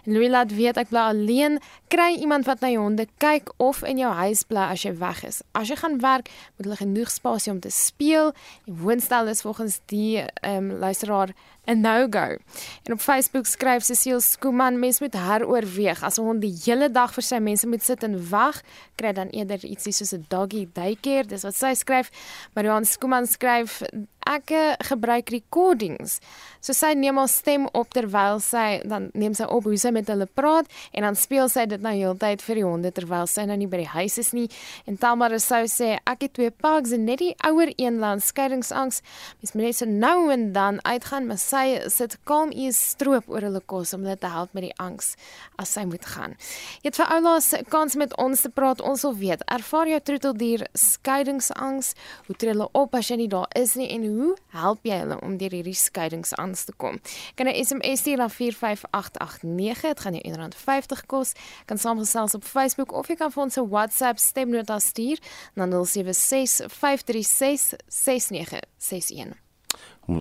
Louis 0.05 0.29
laat 0.29 0.53
weet 0.53 0.77
ek 0.77 0.91
bly 0.91 1.07
alleen, 1.09 1.57
kry 1.89 2.11
iemand 2.21 2.45
wat 2.45 2.61
na 2.61 2.69
jou 2.69 2.83
honde 2.83 3.07
kyk 3.17 3.49
of 3.57 3.81
in 3.89 4.03
jou 4.03 4.11
huis 4.19 4.43
bly 4.45 4.67
as 4.75 4.85
jy 4.85 4.93
weg 5.01 5.23
is. 5.25 5.41
As 5.57 5.73
jy 5.73 5.79
gaan 5.81 5.97
werk, 6.03 6.29
moet 6.59 6.67
hulle 6.67 6.77
genoeg 6.83 7.09
spasie 7.09 7.49
om 7.55 7.63
te 7.65 7.73
speel. 7.73 8.35
Die 8.69 8.77
woonstel 8.83 9.33
is 9.33 9.41
volgens 9.41 9.79
die 9.89 10.21
ehm 10.21 10.69
um, 10.69 10.77
luisteraar 10.85 11.33
'n 11.65 11.81
no-go. 11.81 12.37
En 12.83 12.93
op 12.93 13.01
Facebook 13.01 13.45
skryf 13.45 13.83
Cecile 13.83 14.21
Skuman 14.21 14.79
mens 14.79 14.99
moet 14.99 15.13
heroorweeg 15.13 16.03
as 16.03 16.17
'n 16.17 16.21
hond 16.23 16.41
die 16.41 16.57
hele 16.65 16.91
dag 16.91 17.13
vir 17.13 17.23
sy 17.23 17.37
mense 17.37 17.67
moet 17.67 17.83
sit 17.83 18.03
en 18.03 18.29
wag, 18.29 18.61
kry 18.95 19.11
dan 19.13 19.27
eerder 19.27 19.59
ietsie 19.65 19.93
soos 19.93 20.13
'n 20.13 20.25
doggy 20.27 20.67
daycare. 20.73 21.27
Dis 21.27 21.43
wat 21.43 21.55
sy 21.55 21.73
skryf. 21.73 22.09
Marianne 22.53 22.85
Skuman 22.85 23.27
skryf 23.27 23.81
ek 24.29 24.51
eh, 24.51 24.75
gebruik 24.89 25.31
recordings. 25.33 26.19
So 26.61 26.75
sy 26.77 26.93
neem 26.93 27.17
haar 27.17 27.29
stem 27.31 27.65
op 27.73 27.89
terwyl 27.95 28.37
sy 28.43 28.81
dan 28.85 29.09
neem 29.17 29.33
sy 29.33 29.47
op 29.49 29.65
hoe 29.65 29.77
sy 29.81 29.89
met 29.95 30.09
hulle 30.11 30.27
praat 30.29 30.69
en 30.93 31.07
dan 31.07 31.17
speel 31.17 31.49
sy 31.49 31.65
dit 31.69 31.81
nou 31.81 31.93
heeltyd 31.95 32.43
vir 32.45 32.59
die 32.59 32.65
honde 32.67 32.91
terwyl 32.93 33.25
sy 33.29 33.47
nou 33.49 33.57
nie 33.57 33.69
by 33.71 33.81
die 33.81 33.89
huis 33.95 34.19
is 34.21 34.29
nie. 34.37 34.45
En 34.85 34.99
Tamara 35.01 35.39
sou 35.41 35.63
sê 35.71 35.95
ek 36.05 36.27
het 36.27 36.35
twee 36.37 36.53
pugs 36.53 36.93
en 36.93 37.07
net 37.09 37.23
die 37.23 37.33
ouer 37.47 37.73
een 37.77 37.97
land 38.03 38.21
skeidingsangs. 38.21 39.01
Mens 39.41 39.55
moet 39.55 39.65
net 39.65 39.79
so 39.79 39.89
nou 39.89 40.29
en 40.33 40.51
dan 40.53 40.77
uitgaan, 40.85 41.25
maar 41.27 41.41
sy 41.41 41.81
sit 41.89 42.19
kalm 42.29 42.53
eers 42.53 42.79
stroop 42.93 43.29
oor 43.31 43.47
hulle 43.47 43.63
kos 43.65 43.95
om 43.97 44.05
hulle 44.05 44.19
te 44.21 44.29
help 44.29 44.53
met 44.53 44.67
die 44.69 44.75
angs 44.81 45.15
as 45.61 45.73
sy 45.73 45.87
moet 45.89 46.05
gaan. 46.13 46.37
Jy 46.83 46.91
het 46.91 47.01
vir 47.01 47.11
oulaas 47.17 47.49
kans 47.73 47.97
met 47.97 48.13
ons 48.21 48.45
te 48.45 48.53
praat. 48.53 48.81
Ons 48.85 49.05
wil 49.07 49.17
weet, 49.17 49.45
ervaar 49.49 49.89
jou 49.89 49.99
troeteldier 50.11 50.67
skeidingsangs? 50.77 51.93
Hoe 52.27 52.37
tree 52.37 52.53
hulle 52.53 52.69
op 52.77 52.95
as 52.97 53.09
jy 53.11 53.21
nie 53.23 53.29
daar 53.31 53.49
is 53.57 53.75
nie 53.79 53.89
en 53.93 54.05
hoe 54.05 54.10
help 54.53 54.85
jy 54.87 54.97
hulle 55.03 55.17
om 55.25 55.37
deur 55.37 55.53
hierdie 55.55 55.75
skeidingsangs 55.77 56.65
te 56.67 56.73
kom? 56.77 56.99
Kan 57.35 57.47
'n 57.47 57.65
SMS 57.65 57.99
stuur 57.99 58.17
na 58.17 58.29
45889. 58.29 59.81
Dit 59.81 59.99
gaan 59.99 60.13
jou 60.13 60.23
R1.50 60.31 61.05
kos. 61.05 61.33
Kan 61.65 61.77
saamgesels 61.77 62.35
op 62.35 62.43
Facebook 62.43 62.91
of 62.91 63.07
jy 63.07 63.15
kan 63.15 63.31
vir 63.31 63.43
ons 63.43 63.57
'n 63.57 63.69
WhatsApp 63.69 64.19
stemnota 64.19 64.79
stuur 64.79 65.17
na 65.55 65.65
076 65.65 66.61
536 66.67 67.73
6961. 67.87 69.37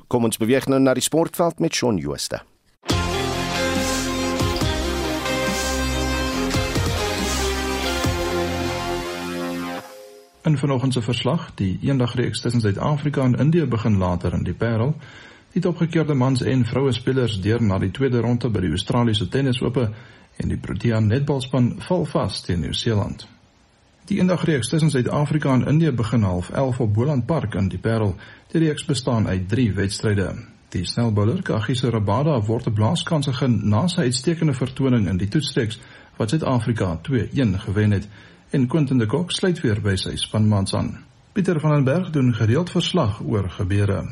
Kom 0.09 0.25
ons 0.25 0.37
beweeg 0.37 0.67
nou 0.67 0.81
na 0.81 0.95
die 0.95 1.03
sportveld 1.03 1.59
met 1.59 1.75
Shaun 1.75 1.97
Jooste. 1.97 2.43
In 10.43 10.59
vanoggend 10.59 10.93
se 10.93 11.03
verslag, 11.03 11.51
die 11.55 11.79
eendagreeks 11.83 12.41
tussen 12.41 12.61
Suid-Afrika 12.61 13.25
en 13.25 13.35
Indië 13.35 13.67
begin 13.67 13.99
later 13.99 14.33
in 14.33 14.43
die 14.43 14.55
Parel. 14.55 14.95
Die 15.53 15.69
opgekeerde 15.69 16.15
mans 16.15 16.43
en 16.43 16.65
vroue 16.65 16.93
spelers 16.93 17.41
deur 17.41 17.63
na 17.63 17.79
die 17.79 17.91
tweede 17.91 18.21
ronde 18.21 18.49
by 18.49 18.63
die 18.65 18.71
Australiese 18.71 19.29
Tennisope 19.29 19.91
en 20.37 20.49
die 20.49 20.57
Protea 20.57 21.01
netbalspan 21.01 21.75
val 21.85 22.07
vas 22.09 22.41
teen 22.47 22.65
Nieu-Seeland. 22.65 23.27
Die 24.09 24.19
eendagreeks 24.19 24.69
tussen 24.69 24.91
Suid-Afrika 24.91 25.53
en 25.55 25.67
Indië 25.67 25.93
begin 25.93 26.23
half 26.23 26.51
11 26.51 26.81
op 26.81 26.95
Boland 26.95 27.27
Park 27.27 27.55
in 27.55 27.69
die 27.69 27.79
Parel. 27.79 28.17
Die 28.53 28.65
reeks 28.65 28.85
bestaan 28.85 29.29
uit 29.29 29.49
3 29.49 29.73
wedstryde. 29.73 30.35
Die 30.69 30.87
snelbouler 30.87 31.43
Kagiso 31.43 31.91
Rabada 31.91 32.41
word 32.47 32.67
'n 32.67 32.73
blaaskans 32.73 33.27
gegee 33.27 33.49
na 33.49 33.87
sy 33.89 34.01
uitstekende 34.01 34.55
vertoning 34.55 35.09
in 35.09 35.17
die 35.17 35.29
toetsreeks 35.29 35.81
wat 36.17 36.31
Suid-Afrika 36.31 36.99
2-1 37.03 37.59
gewen 37.59 37.91
het 37.91 38.09
en 38.51 38.67
Quentin 38.67 38.99
de 38.99 39.07
Kock 39.07 39.31
sluit 39.33 39.61
weer 39.63 39.79
by 39.83 39.95
sy 39.97 40.17
spanmaats 40.19 40.75
aan. 40.75 40.91
Pieter 41.33 41.61
van 41.61 41.71
den 41.71 41.85
Berg 41.85 42.11
doen 42.11 42.35
gereeld 42.35 42.71
verslag 42.71 43.21
oor 43.23 43.51
gebeure. 43.51 44.03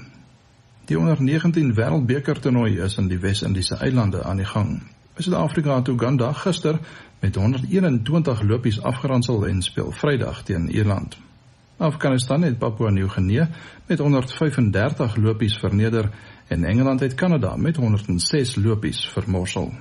Die 0.86 0.98
onder 0.98 1.22
19 1.22 1.74
wêreldbeker 1.74 2.38
toernooi 2.40 2.78
is 2.80 2.96
in 2.98 3.08
die 3.10 3.18
Wes-Indiese 3.18 3.76
eilande 3.82 4.22
aan 4.22 4.38
die 4.38 4.46
gang. 4.46 4.82
Suid-Afrika 5.18 5.76
het 5.76 5.88
Uganda 5.88 6.32
gister 6.32 6.78
met 7.20 7.34
121 7.34 8.42
lopies 8.42 8.82
afgeronsel 8.82 9.46
en 9.46 9.62
speel 9.62 9.90
Vrydag 9.92 10.42
teen 10.42 10.70
Ierland. 10.70 11.18
Afghanistan 11.76 12.42
het 12.42 12.58
Papua 12.58 12.90
Nieu-Guinea 12.90 13.48
met 13.86 13.98
135 13.98 15.16
lopies 15.16 15.58
verneder 15.58 16.10
en 16.46 16.64
Engeland 16.64 17.00
het 17.00 17.14
Kanada 17.14 17.56
met 17.56 17.76
106 17.76 18.56
lopies 18.56 19.06
vermorsel. 19.06 19.72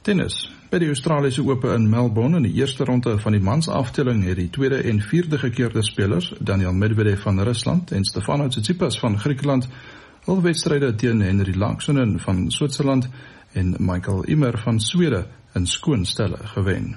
Tennis. 0.00 0.52
By 0.70 0.78
die 0.80 0.88
Australiese 0.88 1.42
Ope 1.44 1.74
in 1.74 1.88
Melbourne 1.90 2.36
in 2.36 2.46
die 2.46 2.54
eerste 2.56 2.84
ronde 2.84 3.18
van 3.20 3.34
die 3.36 3.42
mansafdeling 3.44 4.22
het 4.24 4.38
die 4.40 4.48
tweede 4.50 4.80
en 4.88 5.00
vierde 5.00 5.38
gekeerde 5.38 5.82
spelers, 5.84 6.32
Daniel 6.40 6.72
Medvedev 6.72 7.22
van 7.22 7.40
Rusland 7.40 7.92
en 7.92 8.04
Stefanos 8.04 8.54
Tsitsipas 8.54 8.98
van 8.98 9.18
Griekeland, 9.18 9.68
hul 10.24 10.42
wedstryde 10.42 10.94
teen 10.94 11.20
Henry 11.20 11.54
Laaksonen 11.54 12.18
van 12.20 12.50
Switserland 12.50 13.08
en 13.52 13.76
Michael 13.78 14.24
Immer 14.24 14.58
van 14.58 14.80
Swede 14.80 15.26
in 15.54 15.66
skoon 15.66 16.04
stelle 16.04 16.40
gewen. 16.56 16.96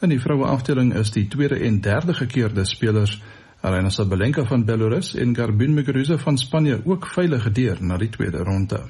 In 0.00 0.08
die 0.08 0.20
vroue 0.20 0.46
afdeling 0.46 0.94
is 0.94 1.10
die 1.10 1.26
tweede 1.28 1.58
en 1.58 1.80
derde 1.80 2.14
gekeerde 2.14 2.64
spelers, 2.64 3.18
Aryna 3.60 3.90
Sabalenka 3.90 4.44
van 4.44 4.64
Belarus 4.64 5.14
en 5.14 5.34
Garbine 5.36 5.74
Muguruza 5.74 6.16
van 6.18 6.38
Spanje 6.38 6.80
ook 6.84 7.06
veilig 7.06 7.42
gedeur 7.42 7.76
na 7.80 7.96
die 7.96 8.08
tweede 8.08 8.38
ronde. 8.38 8.80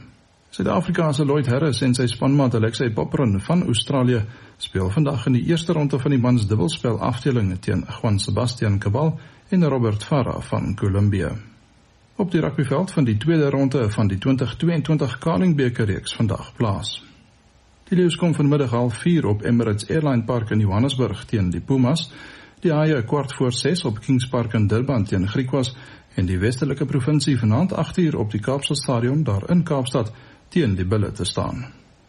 Suid-Afrika 0.50 1.12
se 1.12 1.24
Lloyd 1.24 1.46
Harris 1.46 1.78
en 1.86 1.92
sy 1.94 2.08
spanmaat 2.10 2.56
Alexei 2.58 2.88
Popron 2.90 3.36
van 3.46 3.60
Australië 3.70 4.24
speel 4.58 4.88
vandag 4.90 5.28
in 5.30 5.36
die 5.36 5.44
eerste 5.46 5.76
ronde 5.76 5.98
van 6.02 6.10
die 6.10 6.18
mans 6.18 6.48
dubbelspel 6.50 6.96
afdeling 7.06 7.52
teen 7.62 7.84
Juan 7.86 8.18
Sebastian 8.18 8.80
Cabal 8.82 9.12
en 9.54 9.68
Robert 9.70 10.02
Farah 10.02 10.40
van 10.42 10.74
Colombia. 10.74 11.30
Op 12.16 12.32
die 12.34 12.40
rugbyveld 12.42 12.90
van 12.90 13.06
die 13.06 13.16
tweede 13.16 13.50
ronde 13.50 13.84
van 13.90 14.10
die 14.10 14.18
2022 14.18 15.18
Carling 15.18 15.54
beker 15.56 15.86
reeks 15.86 16.16
vandag 16.18 16.50
plaas. 16.56 16.96
Die 17.86 17.98
Lions 17.98 18.16
kom 18.18 18.34
vanmiddag 18.34 18.74
half 18.74 18.98
4 19.04 19.26
op 19.26 19.44
Emirates 19.46 19.86
Airline 19.88 20.24
Park 20.24 20.50
in 20.50 20.66
Johannesburg 20.66 21.24
teen 21.30 21.52
die 21.54 21.60
Pumas. 21.60 22.08
Die 22.60 22.72
Haie 22.74 23.04
kwart 23.04 23.32
voor 23.32 23.52
6 23.52 23.84
op 23.84 24.00
Kings 24.00 24.26
Park 24.28 24.58
in 24.58 24.66
Durban 24.66 25.04
teen 25.04 25.28
Griquas 25.28 25.76
en 26.14 26.26
die 26.26 26.38
Westelike 26.38 26.84
Provinsie 26.84 27.38
vanaand 27.38 27.72
8uur 27.72 28.18
op 28.18 28.30
die 28.30 28.40
Kaapstad 28.40 28.82
Stadion 28.82 29.22
daar 29.22 29.46
in 29.50 29.62
Kaapstad 29.62 30.12
teen 30.50 30.74
die 30.76 30.84
bulle 30.84 31.12
te 31.12 31.24
staan. 31.24 31.64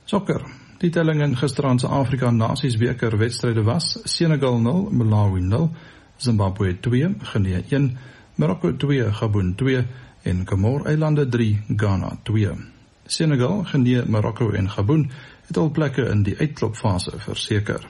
Sokker. 0.05 0.41
Die 0.81 0.89
telling 0.89 1.21
in 1.21 1.37
gisteraand 1.37 1.81
se 1.81 1.87
Afrika 1.87 2.31
Nasiesbeker 2.31 3.17
wedstryde 3.17 3.63
was: 3.63 3.99
Senegal 4.03 4.59
0, 4.59 4.89
Malawi 4.91 5.41
0, 5.41 5.69
Zimbabwe 6.17 6.73
2, 6.79 7.15
Guinea 7.33 7.61
1, 7.69 7.97
Marokko 8.35 8.73
2, 8.77 9.11
Gabon 9.11 9.55
2 9.55 9.85
en 10.23 10.45
Comore-eilande 10.45 11.29
3, 11.29 11.59
Ghana 11.67 12.17
2. 12.23 12.55
Senegal, 13.05 13.63
Guinea, 13.63 14.03
Marokko 14.07 14.51
en 14.51 14.69
Gabon 14.69 15.11
het 15.47 15.57
al 15.57 15.69
plekke 15.69 16.05
in 16.09 16.23
die 16.23 16.37
uitklopfase 16.39 17.19
verseker. 17.19 17.87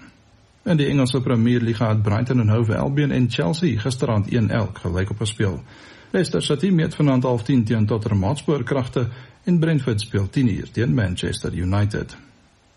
In 0.64 0.78
die 0.78 0.88
Engelse 0.90 1.22
Premier 1.22 1.62
Liga 1.62 1.88
het 1.90 2.04
Brighton 2.04 2.40
en 2.40 2.50
Hove 2.50 2.78
Albion 2.78 3.12
en 3.12 3.30
Chelsea 3.30 3.80
gisteraand 3.80 4.28
1-1 4.30 4.76
gelyk 4.84 5.10
op 5.10 5.18
gespeel. 5.18 5.64
Leicester 6.12 6.42
City 6.44 6.70
meet 6.70 6.96
vanaand 6.96 7.24
half 7.24 7.44
10 7.44 7.64
teen 7.64 7.86
Tottenham 7.86 8.24
Hotspur 8.24 8.64
kragte 8.64 9.08
en 9.44 9.60
Brentford 9.60 10.02
speel 10.02 10.30
10 10.30 10.48
uur 10.48 10.72
teen 10.72 10.94
Manchester 10.94 11.54
United. 11.54 12.18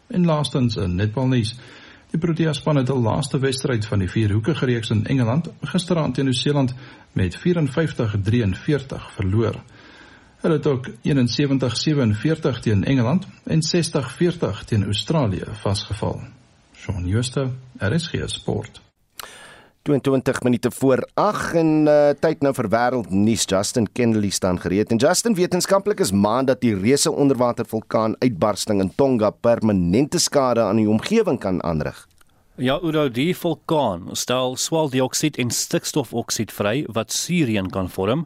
En 0.07 0.25
laastens 0.25 0.77
in 0.77 0.95
netbalnuus. 0.95 1.57
Die 2.11 2.21
Protea 2.21 2.53
span 2.53 2.77
het 2.77 2.89
hul 2.89 3.03
laaste 3.03 3.39
wedstryd 3.39 3.87
van 3.87 3.99
die 3.99 4.11
vierhoekige 4.11 4.67
reeks 4.67 4.91
in 4.91 5.07
Engeland 5.07 5.49
gisteraand 5.61 6.15
teen 6.15 6.25
Nieu-Seeland 6.25 6.75
met 7.13 7.39
54-43 7.39 7.41
verloor. 9.17 9.63
Hulle 10.41 10.55
het 10.55 10.67
ook 10.67 10.89
71-47 10.89 10.93
teen 12.61 12.85
Engeland 12.85 13.27
en 13.45 13.61
60-40 13.65 14.65
teen 14.65 14.85
Australië 14.85 15.45
vasgeval. 15.53 16.21
Shaun 16.77 17.09
Schuster, 17.09 17.51
RSG 17.79 18.23
Sport. 18.27 18.81
22 19.85 20.43
minute 20.43 20.71
voor 20.71 21.09
8 21.15 21.55
en 21.55 21.87
uh, 21.87 22.09
tyd 22.17 22.41
nou 22.41 22.55
vir 22.57 22.69
wêreldnuus. 22.73 23.45
Justin 23.45 23.85
Kennedy 23.93 24.31
staan 24.33 24.57
gereed. 24.61 24.89
En 24.91 24.97
Justin, 24.97 25.35
wetenskaplik 25.37 26.01
is 26.01 26.13
maan 26.13 26.49
dat 26.49 26.63
die 26.65 26.73
reuse 26.73 27.13
onderwatervulkaan 27.13 28.17
uitbarsting 28.19 28.81
in 28.81 28.93
Tonga 28.97 29.31
permanente 29.31 30.19
skade 30.19 30.65
aan 30.65 30.81
die 30.81 30.89
omgewing 30.89 31.37
kan 31.39 31.61
aanrig. 31.63 32.07
Ja, 32.57 32.79
Udo, 32.81 33.09
die 33.11 33.37
vulkaan 33.37 34.09
stel 34.17 34.57
swaldioksied 34.57 35.37
en 35.43 35.51
stikstofoksied 35.51 36.53
vry 36.55 36.87
wat 36.97 37.13
suureen 37.13 37.69
kan 37.71 37.91
vorm 37.91 38.25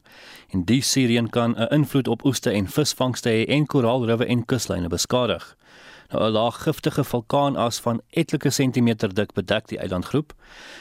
en 0.55 0.67
die 0.69 0.83
suureen 0.83 1.31
kan 1.31 1.57
'n 1.57 1.75
invloed 1.75 2.09
op 2.09 2.25
oeste 2.25 2.51
en 2.51 2.69
visvangste 2.69 3.31
hê 3.31 3.47
en 3.49 3.67
koraalriwe 3.67 4.27
en 4.27 4.45
kuslyne 4.45 4.89
beskadig. 4.89 5.57
Nou 6.09 6.25
'n 6.25 6.33
laag 6.33 6.63
giftige 6.63 7.05
vulkaanas 7.05 7.81
van 7.81 8.01
etlike 8.11 8.51
sentimeter 8.51 9.15
dik 9.15 9.33
bedek 9.33 9.67
die 9.69 9.79
eilandgroep 9.79 10.33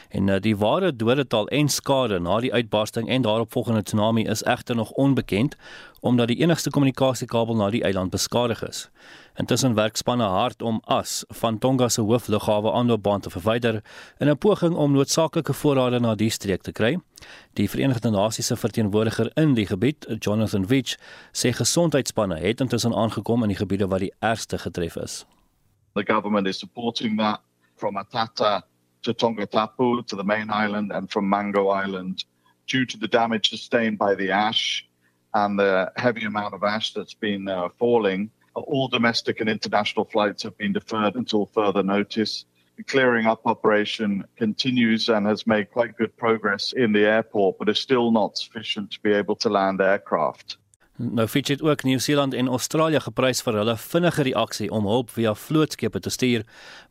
en 0.09 0.27
uh, 0.27 0.39
die 0.39 0.57
ware 0.57 0.95
dodetal 0.95 1.47
en 1.47 1.69
skade 1.69 2.19
na 2.19 2.39
die 2.39 2.53
uitbarsting 2.53 3.09
en 3.09 3.21
daaropvolgende 3.21 3.83
tsunami 3.83 4.23
is 4.23 4.43
egter 4.43 4.75
nog 4.75 4.91
onbekend 4.91 5.55
omdat 5.99 6.27
die 6.27 6.37
enigste 6.37 6.69
kommunikasiekabel 6.69 7.55
na 7.55 7.69
die 7.69 7.83
eiland 7.83 8.09
beskadig 8.09 8.63
is. 8.67 8.89
Intussen 9.37 9.75
werk 9.75 9.95
spanne 9.95 10.23
hard 10.23 10.61
om 10.61 10.79
as 10.85 11.23
van 11.27 11.57
Tonga 11.57 11.87
se 11.89 12.01
hooflughawe 12.01 12.71
aanloopbaan 12.71 13.21
te 13.21 13.29
verwyder 13.29 13.83
in 14.17 14.29
'n 14.29 14.37
poging 14.37 14.75
om 14.75 14.91
noodsaaklike 14.91 15.53
voorrade 15.53 15.99
na 15.99 16.15
die 16.15 16.29
streek 16.29 16.61
te 16.61 16.71
kry. 16.71 16.97
Die 17.53 17.69
Verenigde 17.69 18.09
Nasies 18.09 18.45
se 18.47 18.55
verteenwoordiger 18.55 19.31
in 19.35 19.53
die 19.53 19.65
gebied, 19.65 20.05
Jonathan 20.19 20.65
Witch, 20.67 20.97
sê 21.31 21.51
gesondheidsspanne 21.53 22.39
het 22.39 22.59
intussen 22.59 22.95
aangekom 22.95 23.41
in 23.41 23.47
die 23.47 23.57
gebiede 23.57 23.87
waar 23.87 23.99
die 23.99 24.13
ergste 24.19 24.57
getref 24.57 24.95
is. 24.95 25.25
The 25.93 26.13
government 26.13 26.47
is 26.47 26.59
supporting 26.59 27.17
that 27.17 27.39
from 27.75 27.97
Atata 27.97 28.63
to 29.01 29.13
Tongatapu 29.13 30.05
to 30.05 30.15
the 30.15 30.23
main 30.23 30.49
island 30.49 30.91
and 30.91 31.11
from 31.11 31.29
Mango 31.29 31.69
Island 31.83 32.25
due 32.65 32.85
to 32.85 32.97
the 32.97 33.07
damage 33.07 33.49
sustained 33.49 33.97
by 33.97 34.15
the 34.15 34.31
ash 34.31 34.87
and 35.33 35.59
the 35.59 35.91
heavy 35.95 36.25
amount 36.25 36.53
of 36.53 36.63
ash 36.63 36.93
that's 36.93 37.13
been 37.19 37.47
uh, 37.47 37.69
falling. 37.77 38.31
All 38.65 38.87
domestic 38.87 39.39
and 39.39 39.49
international 39.49 40.05
flights 40.05 40.41
have 40.43 40.57
been 40.57 40.73
deferred 40.73 41.15
until 41.15 41.45
further 41.45 41.83
notice. 41.83 42.45
The 42.75 42.83
clearing 42.83 43.27
up 43.27 43.41
operation 43.45 44.23
continues 44.35 45.09
and 45.09 45.27
has 45.27 45.45
made 45.45 45.71
quite 45.71 45.95
good 45.95 46.15
progress 46.17 46.73
in 46.73 46.91
the 46.91 47.05
airport, 47.05 47.59
but 47.59 47.69
is 47.69 47.79
still 47.79 48.11
not 48.11 48.37
sufficient 48.37 48.91
to 48.91 48.99
be 49.01 49.13
able 49.13 49.35
to 49.37 49.49
land 49.49 49.79
aircraft. 49.79 50.57
Nou 50.97 51.27
Fitch 51.27 51.49
het 51.49 51.61
ook 51.61 51.83
Nieu-Seeland 51.83 52.33
en 52.33 52.47
Australië 52.47 52.99
geprys 53.05 53.43
vir 53.45 53.59
hulle 53.59 53.75
vinnige 53.77 54.23
reaksie 54.25 54.71
om 54.73 54.87
hulp 54.89 55.11
via 55.13 55.35
vlootskepe 55.37 55.99
te 56.01 56.09
stuur 56.09 56.41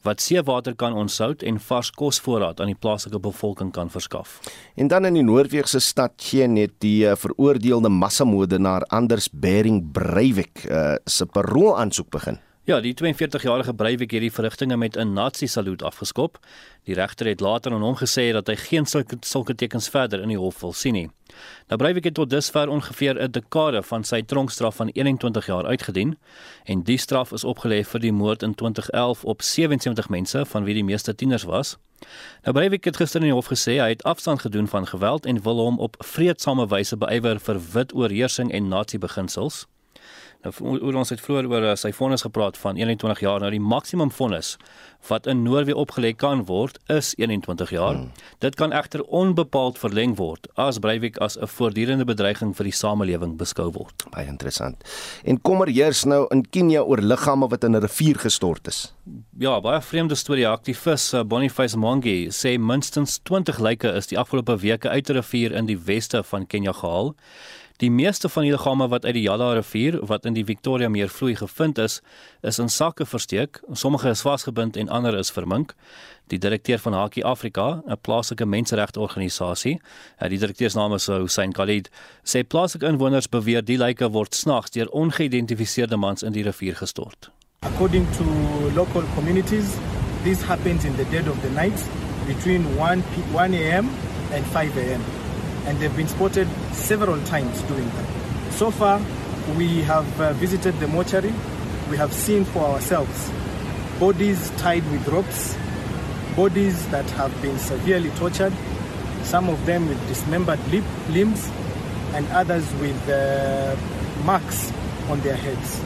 wat 0.06 0.22
seewater 0.22 0.76
kan 0.78 0.94
onsout 0.94 1.42
en 1.42 1.58
vars 1.58 1.90
kosvoorraad 1.90 2.60
aan 2.62 2.70
die 2.70 2.78
plaaslike 2.78 3.18
bevolking 3.18 3.72
kan 3.74 3.90
verskaf. 3.90 4.38
En 4.78 4.86
dan 4.88 5.10
in 5.10 5.18
die 5.18 5.26
Noordwegse 5.26 5.82
stad 5.82 6.14
Geen 6.22 6.54
het 6.56 6.78
die 6.78 7.02
uh, 7.02 7.16
veroordeelde 7.18 7.88
massamoordenaar 7.88 8.86
Anders 8.94 9.26
Bering 9.32 9.82
Breivik 9.92 10.64
uh, 10.70 10.94
se 11.04 11.26
parol 11.26 11.74
aansoek 11.78 12.10
begin. 12.10 12.38
Ja, 12.66 12.80
die 12.82 12.96
42-jarige 12.98 13.74
Breivik 13.78 14.10
het 14.10 14.24
die 14.24 14.32
verrigtinge 14.32 14.76
met 14.76 14.96
'n 14.96 15.12
nazi-saluut 15.12 15.82
afgeskop. 15.82 16.38
Die 16.84 16.94
regter 16.94 17.26
het 17.26 17.40
later 17.40 17.72
aan 17.72 17.82
hom 17.82 17.96
gesê 17.96 18.32
dat 18.32 18.46
hy 18.46 18.56
geen 18.56 18.86
sulke, 18.86 19.16
sulke 19.20 19.54
tekens 19.54 19.88
verder 19.88 20.20
in 20.20 20.28
die 20.28 20.38
hof 20.38 20.60
wil 20.60 20.72
sien 20.72 20.92
nie. 20.92 21.10
Nou 21.68 21.78
Breivik 21.78 22.04
het 22.04 22.14
tot 22.14 22.30
dusver 22.30 22.68
ongeveer 22.68 23.22
'n 23.22 23.30
dekade 23.30 23.82
van 23.82 24.04
sy 24.04 24.22
tronkstraf 24.22 24.76
van 24.76 24.88
21 24.88 25.46
jaar 25.46 25.64
uitgedien 25.64 26.18
en 26.64 26.82
die 26.82 26.98
straf 26.98 27.32
is 27.32 27.44
opgelê 27.44 27.84
vir 27.84 28.00
die 28.00 28.12
moord 28.12 28.42
in 28.42 28.54
2011 28.54 29.24
op 29.24 29.42
77 29.42 30.08
mense 30.08 30.46
van 30.46 30.64
wie 30.64 30.74
die 30.74 30.84
meeste 30.84 31.14
tieners 31.14 31.42
was. 31.42 31.76
Nou 32.42 32.52
Breivik 32.52 32.84
het 32.84 32.96
gister 32.96 33.20
in 33.20 33.26
die 33.26 33.34
hof 33.34 33.46
gesê 33.46 33.78
hy 33.78 33.88
het 33.88 34.02
afstand 34.02 34.40
gedoen 34.40 34.68
van 34.68 34.86
geweld 34.86 35.26
en 35.26 35.42
wil 35.42 35.56
hom 35.56 35.78
op 35.78 35.96
vredesame 35.98 36.66
wyse 36.66 36.96
beywer 36.96 37.40
vir 37.40 37.60
wit 37.72 37.94
oorheersing 37.94 38.52
en 38.52 38.68
nazi-beginsels. 38.68 39.66
Oor 40.60 40.94
ons 40.94 41.10
het 41.10 41.20
vroeër 41.20 41.48
oor 41.50 41.64
uh, 41.72 41.74
sy 41.74 41.92
vonnis 41.92 42.22
gepraat 42.26 42.58
van 42.58 42.76
21 42.76 43.20
jaar. 43.20 43.40
Nou 43.40 43.50
die 43.50 43.62
maksimum 43.62 44.10
vonnis 44.10 44.56
wat 45.08 45.26
in 45.30 45.42
Noorwe 45.44 45.74
opgelê 45.78 46.12
kan 46.16 46.44
word 46.48 46.78
is 46.90 47.12
21 47.18 47.70
jaar. 47.70 47.94
Hmm. 47.94 48.10
Dit 48.42 48.56
kan 48.58 48.72
egter 48.74 49.04
onbepaald 49.04 49.78
verleng 49.78 50.16
word 50.18 50.48
as 50.58 50.80
Breivik 50.82 51.18
as 51.22 51.36
'n 51.38 51.46
voortdurende 51.46 52.04
bedreiging 52.04 52.54
vir 52.56 52.64
die 52.64 52.72
samelewing 52.72 53.36
beskou 53.36 53.70
word. 53.72 54.04
Baie 54.10 54.26
interessant. 54.26 54.82
En 55.24 55.40
kommer 55.40 55.68
heers 55.68 56.04
nou 56.04 56.26
in 56.30 56.42
Kenia 56.50 56.82
oor 56.82 56.98
liggame 56.98 57.48
wat 57.48 57.64
in 57.64 57.76
'n 57.76 57.80
rivier 57.80 58.18
gestort 58.18 58.66
is. 58.66 58.92
Ja, 59.38 59.60
baie 59.60 59.80
vreemde 59.80 60.14
storie. 60.14 60.48
Aktivis 60.48 61.14
uh, 61.14 61.22
Boniface 61.22 61.76
Mwangi 61.76 62.28
sê 62.30 62.58
minstens 62.58 63.18
20 63.22 63.58
lyke 63.58 63.92
is 63.92 64.06
die 64.06 64.18
afgelope 64.18 64.56
weke 64.56 64.88
uit 64.88 65.08
'n 65.08 65.12
rivier 65.12 65.52
in 65.52 65.66
die 65.66 65.78
weste 65.78 66.22
van 66.22 66.46
Kenia 66.46 66.72
gehaal. 66.72 67.14
Die 67.76 67.90
meeste 67.90 68.28
van 68.28 68.42
die 68.42 68.50
liggame 68.50 68.88
wat 68.88 69.04
uit 69.04 69.14
die 69.18 69.22
Yala 69.26 69.50
rivier 69.52 69.98
wat 70.08 70.24
in 70.24 70.32
die 70.32 70.44
Victoria 70.48 70.88
meer 70.88 71.10
vloei 71.12 71.34
gevind 71.36 71.78
is, 71.78 71.98
is 72.40 72.58
in 72.58 72.70
sakke 72.72 73.04
versteek. 73.06 73.60
Sommige 73.72 74.08
is 74.08 74.22
vasgebind 74.24 74.76
en 74.80 74.88
ander 74.88 75.18
is 75.18 75.30
vermink. 75.30 75.74
Die 76.32 76.38
direkteur 76.38 76.78
van 76.78 76.96
Haki 76.96 77.22
Afrika, 77.22 77.82
'n 77.86 78.00
plaaslike 78.00 78.46
menseregteorganisasie, 78.46 79.80
eh, 80.18 80.28
die 80.28 80.38
direkteursnaam 80.38 80.94
is 80.94 81.06
Hussein 81.06 81.52
Khalid, 81.52 81.90
sê 82.24 82.46
plaaslike 82.46 82.86
inwoners 82.86 83.28
beweer 83.28 83.64
die 83.64 83.78
lyke 83.78 84.10
word 84.10 84.34
snags 84.34 84.70
deur 84.70 84.88
ongeïdentifiseerde 84.88 85.96
mans 85.96 86.22
in 86.22 86.32
die 86.32 86.42
rivier 86.42 86.76
gestort. 86.76 87.30
According 87.60 88.06
to 88.16 88.24
local 88.74 89.02
communities, 89.14 89.76
this 90.24 90.42
happens 90.42 90.84
in 90.84 90.96
the 90.96 91.04
dead 91.10 91.28
of 91.28 91.40
the 91.42 91.50
night 91.50 91.80
between 92.26 92.64
1 92.76 93.02
1 93.32 93.54
a.m. 93.54 93.90
and 94.32 94.46
5 94.46 94.76
a.m. 94.76 95.25
and 95.66 95.78
they've 95.78 95.96
been 95.96 96.08
spotted 96.08 96.48
several 96.72 97.20
times 97.24 97.60
doing 97.62 97.88
that. 97.88 98.52
So 98.52 98.70
far, 98.70 99.00
we 99.56 99.82
have 99.82 100.20
uh, 100.20 100.32
visited 100.34 100.78
the 100.80 100.88
mortuary. 100.88 101.34
We 101.90 101.96
have 101.96 102.12
seen 102.12 102.44
for 102.44 102.62
ourselves 102.64 103.30
bodies 103.98 104.50
tied 104.58 104.84
with 104.90 105.06
ropes, 105.08 105.56
bodies 106.36 106.86
that 106.88 107.08
have 107.10 107.32
been 107.42 107.58
severely 107.58 108.10
tortured, 108.10 108.52
some 109.22 109.48
of 109.48 109.64
them 109.66 109.88
with 109.88 110.08
dismembered 110.08 110.60
lip, 110.70 110.84
limbs, 111.10 111.50
and 112.12 112.26
others 112.28 112.72
with 112.74 113.08
uh, 113.08 113.74
marks 114.24 114.72
on 115.08 115.20
their 115.20 115.36
heads. 115.36 115.80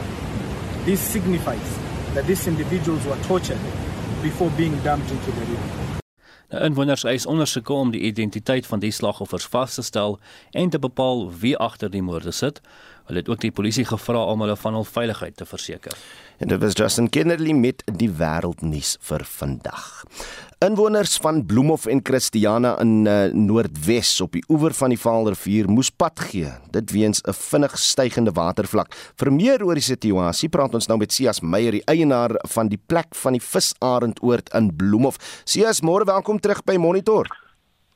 This 0.85 0.99
signifies 0.99 1.79
that 2.13 2.27
these 2.27 2.47
individuals 2.47 3.05
were 3.05 3.17
tortured 3.23 3.59
before 4.21 4.49
being 4.51 4.77
dumped 4.83 5.09
into 5.09 5.31
the 5.31 5.41
river. 5.41 5.80
Nou 6.51 6.63
inwoners 6.67 7.05
eis 7.07 7.25
ondersoeke 7.25 7.73
om 7.73 7.93
die 7.93 8.01
identiteit 8.09 8.65
van 8.67 8.81
die 8.83 8.91
slagoffers 8.91 9.45
vas 9.47 9.77
te 9.77 9.83
stel 9.87 10.17
en 10.51 10.69
te 10.69 10.79
bepaal 10.83 11.29
wie 11.39 11.53
agter 11.57 11.91
die 11.91 12.03
moorde 12.03 12.33
sit. 12.35 12.59
Hulle 13.07 13.23
het 13.23 13.29
ook 13.31 13.39
die 13.39 13.53
polisie 13.55 13.85
gevra 13.87 14.25
om 14.33 14.43
hulle 14.43 14.57
van 14.59 14.75
hul 14.75 14.87
veiligheid 14.87 15.37
te 15.39 15.47
verseker. 15.47 15.95
En 16.43 16.51
dit 16.51 16.59
was 16.59 16.75
Justin 16.75 17.09
Kennedy 17.09 17.55
met 17.55 17.83
die 17.87 18.11
wêreldnuus 18.19 18.97
vir 19.07 19.23
vandag. 19.23 20.03
Inwoners 20.61 21.17
van 21.17 21.45
Bloemhof 21.45 21.87
en 21.89 21.99
Christiana 22.03 22.75
in 22.79 23.07
uh, 23.09 23.31
Noordwes 23.33 24.11
op 24.21 24.35
die 24.37 24.43
oewer 24.45 24.75
van 24.77 24.91
die 24.93 24.99
Vaalrivier 25.01 25.65
moes 25.65 25.89
pad 25.89 26.21
gee. 26.21 26.51
Dit 26.69 26.91
weens 26.93 27.23
'n 27.25 27.33
vinnig 27.33 27.73
stygende 27.81 28.31
watervlak. 28.31 28.93
Vir 29.17 29.31
meer 29.33 29.65
oor 29.65 29.73
die 29.73 29.83
situasie 29.83 30.49
praat 30.49 30.73
ons 30.73 30.87
nou 30.87 30.99
met 30.99 31.11
Sias 31.11 31.41
Meyer, 31.41 31.71
die 31.71 31.85
eienaar 31.89 32.37
van 32.53 32.69
die 32.69 32.77
plek 32.77 33.15
van 33.15 33.33
die 33.33 33.41
Visarendoord 33.41 34.53
in 34.53 34.75
Bloemhof. 34.75 35.17
Sias, 35.45 35.81
môre 35.81 36.05
welkom 36.05 36.39
terug 36.39 36.63
by 36.63 36.77
Monitor. 36.77 37.25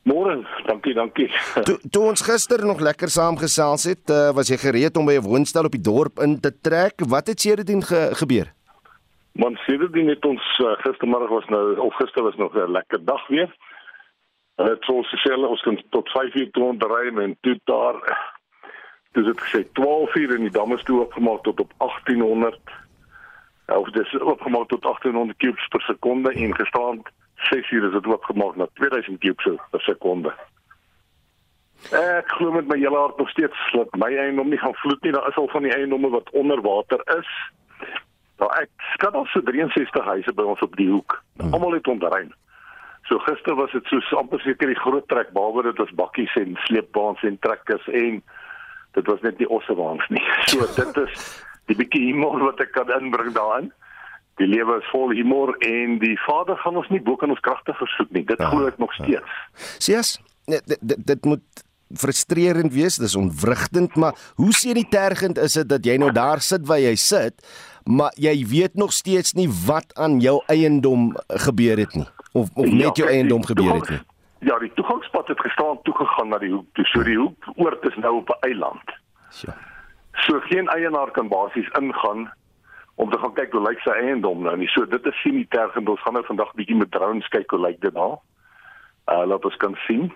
Môre, 0.02 0.42
dankie, 0.66 0.94
dankie. 0.94 1.30
Toe 1.62 1.78
to 1.90 2.00
ons 2.00 2.20
gister 2.20 2.66
nog 2.66 2.80
lekker 2.80 3.08
saamgesels 3.08 3.84
het, 3.84 4.10
uh, 4.10 4.32
was 4.32 4.48
jy 4.48 4.56
gereed 4.56 4.96
om 4.96 5.06
by 5.06 5.14
'n 5.14 5.22
woonstel 5.22 5.64
op 5.64 5.72
die 5.72 5.80
dorp 5.80 6.18
in 6.18 6.40
te 6.40 6.50
trek. 6.60 6.94
Wat 7.06 7.26
het 7.26 7.40
sedertdien 7.40 7.82
ge 7.82 8.10
gebeur? 8.12 8.55
Man 9.36 9.56
sedertdien 9.66 10.08
het 10.08 10.24
ons 10.24 10.44
uh, 10.58 10.72
gistermiddag 10.80 11.28
was 11.28 11.48
nou 11.52 11.78
of 11.78 11.94
gister 11.94 12.22
was 12.22 12.36
nog 12.36 12.54
'n 12.54 12.70
lekker 12.70 13.04
dag 13.04 13.26
weer. 13.26 13.56
Hulle 14.56 14.70
het 14.70 14.88
ons 14.88 15.08
gesê 15.08 15.34
ons 15.34 15.62
kan 15.62 15.82
tot 15.90 16.08
5:00 16.08 16.50
toe 16.50 16.76
ry 16.78 17.22
en 17.22 17.36
toe 17.40 17.60
daar 17.64 17.96
dis 19.12 19.24
dit 19.24 19.40
gesê 19.40 19.60
12:00 19.72 20.34
in 20.36 20.40
die 20.48 20.50
damme 20.50 20.76
toe 20.82 21.00
opgemaak 21.00 21.42
tot 21.42 21.60
op 21.60 21.72
1800 21.76 22.58
of 23.66 23.90
dis 23.90 24.18
opgemaak 24.18 24.68
tot 24.68 24.82
1800 24.82 25.38
kubus 25.38 25.68
per 25.68 25.80
sekonde 25.80 26.32
en 26.32 26.54
gestaan 26.54 27.02
6 27.34 27.70
uur 27.70 27.84
is 27.86 27.92
dit 27.92 28.06
oopgemaak 28.06 28.56
na 28.56 28.66
2000 28.72 29.18
kubus 29.18 29.58
per 29.70 29.80
sekonde. 29.80 30.34
Ek 31.92 32.28
glo 32.28 32.52
met 32.52 32.66
my 32.66 32.78
hele 32.78 32.96
hart 32.96 33.18
nog 33.18 33.30
steeds 33.30 33.72
dat 33.72 33.96
my 33.96 34.16
eiendom 34.16 34.48
nie 34.48 34.58
gaan 34.58 34.74
vloed 34.74 35.02
nie. 35.02 35.12
Daar 35.12 35.28
is 35.28 35.36
al 35.36 35.48
van 35.48 35.62
die 35.62 35.72
eiendomme 35.72 36.08
wat 36.08 36.30
onder 36.30 36.60
water 36.60 37.00
is. 37.18 37.28
Nou 38.40 38.50
ek 38.60 38.70
skat 38.94 39.14
al 39.14 39.28
so 39.32 39.40
63 39.44 40.10
huise 40.10 40.34
by 40.36 40.44
ons 40.44 40.64
op 40.66 40.76
die 40.76 40.90
hoek. 40.90 41.18
Hmm. 41.40 41.54
Almal 41.56 41.78
het 41.78 41.88
ontrein. 41.88 42.32
So 43.08 43.18
gister 43.22 43.54
was 43.54 43.72
dit 43.72 43.86
so 43.92 44.18
amper 44.18 44.42
seker 44.42 44.72
die 44.72 44.82
groot 44.82 45.06
trek 45.08 45.32
behalwe 45.34 45.68
dit 45.68 45.78
was 45.78 45.94
bakkies 45.98 46.34
en 46.40 46.58
sleepbaans 46.66 47.22
en 47.22 47.38
trekkers 47.38 47.86
en 47.94 48.22
dit 48.98 49.10
was 49.12 49.22
net 49.22 49.38
nie 49.38 49.48
ossewaans 49.48 50.06
nie. 50.10 50.24
So 50.50 50.66
dit 50.76 51.02
is 51.06 51.26
die 51.70 51.78
bietjie 51.78 52.08
humor 52.10 52.50
wat 52.50 52.62
ek 52.62 52.74
kan 52.76 52.90
inbring 52.98 53.34
daarin 53.36 53.72
die 54.40 54.48
lewe 54.48 54.80
is 54.80 54.88
vol 54.92 55.14
humor 55.16 55.54
en 55.64 55.98
die 56.02 56.16
Vader 56.26 56.58
gaan 56.60 56.76
ons 56.80 56.88
nie 56.92 57.00
bo 57.04 57.16
kan 57.20 57.32
ons 57.32 57.42
kragte 57.44 57.74
versoek 57.78 58.10
nie. 58.12 58.24
Dit 58.28 58.42
ja, 58.42 58.50
glo 58.52 58.68
ek 58.68 58.80
nog 58.82 58.92
ja. 58.96 59.04
steeds. 59.04 59.78
Sies, 59.86 60.10
dit, 60.50 60.76
dit 60.80 61.06
dit 61.12 61.30
moet 61.30 61.64
frustrerend 61.96 62.74
wees, 62.74 62.98
dis 62.98 63.14
ontwrigtend, 63.16 63.94
maar 64.00 64.16
hoe 64.40 64.50
sien 64.56 64.74
dit 64.76 64.88
tergend 64.90 65.38
is 65.38 65.54
dit 65.60 65.68
dat 65.70 65.86
jy 65.86 65.94
nou 66.02 66.10
daar 66.12 66.42
sit 66.42 66.66
waar 66.66 66.82
jy 66.82 66.96
sit, 66.98 67.38
maar 67.86 68.12
jy 68.14 68.46
weet 68.46 68.74
nog 68.74 68.92
steeds 68.92 69.32
nie 69.32 69.48
wat 69.66 69.94
aan 69.94 70.20
jou 70.20 70.42
eiendom 70.46 71.12
gebeur 71.26 71.78
het 71.78 71.94
nie 71.94 72.06
of 72.32 72.50
of 72.54 72.66
net 72.66 72.96
ja, 72.96 73.04
jou 73.04 73.08
eiendom 73.08 73.44
gebeur 73.44 73.74
het 73.74 73.88
nie. 73.88 74.00
Ja, 74.38 74.58
die 74.58 74.72
toegangspad 74.74 75.28
het 75.28 75.40
gestaan 75.40 75.78
toegegaan 75.82 76.28
na 76.28 76.38
die 76.38 76.52
hoek. 76.52 76.66
Toe 76.72 76.84
so 76.84 77.02
die 77.02 77.16
hoek 77.16 77.46
oort 77.56 77.86
is 77.88 77.96
nou 77.96 78.16
op 78.16 78.28
'n 78.28 78.46
eiland. 78.48 78.90
So. 79.30 79.52
So 80.12 80.40
geen 80.40 80.68
eienaar 80.68 81.10
kan 81.10 81.28
basies 81.28 81.68
ingaan 81.80 82.32
om 82.94 83.10
te 83.10 83.18
gaan 83.18 83.32
kyk 83.32 83.52
hoe 83.52 83.68
lyk 83.68 83.80
sy 83.80 83.90
eiendom 83.90 84.42
nou 84.42 84.56
nie. 84.56 84.68
So 84.68 84.86
dit 84.86 85.06
is 85.06 85.20
sien 85.22 85.34
nie 85.34 85.46
tergend. 85.48 85.88
Ons 85.88 86.02
gaan 86.02 86.12
nou 86.12 86.24
vandag 86.24 86.54
bietjie 86.54 86.76
met 86.76 86.90
drones 86.90 87.28
kyk 87.28 87.50
hoe 87.50 87.60
lyk 87.60 87.80
dit 87.80 87.94
daar. 87.94 88.18
Uh 89.12 89.24
laat 89.26 89.44
ons 89.44 89.56
kan 89.56 89.74
sien. 89.86 90.12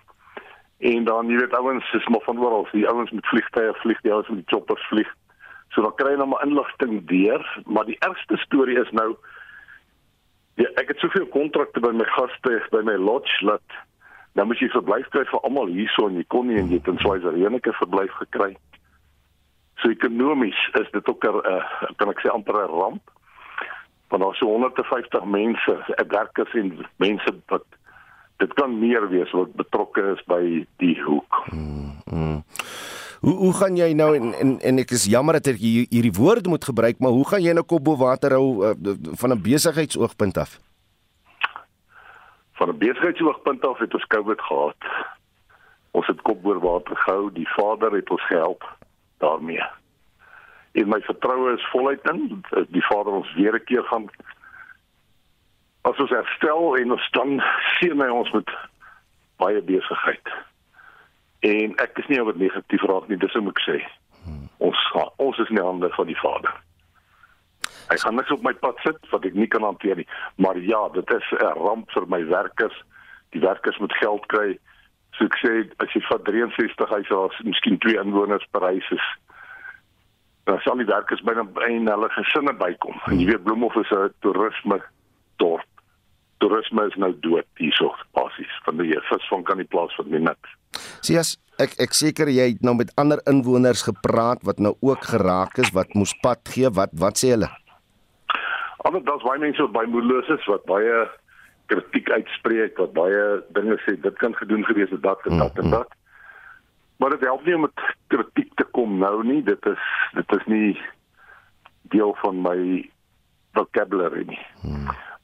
En 0.79 1.05
dan 1.05 1.29
jy 1.29 1.37
weet 1.37 1.57
ouens 1.57 1.93
is 1.93 2.09
maar 2.09 2.25
van 2.25 2.39
oral. 2.39 2.69
Die 2.73 2.89
ouens 2.89 3.11
met 3.11 3.27
vliegtye 3.27 3.75
vlieg, 3.75 4.01
die 4.01 4.13
ouens 4.13 4.29
met 4.29 4.37
die 4.39 4.57
choppers 4.57 4.87
vlieg. 4.89 5.15
So 5.71 5.83
dan 5.83 5.95
kry 5.95 6.15
jy 6.15 6.19
nou 6.19 6.31
maar 6.33 6.47
inligting 6.47 7.05
deur, 7.07 7.45
maar 7.67 7.87
die 7.87 7.99
ergste 8.07 8.37
storie 8.37 8.79
is 8.81 8.91
nou 8.91 9.15
ja, 10.59 10.67
ek 10.81 10.89
het 10.95 10.99
soveel 10.99 11.29
kontrakte 11.31 11.81
by 11.81 11.93
my 11.95 12.09
gaste 12.17 12.59
by 12.75 12.83
my 12.87 12.97
lodge 12.99 13.39
laat 13.47 13.79
nou 14.39 14.47
moet 14.47 14.61
jy 14.63 14.69
verblyf 14.71 15.09
kry 15.15 15.25
vir 15.31 15.47
almal 15.47 15.71
hierso 15.71 16.09
en 16.09 16.19
jy 16.19 16.27
kon 16.31 16.47
nie 16.51 16.59
en 16.61 16.69
jy 16.71 16.79
het 16.79 16.91
in 16.91 16.99
Switserland 17.03 17.67
'n 17.67 17.81
verblyf 17.83 18.13
gekry. 18.23 18.57
So 19.81 19.91
ekonomies 19.91 20.59
is 20.81 20.91
dit 20.93 21.09
ook 21.09 21.25
'n 21.25 21.43
uh, 21.55 21.65
kan 21.97 22.11
ek 22.11 22.21
sê 22.21 22.31
amper 22.31 22.55
'n 22.55 22.71
ramp. 22.71 23.03
Want 24.09 24.23
daar 24.23 24.33
is 24.33 24.39
so 24.39 24.47
150 24.47 25.25
mense, 25.25 25.95
werkers 26.09 26.55
en 26.55 26.87
mense 26.97 27.31
wat 27.47 27.65
dit 28.37 28.53
kan 28.55 28.79
meer 28.79 29.09
wees 29.09 29.31
wat 29.31 29.55
betrokke 29.55 30.03
is 30.17 30.23
by 30.27 30.67
die 30.77 31.03
hoek. 31.03 31.47
Mm, 31.53 31.93
mm. 32.13 32.43
Hoe 33.21 33.35
hoe 33.37 33.53
gaan 33.55 33.77
jy 33.77 33.93
nou 33.93 34.15
en 34.17 34.35
en, 34.35 34.59
en 34.61 34.79
ek 34.79 34.91
is 34.97 35.05
jammer 35.05 35.39
dat 35.39 35.47
ek 35.53 35.61
hier, 35.61 35.87
hierdie 35.91 36.17
woorde 36.17 36.49
moet 36.49 36.65
gebruik, 36.65 36.99
maar 36.99 37.17
hoe 37.17 37.27
gaan 37.29 37.43
jy 37.43 37.53
nou 37.53 37.65
kop 37.65 37.85
bo 37.85 37.97
water 37.97 38.33
hou 38.33 38.65
uh, 38.65 38.75
van 39.21 39.33
'n 39.33 39.43
besigheidsoogpunt 39.43 40.39
af? 40.39 40.59
Van 42.59 42.69
'n 42.69 42.79
besigheidsoogpunt 42.79 43.65
af 43.65 43.79
het 43.79 43.95
ons 43.95 44.07
COVID 44.07 44.41
gehad. 44.41 44.81
Ons 45.91 46.07
het 46.07 46.23
kop 46.23 46.43
bo 46.43 46.59
water 46.59 46.97
gehou, 46.97 47.33
die 47.33 47.49
Vader 47.49 47.93
het 47.93 48.11
ons 48.11 48.27
gehelp 48.27 48.65
daarmee. 49.19 49.69
en 50.73 50.89
my 50.89 51.01
vertroue 51.03 51.55
is 51.55 51.71
voluit 51.73 52.05
in 52.11 52.45
die 52.71 52.85
Vader 52.87 53.13
ons 53.13 53.35
weer 53.35 53.55
'n 53.55 53.65
keer 53.65 53.83
gaan 53.83 54.07
as 55.83 55.99
ons 55.99 56.11
herstel 56.11 56.77
en 56.77 56.93
ons 56.93 57.11
dan 57.11 57.43
sien 57.79 58.01
hy 58.01 58.09
ons 58.09 58.31
met 58.31 58.51
baie 59.37 59.63
besigheid. 59.63 60.27
En 61.41 61.77
ek 61.81 61.99
is 61.99 62.09
nie 62.09 62.21
oor 62.21 62.37
negatief 62.37 62.83
raak 62.89 63.09
nie, 63.09 63.17
dis 63.17 63.33
hoe 63.33 63.49
ek 63.49 63.63
sê. 63.65 63.79
Hmm. 64.25 64.49
Ons 64.59 64.81
ons 65.17 65.39
is 65.39 65.49
in 65.49 65.57
die 65.57 65.65
hande 65.65 65.89
van 65.95 66.07
die 66.11 66.19
Vader. 66.21 66.53
Hy 67.91 67.97
gaan 68.03 68.15
niks 68.15 68.31
op 68.31 68.43
my 68.47 68.53
pad 68.55 68.79
sit 68.85 69.09
wat 69.11 69.25
ek 69.25 69.35
nie 69.35 69.49
kan 69.51 69.65
hanteer 69.65 69.97
nie. 69.97 70.07
Maar 70.37 70.59
ja, 70.63 70.83
dit 70.95 71.11
is 71.17 71.31
'n 71.39 71.57
ramp 71.59 71.91
vir 71.91 72.07
my 72.07 72.25
werkers. 72.27 72.77
Die 73.33 73.41
werkers 73.41 73.79
moet 73.79 73.97
geld 74.03 74.27
kry. 74.27 74.59
So 75.17 75.25
ek 75.25 75.37
sê 75.43 75.53
as 75.83 75.93
jy 75.93 76.03
vat 76.11 76.25
63 76.25 76.89
huise 76.89 77.15
waar 77.15 77.41
miskien 77.45 77.79
twee 77.79 77.99
inwoners 77.99 78.47
per 78.53 78.63
huis 78.63 78.91
is, 78.91 79.07
dan 80.45 80.61
sal 80.61 80.77
die 80.77 80.87
werkers 80.87 81.23
binne 81.23 81.47
in 81.69 81.89
hulle 81.89 82.09
gesinne 82.09 82.53
bykom. 82.53 83.01
En 83.07 83.19
jy 83.19 83.27
weet 83.27 83.45
Bloemhof 83.45 83.77
is 83.77 83.91
'n 83.91 84.15
toerisme 84.21 84.83
dorp. 85.37 85.67
Toerisme 86.39 86.87
is 86.87 86.95
nou 86.95 87.13
dood 87.21 87.47
hierso 87.57 87.95
basies 88.13 88.55
van 88.65 88.77
die 88.77 88.99
visvang 89.01 89.45
kan 89.45 89.57
nie 89.57 89.67
plaas 89.67 89.95
vir 89.95 90.21
niks. 90.21 90.60
Sies 91.07 91.37
ek 91.61 91.77
ek 91.85 91.97
seker 91.97 92.31
jy 92.33 92.53
het 92.55 92.63
nou 92.65 92.75
met 92.79 92.93
ander 93.01 93.21
inwoners 93.31 93.85
gepraat 93.89 94.45
wat 94.49 94.61
nou 94.63 94.75
ook 94.81 95.05
geraak 95.13 95.59
is 95.61 95.73
wat 95.77 95.95
moes 95.95 96.15
pad 96.25 96.41
gee 96.55 96.71
wat 96.81 96.95
wat 97.05 97.21
sê 97.21 97.35
hulle? 97.35 97.51
Ander 98.89 99.05
daar's 99.05 99.25
baie 99.27 99.43
mense 99.43 99.63
wat 99.67 99.77
baie 99.77 99.91
moedeloos 99.93 100.31
is 100.37 100.47
wat 100.49 100.65
baie 100.71 101.09
kritiek 101.71 102.11
uitspreek 102.11 102.79
wat 102.81 102.95
baie 102.97 103.25
dinge 103.57 103.77
sê 103.85 103.97
dit 104.01 104.17
kan 104.23 104.35
gedoen 104.39 104.65
gewees 104.69 104.91
het 104.95 105.03
dat 105.03 105.27
en 105.31 105.43
dat 105.45 105.59
en 105.63 105.77
dat. 105.77 105.99
Maar 107.01 107.15
dit 107.17 107.29
help 107.29 107.45
nie 107.45 107.55
om 107.57 107.69
met 107.69 107.85
kritiek 108.13 108.51
te 108.61 108.67
kom 108.77 108.99
nou 109.01 109.21
nie. 109.25 109.43
Dit 109.45 109.67
is 109.67 109.85
dit 110.17 110.35
is 110.37 110.49
nie 110.53 110.73
deel 111.93 112.17
van 112.23 112.43
my 112.45 112.59
vocabulary 113.57 114.27
nie. 114.29 114.43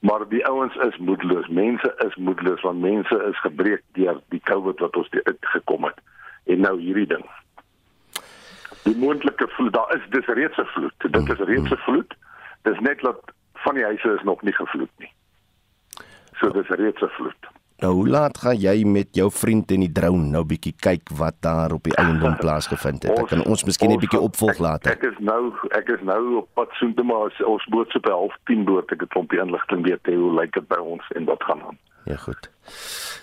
Maar 0.01 0.29
die 0.29 0.47
ouens 0.47 0.75
is 0.75 0.97
moedeloos. 0.97 1.49
Mense 1.49 1.95
is 2.07 2.15
moedeloos 2.15 2.61
want 2.61 2.81
mense 2.81 3.23
is 3.29 3.41
gebreek 3.41 3.83
deur 3.93 4.21
die 4.29 4.41
COVID 4.41 4.79
wat 4.79 4.97
ons 4.97 5.11
uitgekom 5.11 5.85
het. 5.85 5.99
En 6.45 6.61
nou 6.61 6.81
hierdie 6.81 7.07
ding. 7.07 7.25
Die 8.83 8.97
moontlike 8.97 9.49
vloed, 9.49 9.73
daar 9.73 9.95
is 9.97 10.03
dis 10.11 10.27
reeds 10.27 10.57
'n 10.57 10.65
vloed. 10.75 10.95
Dit 10.99 11.29
is 11.29 11.47
reeds 11.49 11.71
'n 11.71 11.83
vloed. 11.87 12.15
Dis 12.63 12.79
net 12.79 13.01
dat 13.01 13.33
van 13.53 13.75
die 13.75 13.85
huise 13.85 14.15
is 14.15 14.23
nog 14.23 14.43
nie 14.43 14.53
gevloed 14.53 14.91
nie. 14.99 15.13
So 16.33 16.51
dis 16.51 16.69
reeds 16.69 17.03
'n 17.03 17.09
vloed. 17.09 17.56
Nou 17.83 17.93
hoe 17.93 18.09
laat 18.09 18.39
gaan 18.39 18.57
jy 18.57 18.85
met 18.89 19.13
jou 19.13 19.29
vriend 19.31 19.71
in 19.71 19.83
die 19.85 19.93
drone 19.93 20.31
nou 20.33 20.45
bietjie 20.49 20.73
kyk 20.81 21.11
wat 21.19 21.37
daar 21.45 21.75
op 21.77 21.85
die 21.85 21.97
eiendom 22.01 22.39
plaasgevind 22.43 23.05
het? 23.05 23.19
Ek 23.19 23.29
kan 23.35 23.45
ons 23.45 23.67
miskien 23.69 23.93
'n 23.93 24.01
bietjie 24.01 24.21
opvolg 24.21 24.59
later. 24.59 24.93
Ek, 24.93 25.05
ek 25.05 25.13
is 25.13 25.19
nou 25.21 25.53
ek 25.77 25.89
is 25.93 26.01
nou 26.01 26.39
op 26.41 26.49
pad 26.55 26.73
soontoe 26.81 27.05
maar 27.05 27.29
ons 27.45 27.67
boot 27.69 27.91
se 27.93 28.01
by 28.01 28.17
10:30 28.49 28.65
boord 28.65 28.93
ek 28.93 29.01
het 29.01 29.17
om 29.17 29.27
die 29.29 29.41
inligting 29.41 29.85
weet 29.85 30.07
hoe 30.07 30.33
lyk 30.41 30.53
dit 30.57 30.69
by 30.69 30.81
ons 30.81 31.05
en 31.15 31.25
wat 31.29 31.45
gaan 31.45 31.61
aan. 31.69 31.79
Ja 32.07 32.17
goed. 32.17 32.51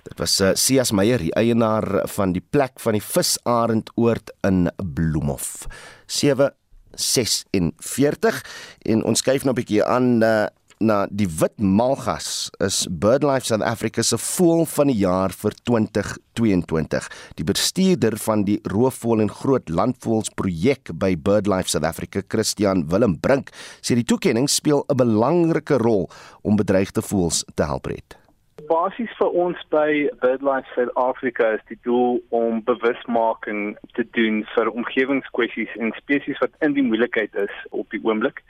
Dit 0.03 0.19
was 0.19 0.41
uh, 0.41 0.49
Sias 0.59 0.91
Meyer, 0.91 1.17
die 1.17 1.33
eienaar 1.39 2.03
van 2.11 2.33
die 2.35 2.43
plek 2.43 2.79
van 2.83 2.93
die 2.97 3.03
Visarendoord 3.03 4.31
in 4.43 4.67
Bloemhof. 4.75 5.67
746 6.11 8.43
en 8.91 9.03
ons 9.07 9.19
skuif 9.23 9.43
nou 9.43 9.53
'n 9.55 9.61
bietjie 9.61 9.83
aan 9.83 10.21
uh, 10.21 10.45
na 10.83 11.03
die 11.09 11.27
wit 11.39 11.55
malgas 11.57 12.49
is 12.63 12.83
BirdLife 12.89 13.47
South 13.47 13.63
Africa 13.65 14.03
se 14.03 14.17
voël 14.19 14.65
van 14.75 14.91
die 14.91 14.99
jaar 14.99 15.33
vir 15.43 15.55
2022. 15.69 17.07
Die 17.39 17.47
bestuurder 17.47 18.17
van 18.25 18.43
die 18.47 18.59
roofvoël 18.71 19.23
en 19.25 19.31
groot 19.31 19.69
landvoëls 19.69 20.33
projek 20.39 20.91
by 20.99 21.13
BirdLife 21.15 21.71
South 21.71 21.87
Africa, 21.87 22.23
Christian 22.27 22.87
Willem 22.91 23.17
Brink, 23.19 23.53
sê 23.81 23.95
die 23.95 24.07
toekenning 24.07 24.49
speel 24.49 24.83
'n 24.89 24.97
belangrike 24.97 25.77
rol 25.77 26.09
om 26.43 26.55
bedreigde 26.55 27.01
voëls 27.01 27.45
te 27.55 27.63
help 27.63 27.87
red. 27.87 28.22
Basies 28.69 29.11
vir 29.17 29.33
ons 29.43 29.59
by 29.73 30.07
BirdLife 30.21 30.69
South 30.75 30.91
Africa 30.99 31.49
is 31.57 31.63
die 31.69 31.77
doel 31.83 32.19
om 32.29 32.61
bewusmaking 32.63 33.75
te 33.97 34.05
doen 34.15 34.43
vir 34.53 34.69
omgewingskwessies 34.71 35.73
en 35.81 35.91
spesies 35.97 36.39
wat 36.43 36.53
in 36.65 36.75
die 36.77 36.85
moeilikheid 36.85 37.35
is 37.43 37.55
op 37.71 37.89
die 37.91 37.99
oomblik. 38.05 38.43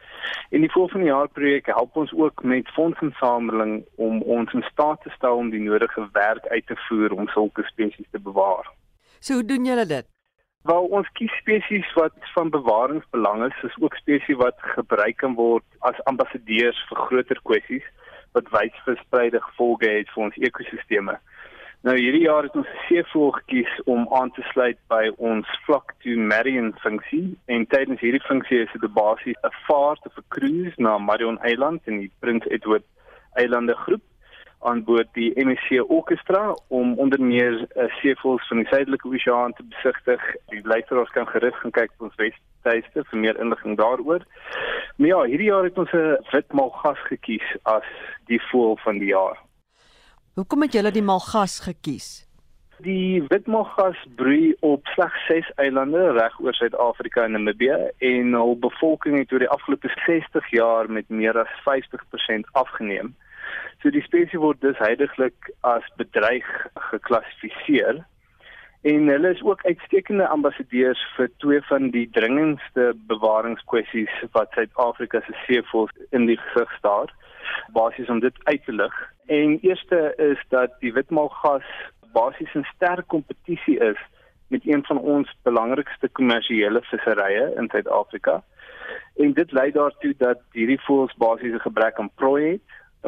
En 0.52 0.62
die 0.65 0.71
volgende 0.73 1.10
jaar 1.10 1.32
projek 1.39 1.71
help 1.71 1.97
ons 1.97 2.13
ook 2.13 2.43
met 2.43 2.69
fondsinsameling 2.76 3.82
om 3.95 4.21
ons 4.38 4.54
in 4.54 4.65
staat 4.69 5.02
te 5.02 5.13
stel 5.15 5.39
om 5.39 5.49
die 5.56 5.63
nodige 5.63 6.06
werk 6.13 6.45
uit 6.52 6.67
te 6.67 6.78
voer 6.88 7.15
om 7.17 7.32
sulke 7.34 7.65
spesies 7.71 8.10
te 8.12 8.19
bewaar. 8.19 8.69
So 9.19 9.39
hoe 9.39 9.45
doen 9.45 9.65
julle 9.65 9.88
dit? 9.88 10.10
Wel 10.69 10.86
ons 10.99 11.10
kies 11.17 11.34
spesies 11.41 11.89
wat 11.97 12.15
van 12.36 12.54
bewaringsbelang 12.54 13.47
is, 13.49 13.65
is 13.67 13.82
ook 13.82 13.95
spesies 13.99 14.39
wat 14.39 14.62
gebruik 14.78 15.17
kan 15.23 15.36
word 15.39 15.65
as 15.80 16.06
ambassadeurs 16.12 16.80
vir 16.91 17.06
groter 17.08 17.41
kwessies 17.43 17.88
wat 18.34 18.50
wyd 18.50 18.76
verspreide 18.86 19.41
gevolge 19.41 19.89
het 19.89 20.10
vir 20.13 20.24
ons 20.24 20.38
ekosisteme. 20.38 21.17
Nou 21.84 21.98
hierdie 22.00 22.24
jaar 22.24 22.43
het 22.43 22.56
ons 22.56 22.67
'n 22.67 22.84
seevoël 22.88 23.32
gekies 23.32 23.74
om 23.84 24.08
aan 24.19 24.32
te 24.32 24.41
sluit 24.41 24.78
by 24.88 25.12
ons 25.17 25.48
flock 25.65 25.93
to 26.04 26.10
Marion 26.10 26.74
funksie 26.80 27.38
en 27.46 27.67
tydens 27.67 28.00
hierdie 28.00 28.28
funksie 28.28 28.60
is 28.60 28.72
dit 28.72 28.93
basies 28.93 29.36
'n 29.43 29.56
vaart 29.67 30.06
of 30.06 30.17
'n 30.17 30.26
cruise 30.28 30.74
na 30.78 30.98
Marion 30.98 31.39
Eiland 31.39 31.82
in 31.86 32.00
die 32.00 32.12
Prins 32.19 32.46
Edward 32.48 32.84
Eilande 33.34 33.76
groep 33.76 34.02
aan 34.63 34.84
boord 34.84 35.08
die 35.13 35.32
MSC 35.36 35.84
Orchestra 35.88 36.56
om 36.67 36.93
onder 37.00 37.22
meer 37.22 37.54
uh, 37.76 37.89
seevoëls 38.00 38.48
van 38.48 38.58
die 38.58 38.67
suidelike 38.67 39.08
oseaan 39.08 39.54
te 39.54 39.63
besigtig. 39.63 40.22
Die 40.48 40.62
luisteraars 40.63 41.10
kan 41.10 41.28
gerus 41.28 41.60
gaan 41.60 41.76
kyk 41.76 41.91
op 41.98 42.08
ons 42.08 42.15
webtuiste 42.22 43.04
vir 43.10 43.19
meer 43.19 43.39
inligting 43.39 43.78
daaroor. 43.78 44.24
Maar 44.96 45.08
ja, 45.08 45.22
hierdie 45.24 45.50
jaar 45.52 45.67
het 45.67 45.78
ons 45.78 45.91
'n 45.91 46.17
wit 46.32 46.54
malgas 46.54 47.02
gekies 47.12 47.48
as 47.63 47.88
die 48.27 48.41
voël 48.51 48.77
van 48.83 48.99
die 49.01 49.12
jaar. 49.13 49.39
Hoekom 50.33 50.62
het 50.65 50.73
julle 50.73 50.91
die 50.91 51.05
malgas 51.05 51.59
gekies? 51.62 52.23
Die 52.81 53.21
witmalgas 53.29 53.99
broei 54.17 54.55
op 54.65 54.88
slegs 54.95 55.25
6 55.27 55.51
eilande 55.62 56.07
reg 56.17 56.39
oor 56.41 56.55
Suid-Afrika 56.57 57.23
en 57.23 57.31
Namibië 57.38 57.77
en 57.97 58.33
hul 58.33 58.57
bevolking 58.59 59.17
het 59.19 59.31
oor 59.31 59.45
die 59.45 59.51
afgelope 59.55 59.91
60 60.05 60.49
jaar 60.51 60.89
met 60.89 61.09
meer 61.09 61.38
as 61.38 61.53
50% 61.67 62.49
afgeneem. 62.51 63.13
So 63.81 63.93
die 63.93 64.01
spesies 64.01 64.41
word 64.41 64.62
dus 64.65 64.81
heidaglik 64.81 65.53
as 65.62 65.86
bedreig 66.01 66.49
geklassifiseer 66.89 68.01
en 68.83 69.07
hulle 69.07 69.31
is 69.31 69.43
ook 69.47 69.63
uitstekende 69.65 70.27
ambassadeurs 70.27 70.99
vir 71.15 71.29
twee 71.39 71.62
van 71.69 71.91
die 71.93 72.07
dringendste 72.12 72.89
bewaringskwessies 73.07 74.15
wat 74.36 74.51
Suid-Afrika 74.57 75.21
se 75.23 75.38
seevoëls 75.45 75.93
in 76.12 76.27
die 76.27 76.39
gesig 76.41 76.73
staar 76.81 77.13
basies 77.73 78.10
om 78.10 78.19
dit 78.19 78.36
uit 78.43 78.65
te 78.65 78.73
lig. 78.73 79.13
En 79.25 79.60
eerste 79.62 80.13
is 80.17 80.39
dat 80.49 80.75
die 80.79 80.93
witmalgas 80.93 81.67
basies 82.13 82.53
'n 82.53 82.67
sterk 82.75 83.08
kompetisie 83.08 83.79
is 83.79 83.99
met 84.47 84.62
een 84.65 84.86
van 84.86 84.97
ons 84.97 85.36
belangrikste 85.41 86.10
kommersiële 86.10 86.82
visserye 86.82 87.53
in 87.56 87.69
Suid-Afrika. 87.71 88.43
En 89.15 89.34
dit 89.34 89.51
lei 89.51 89.71
daartoe 89.71 90.13
dat 90.17 90.39
hierdie 90.51 90.82
voëls 90.82 91.13
basies 91.17 91.53
'n 91.53 91.67
gebrek 91.67 91.99
aan 91.99 92.12
prooi 92.15 92.51
het 92.51 92.62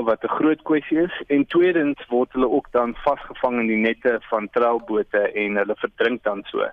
wat 0.03 0.23
'n 0.23 0.35
groot 0.39 0.61
kwessie 0.61 1.01
is 1.01 1.23
en 1.27 1.45
tweedens 1.45 2.05
word 2.07 2.31
hulle 2.33 2.49
ook 2.49 2.67
dan 2.71 2.95
vasgevang 2.95 3.59
in 3.59 3.67
die 3.67 3.83
nette 3.87 4.17
van 4.21 4.49
treilbote 4.49 5.31
en 5.31 5.55
hulle 5.55 5.75
verdrink 5.75 6.23
dan 6.23 6.43
so. 6.43 6.69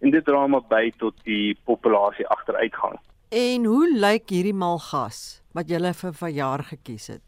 En 0.00 0.10
dit 0.10 0.24
dra 0.24 0.46
maar 0.46 0.66
by 0.68 0.92
tot 0.96 1.14
die 1.24 1.58
populasie 1.64 2.26
agteruitgang. 2.26 2.98
En 3.32 3.64
hoe 3.64 3.86
lyk 3.96 4.28
hierdie 4.28 4.52
malgas 4.52 5.40
wat 5.56 5.70
julle 5.72 5.94
vir 5.96 6.12
verjaar 6.12 6.62
gekies 6.68 7.06
het? 7.14 7.22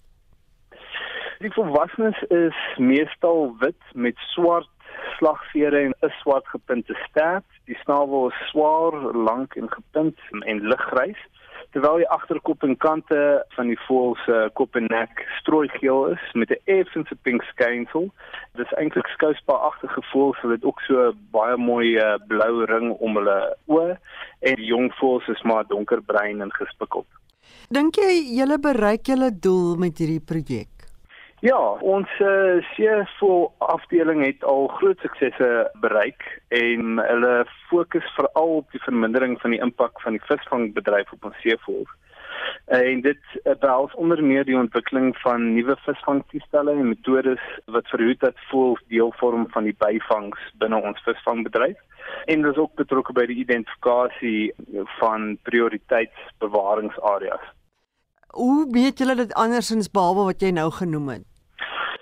Die 1.40 1.52
volwassenes 1.54 2.18
is 2.28 2.58
meestal 2.76 3.54
wit 3.62 3.86
met 3.96 4.20
swart 4.34 4.68
slagvere 5.16 5.80
en 5.86 5.94
'n 6.04 6.12
swart 6.20 6.44
gepunte 6.52 6.92
stert. 7.08 7.48
Die 7.64 7.78
snavel 7.84 8.28
is 8.28 8.48
swaar, 8.50 8.92
lank 9.16 9.56
en 9.56 9.70
gepunt 9.70 10.20
en 10.44 10.60
liggrys 10.68 11.22
terwyl 11.74 11.98
die 11.98 12.08
agterkop 12.14 12.62
en 12.62 12.76
kante 12.78 13.20
van 13.56 13.70
die 13.70 13.78
voël 13.88 14.14
se 14.22 14.36
kop 14.58 14.76
en 14.78 14.86
nek 14.92 15.24
strooigeel 15.40 16.12
is 16.12 16.24
met 16.38 16.50
'n 16.54 16.62
effense 16.70 17.14
pink 17.26 17.42
skynsel. 17.50 18.10
Dit 18.54 18.66
is 18.66 18.76
eintlik 18.78 19.08
skouspaagtige 19.16 20.02
voël, 20.12 20.34
so 20.38 20.48
dit 20.48 20.64
ook 20.64 20.80
so 20.80 21.12
baie 21.34 21.56
mooi 21.56 21.96
uh, 21.98 22.14
blou 22.28 22.64
ring 22.64 22.92
om 22.92 23.16
hulle 23.18 23.38
oë 23.66 23.98
en 24.40 24.54
die 24.54 24.70
jong 24.70 24.92
voëls 25.00 25.28
is 25.28 25.42
maar 25.42 25.66
donkerbruin 25.66 26.40
en 26.40 26.52
gespikkeld. 26.52 27.06
Dink 27.68 27.96
jy 27.96 28.22
julle 28.38 28.58
bereik 28.58 29.06
julle 29.06 29.30
doel 29.32 29.76
met 29.76 29.98
hierdie 29.98 30.22
projek? 30.22 30.83
Ja, 31.44 31.58
ons 31.84 32.08
uh, 32.24 32.62
seevoël 32.72 33.50
afdeling 33.58 34.22
het 34.24 34.44
al 34.48 34.64
groot 34.78 35.02
suksesse 35.04 35.48
bereik 35.82 36.22
en 36.48 37.02
hulle 37.04 37.32
fokus 37.68 38.06
veral 38.16 38.62
op 38.62 38.70
die 38.72 38.80
vermindering 38.80 39.36
van 39.42 39.52
die 39.52 39.60
impak 39.60 40.00
van 40.00 40.16
die 40.16 40.22
visvangbedryf 40.24 41.12
op 41.12 41.28
ons 41.28 41.42
seevoëls. 41.44 41.90
En 42.72 43.02
dit 43.04 43.36
behels 43.60 43.92
onder 44.00 44.22
meer 44.24 44.48
die 44.48 44.56
ontwikkeling 44.56 45.12
van 45.20 45.44
nuwe 45.52 45.76
visvangtoestelle 45.84 46.72
en 46.72 46.88
metodes 46.94 47.44
wat 47.76 47.92
verhoed 47.92 48.24
dat 48.24 48.40
voëls 48.48 48.80
deel 48.88 49.12
vorm 49.20 49.44
van 49.52 49.68
die 49.68 49.76
byvangs 49.84 50.48
binne 50.64 50.80
ons 50.80 51.04
visvangbedryf. 51.04 51.76
En 52.24 52.40
dit 52.40 52.50
is 52.52 52.62
ook 52.64 52.72
betrokke 52.80 53.12
by 53.12 53.26
die 53.28 53.42
identifikasie 53.44 54.48
van 54.96 55.36
prioriteitsbewaringsareas. 55.50 57.44
Hoe 58.32 58.64
weet 58.72 58.98
julle 58.98 59.20
dit 59.20 59.36
andersins 59.36 59.92
behalwe 59.92 60.32
wat 60.32 60.40
jy 60.40 60.56
nou 60.56 60.70
genoem 60.80 61.08
het? 61.18 61.30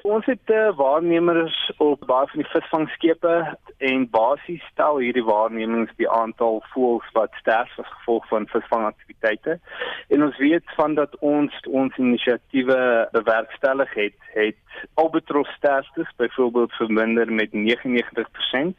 Ons 0.02 0.26
het 0.26 0.50
uh, 0.50 0.76
waarnemers 0.76 1.72
op 1.76 2.00
baie 2.06 2.26
van 2.26 2.40
die 2.42 2.48
visvangskepe 2.50 3.34
en 3.78 4.08
basies 4.10 4.64
stel 4.72 4.98
hierdie 4.98 5.22
waarnemings 5.22 5.92
die 6.00 6.08
aantal 6.10 6.58
voëls 6.72 7.12
wat 7.14 7.36
sterf 7.38 7.76
as 7.78 7.92
gevolg 8.00 8.26
van 8.30 8.48
visvangaktiwiteite. 8.50 9.60
En 10.08 10.24
ons 10.26 10.40
weet 10.42 10.74
van 10.74 10.96
dat 10.98 11.14
ons 11.20 11.54
ons 11.70 12.00
inisiatiewe 12.02 12.80
bewerkstellig 13.14 13.94
het, 13.94 14.18
het 14.34 14.82
albatros 14.94 15.54
sterftes 15.60 16.10
byvoorbeeld 16.16 16.74
verminder 16.80 17.32
met 17.32 17.54
99% 17.54 18.74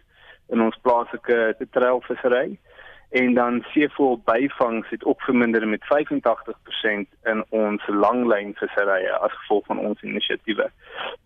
in 0.52 0.62
ons 0.68 0.80
plaaslike 0.84 1.56
treilvissery 1.72 2.58
en 3.22 3.34
dan 3.34 3.62
seevoël 3.62 4.22
byvangs 4.26 4.90
het 4.90 5.04
ook 5.06 5.22
verminder 5.22 5.68
met 5.68 5.84
85% 5.84 5.88
in 7.24 7.46
ons 7.50 7.88
langlynvisserye 7.88 9.12
as 9.12 9.32
gevolg 9.34 9.66
van 9.66 9.80
ons 9.80 10.02
inisiatiewe. 10.02 10.72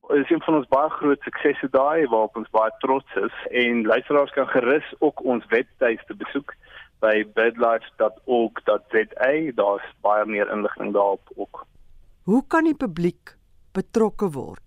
Dit 0.07 0.23
is 0.23 0.29
een 0.29 0.41
van 0.41 0.55
ons 0.55 0.67
baie 0.67 0.89
groot 0.89 1.21
suksesse 1.21 1.69
daai 1.71 2.07
waarop 2.07 2.35
ons 2.35 2.49
baie 2.51 2.71
trots 2.83 3.15
is 3.15 3.35
en 3.63 3.85
luisteraars 3.85 4.31
kan 4.35 4.47
gerus 4.47 4.93
ook 4.99 5.23
ons 5.23 5.45
webtuiste 5.53 6.15
besoek 6.15 6.55
by 6.99 7.25
birdlife.org.za 7.39 9.31
daar's 9.55 9.87
baie 10.01 10.25
meer 10.25 10.51
inligting 10.51 10.93
daarop 10.93 11.31
ook. 11.35 11.65
Hoe 12.23 12.43
kan 12.47 12.63
die 12.63 12.75
publiek 12.75 13.37
betrokke 13.71 14.29
word? 14.35 14.63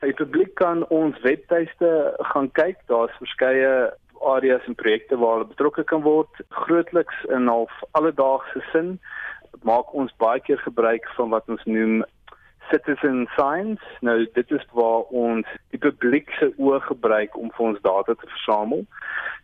Die 0.00 0.14
publiek 0.18 0.54
kan 0.54 0.86
ons 0.88 1.20
webtuiste 1.22 2.14
gaan 2.32 2.50
kyk. 2.56 2.78
Daar's 2.86 3.16
verskeie 3.20 3.92
areas 4.26 4.66
en 4.66 4.78
projekte 4.78 5.18
waar 5.18 5.38
hulle 5.38 5.52
betrokke 5.52 5.84
kan 5.84 6.02
word 6.02 6.42
grootliks 6.48 7.24
in 7.28 7.50
half 7.50 7.82
alledaagse 7.98 8.64
sin 8.72 8.98
maak 9.68 9.94
ons 9.94 10.12
baie 10.22 10.40
keer 10.40 10.58
gebruik 10.64 11.06
van 11.16 11.30
wat 11.34 11.48
ons 11.52 11.64
noem 11.68 12.02
citizen 12.70 13.26
science. 13.36 13.82
Nou 14.00 14.26
dit 14.34 14.50
is 14.50 14.66
waar 14.72 15.08
ons 15.24 15.46
die 15.74 15.80
publiek 15.82 16.30
se 16.38 16.52
oë 16.56 16.80
gebruik 16.88 17.36
om 17.38 17.50
vir 17.56 17.66
ons 17.70 17.82
data 17.84 18.14
te 18.14 18.28
versamel. 18.34 18.86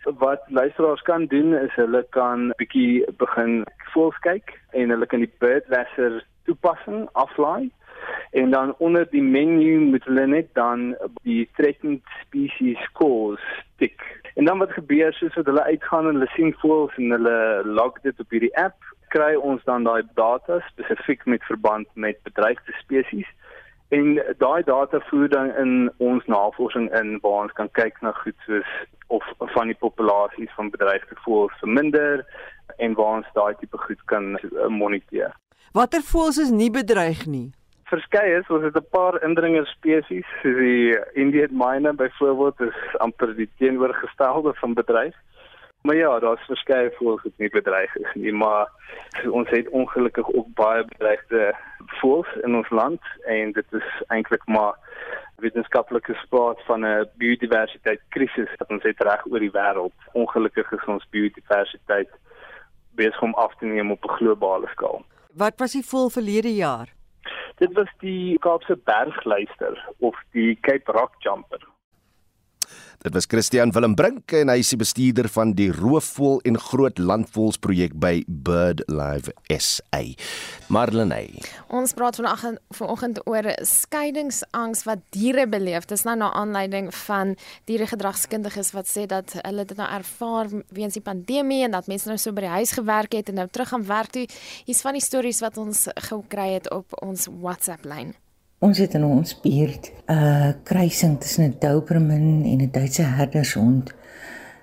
So 0.05 0.14
wat 0.22 0.47
luisteraars 0.49 1.05
kan 1.09 1.26
doen 1.33 1.55
is 1.59 1.74
hulle 1.76 2.05
kan 2.16 2.53
bietjie 2.61 3.05
begin 3.22 3.64
voels 3.93 4.18
kyk 4.26 4.55
en 4.72 4.95
hulle 4.95 5.11
kan 5.11 5.24
die 5.24 5.35
birdwasser 5.43 6.22
toepassing 6.49 7.09
aflaai. 7.24 7.68
En 8.39 8.51
dan 8.55 8.74
onder 8.79 9.09
die 9.11 9.22
menu 9.22 9.79
moet 9.91 10.05
hulle 10.09 10.26
net 10.26 10.55
dan 10.57 10.95
die 11.26 11.49
threatened 11.59 12.05
species 12.22 12.81
scores 12.91 13.45
tik 13.83 14.01
En 14.35 14.45
dan 14.45 14.59
wat 14.59 14.72
gebeur 14.72 15.12
soos 15.12 15.35
wat 15.35 15.47
hulle 15.47 15.62
uitgaan 15.62 16.07
en 16.07 16.12
hulle 16.18 16.31
sien 16.35 16.55
voels 16.59 16.95
en 16.97 17.11
hulle 17.11 17.62
log 17.64 18.01
dit 18.03 18.20
op 18.20 18.31
hierdie 18.31 18.57
app, 18.57 18.76
kry 19.09 19.35
ons 19.35 19.64
dan 19.64 19.85
daai 19.85 20.03
data 20.14 20.61
spesifiek 20.68 21.24
met 21.24 21.45
verband 21.45 21.89
met 21.95 22.22
bedreigde 22.22 22.72
spesies. 22.81 23.29
En 23.89 24.22
daai 24.39 24.62
data 24.64 25.01
voer 25.09 25.29
dan 25.29 25.55
in 25.57 25.93
ons 25.97 26.26
navorsing 26.26 26.91
in 27.01 27.18
waar 27.22 27.43
ons 27.49 27.53
kan 27.53 27.70
kyk 27.72 28.01
na 28.01 28.12
goed 28.12 28.37
soos 28.47 28.72
of 29.07 29.24
van 29.39 29.66
die 29.66 29.76
populasies 29.81 30.53
van 30.55 30.70
bedreigde 30.70 31.16
voëls 31.24 31.61
verminder 31.61 32.24
en 32.76 32.95
waar 32.95 33.20
ons 33.20 33.31
daai 33.33 33.55
tipe 33.61 33.79
goed 33.79 34.03
kan 34.05 34.37
eh, 34.37 34.66
moniteer. 34.68 35.33
Watter 35.72 36.05
voëls 36.05 36.39
is 36.45 36.51
nie 36.53 36.70
bedreig 36.70 37.24
nie? 37.26 37.53
Verskeie 37.89 38.39
is, 38.39 38.51
ons 38.53 38.64
het 38.64 38.76
'n 38.76 38.91
paar 38.91 39.22
indringer 39.22 39.66
spesies, 39.66 40.26
soos 40.43 40.59
die 40.59 40.99
Indian 41.14 41.53
myna 41.53 41.93
byvoorbeeld, 41.93 42.61
is 42.61 42.97
amper 42.99 43.34
die 43.36 43.51
teenoorgestelde 43.59 44.55
van 44.55 44.74
bedreig. 44.74 45.14
Maar 45.82 45.97
ja, 45.97 46.18
daar's 46.18 46.47
verskeie 46.47 46.91
voëls 46.99 47.22
wat 47.22 47.39
nie 47.39 47.49
bedreig 47.49 47.97
is 47.97 48.14
nie, 48.14 48.32
maar 48.32 48.66
ons 49.30 49.49
het 49.49 49.68
ongelukkig 49.68 50.32
ook 50.32 50.49
baie 50.55 50.84
bedreigde 50.84 51.55
voëls 52.01 52.34
in 52.43 52.57
ons 52.57 52.70
land 52.70 53.01
en 53.26 53.53
dit 53.53 53.72
is 53.72 53.89
eintlik 54.09 54.47
maar 54.47 54.74
wetenskaplike 55.36 56.14
spraak 56.14 56.61
van 56.66 56.84
'n 56.84 57.09
biodiversiteit 57.14 58.01
krisis 58.09 58.51
wat 58.59 58.70
ons 58.70 58.82
het 58.82 59.01
reg 59.01 59.26
oor 59.26 59.39
die 59.39 59.57
wêreld. 59.61 59.97
Ongelukkig 60.12 60.72
is 60.72 60.84
ons 60.86 61.09
biodiversiteit 61.11 62.11
besig 62.91 63.22
om 63.22 63.34
af 63.34 63.55
te 63.59 63.64
neem 63.64 63.91
op 63.91 64.05
'n 64.05 64.16
globale 64.18 64.68
skaal. 64.68 65.05
Wat 65.32 65.55
was 65.57 65.72
die 65.72 65.86
voël 65.86 66.11
verlede 66.11 66.55
jaar? 66.55 66.97
Dit 67.59 67.72
was 67.74 67.88
die 68.00 68.38
Kaapse 68.38 68.76
bergluister 68.76 69.76
of 69.98 70.16
die 70.32 70.56
Cape 70.61 70.92
Rock 70.92 71.16
jumper. 71.18 71.59
Dit 72.98 73.14
was 73.14 73.28
Christian 73.30 73.70
Willem 73.70 73.94
Brink 73.94 74.32
en 74.34 74.50
hy 74.50 74.56
is 74.58 74.72
die 74.72 74.80
bestuurder 74.80 75.28
van 75.30 75.52
die 75.54 75.68
roofvoël 75.70 76.40
en 76.50 76.58
groot 76.58 76.98
landvoëls 76.98 77.60
projek 77.62 77.94
by 77.94 78.24
BirdLife 78.26 79.30
SA. 79.54 80.00
Marlenae. 80.66 81.44
Ons 81.70 81.94
praat 81.94 82.18
vanoggend 82.18 82.58
vanoggend 82.74 83.22
oor 83.30 83.46
skeiingsangs 83.62 84.82
wat 84.90 85.06
diere 85.14 85.46
beleef. 85.46 85.86
Dis 85.86 86.02
nou 86.08 86.16
na 86.18 86.32
aanleiding 86.34 86.90
van 87.06 87.36
dieregedragskundiges 87.70 88.74
wat 88.74 88.90
sê 88.90 89.06
dat 89.06 89.38
hulle 89.40 89.64
dit 89.64 89.78
nou 89.78 89.88
ervaar 89.88 90.50
weens 90.74 90.98
die 90.98 91.04
pandemie 91.04 91.62
en 91.64 91.78
dat 91.78 91.86
mense 91.86 92.10
nou 92.10 92.18
so 92.18 92.34
by 92.34 92.48
die 92.48 92.56
huis 92.58 92.74
gewerk 92.74 93.14
het 93.14 93.30
en 93.30 93.38
nou 93.44 93.46
terug 93.46 93.70
gaan 93.70 93.86
werk 93.86 94.10
toe. 94.10 94.26
Hier's 94.66 94.82
van 94.82 94.98
die 94.98 95.04
stories 95.04 95.44
wat 95.44 95.58
ons 95.58 95.86
gekry 96.10 96.56
het 96.58 96.72
op 96.74 96.98
ons 96.98 97.30
WhatsApp 97.30 97.86
lyn. 97.86 98.16
Ons 98.59 98.80
het 98.82 98.94
in 98.98 99.04
ons 99.06 99.32
buurt 99.40 99.92
'n 100.06 100.12
uh, 100.12 100.50
kruising 100.62 101.20
tussen 101.20 101.44
'n 101.44 101.56
Doberman 101.59 102.42
en 102.44 102.59
'n 102.62 102.70
Duitse 102.70 103.02
herdershond. 103.02 103.94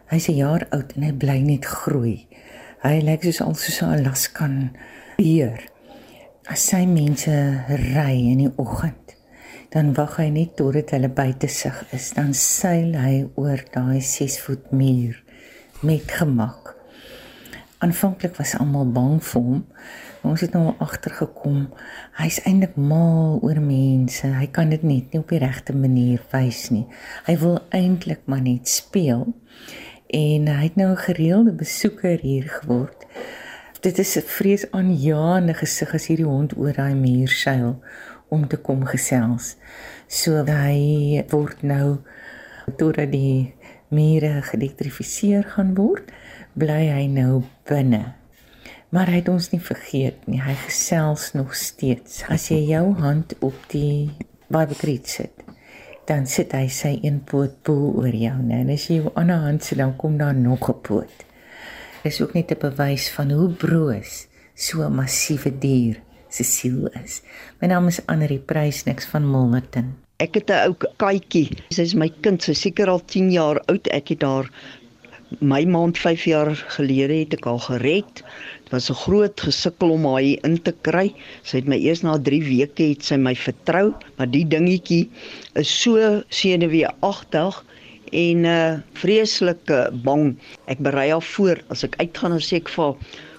Hy's 0.06 0.28
'n 0.28 0.36
jaar 0.36 0.68
oud 0.70 0.92
en 0.96 1.04
hy 1.04 1.14
bly 1.14 1.40
net 1.40 1.66
groei. 1.66 2.28
Hy 2.80 3.00
lyk 3.00 3.24
soos 3.24 3.42
al 3.42 3.56
soos 3.56 3.82
'n 3.82 3.86
Alaskan 3.86 4.76
beer. 5.16 5.70
As 6.44 6.68
sy 6.68 6.86
mense 6.86 7.64
ry 7.68 8.16
in 8.32 8.38
die 8.38 8.52
oggend, 8.56 9.16
dan 9.70 9.94
wag 9.94 10.18
hy 10.18 10.30
net 10.30 10.56
totdat 10.56 10.90
hulle 10.90 11.10
buite 11.10 11.48
sig 11.48 11.86
is, 11.92 12.12
dan 12.12 12.34
seil 12.34 12.94
hy 13.00 13.30
oor 13.36 13.64
daai 13.72 14.02
6 14.02 14.40
voet 14.40 14.72
muur 14.72 15.24
met 15.82 16.12
gemak. 16.12 16.76
Aanvanklik 17.78 18.36
was 18.36 18.56
almal 18.56 18.92
bang 18.92 19.24
vir 19.24 19.42
hom, 19.42 19.66
Ons 20.26 20.42
het 20.42 20.56
nou 20.58 20.72
agtergekom. 20.82 21.68
Hy's 22.18 22.40
eintlik 22.50 22.74
mal 22.82 23.38
oor 23.46 23.60
mense. 23.62 24.26
Hy 24.26 24.48
kan 24.54 24.72
dit 24.74 24.82
net 24.82 25.12
nie 25.14 25.22
op 25.22 25.30
die 25.30 25.42
regte 25.44 25.76
manier 25.78 26.24
wys 26.32 26.64
nie. 26.74 26.86
Hy 27.28 27.36
wil 27.44 27.60
eintlik 27.70 28.24
maar 28.26 28.42
net 28.42 28.72
speel. 28.72 29.28
En 30.10 30.50
hy 30.50 30.64
het 30.64 30.80
nou 30.82 30.90
'n 30.92 31.06
gereelde 31.06 31.54
besoeker 31.54 32.18
hier 32.26 32.50
geword. 32.50 33.06
Dit 33.82 34.00
is 34.00 34.18
'n 34.18 34.26
vreesaanjaende 34.26 35.54
gesig 35.54 35.94
as 35.94 36.08
hierdie 36.08 36.26
hond 36.26 36.58
oor 36.58 36.74
daai 36.74 36.96
muur 36.96 37.30
seil 37.30 37.82
om 38.30 38.48
te 38.48 38.58
kom 38.58 38.86
gesels. 38.86 39.56
So 40.08 40.44
hy 40.46 41.24
word 41.30 41.62
nou 41.62 41.98
totdat 42.78 43.12
die 43.12 43.54
mure 43.90 44.42
geelektrifiseer 44.42 45.44
gaan 45.44 45.76
word, 45.76 46.12
bly 46.54 46.90
hy 46.90 47.08
nou 47.08 47.44
binne 47.64 48.25
Maar 48.90 49.08
hy 49.08 49.22
het 49.22 49.30
ons 49.30 49.50
nie 49.52 49.62
vergeet 49.62 50.28
nie. 50.30 50.42
Hy 50.42 50.54
gesels 50.68 51.32
nog 51.34 51.56
steeds. 51.56 52.24
As 52.30 52.50
jy 52.52 52.62
jou 52.70 52.94
hand 53.00 53.34
op 53.40 53.58
die 53.72 54.12
barbekriet 54.48 55.10
sit, 55.10 55.46
dan 56.06 56.28
sit 56.30 56.54
hy 56.54 56.68
sy 56.70 57.00
een 57.02 57.24
poot 57.26 57.58
bo 57.66 57.96
oor 57.98 58.14
jou, 58.14 58.36
né? 58.46 58.62
En 58.62 58.70
as 58.70 58.86
jy 58.90 59.02
jou 59.02 59.14
ander 59.18 59.42
hand 59.42 59.66
sit, 59.66 59.80
dan 59.82 59.96
kom 59.98 60.18
daar 60.18 60.36
nog 60.36 60.70
'n 60.70 60.82
poot. 60.82 61.26
Dis 62.04 62.22
ook 62.22 62.34
net 62.34 62.52
'n 62.52 62.60
bewys 62.60 63.10
van 63.10 63.32
hoe 63.32 63.50
broos 63.50 64.28
so 64.54 64.84
'n 64.84 64.96
massiewe 64.96 65.52
dier 65.60 66.02
se 66.30 66.44
siel 66.44 66.88
is. 67.04 67.22
My 67.62 67.68
naam 67.68 67.88
is 67.88 68.06
Annelie 68.06 68.40
Prys 68.40 68.84
niks 68.84 69.06
van 69.06 69.32
Milnerton. 69.32 69.96
Ek 70.18 70.36
het 70.36 70.50
'n 70.50 70.68
ou 70.68 70.76
katjie. 70.98 71.58
Sy 71.70 71.82
is 71.82 71.96
my 71.96 72.10
kind, 72.22 72.44
sy 72.44 72.54
seker 72.54 72.88
al 72.88 73.02
10 73.06 73.32
jaar 73.32 73.60
oud. 73.66 73.88
Ek 73.88 74.08
het 74.10 74.22
haar 74.22 74.52
my 75.40 75.66
maand 75.66 75.98
5 75.98 76.24
jaar 76.30 76.52
gelede 76.78 77.14
het 77.24 77.34
ek 77.34 77.48
al 77.50 77.60
gered. 77.60 78.22
Dit 78.64 78.72
was 78.72 78.90
'n 78.90 79.02
groot 79.06 79.42
gesukkel 79.42 79.90
om 79.90 80.06
haar 80.06 80.22
in 80.22 80.62
te 80.62 80.74
kry. 80.82 81.14
Sy 81.44 81.58
het 81.58 81.68
my 81.68 81.78
eers 81.78 82.02
na 82.02 82.18
3 82.18 82.44
weke 82.44 82.84
het 82.90 83.04
sy 83.04 83.18
my 83.18 83.36
vertrou, 83.36 83.94
maar 84.18 84.30
die 84.30 84.46
dingetjie 84.46 85.10
is 85.54 85.82
so 85.82 86.24
senuweeagtig 86.30 87.64
en 88.12 88.46
uh, 88.46 88.78
vreeslike 88.94 89.90
bang. 90.04 90.36
Ek 90.68 90.80
berei 90.80 91.10
haar 91.12 91.22
voor 91.22 91.62
as 91.70 91.84
ek 91.84 91.96
uitgaan 91.98 92.34
en 92.34 92.40
sê 92.40 92.62
ek 92.62 92.70
vir 92.70 92.96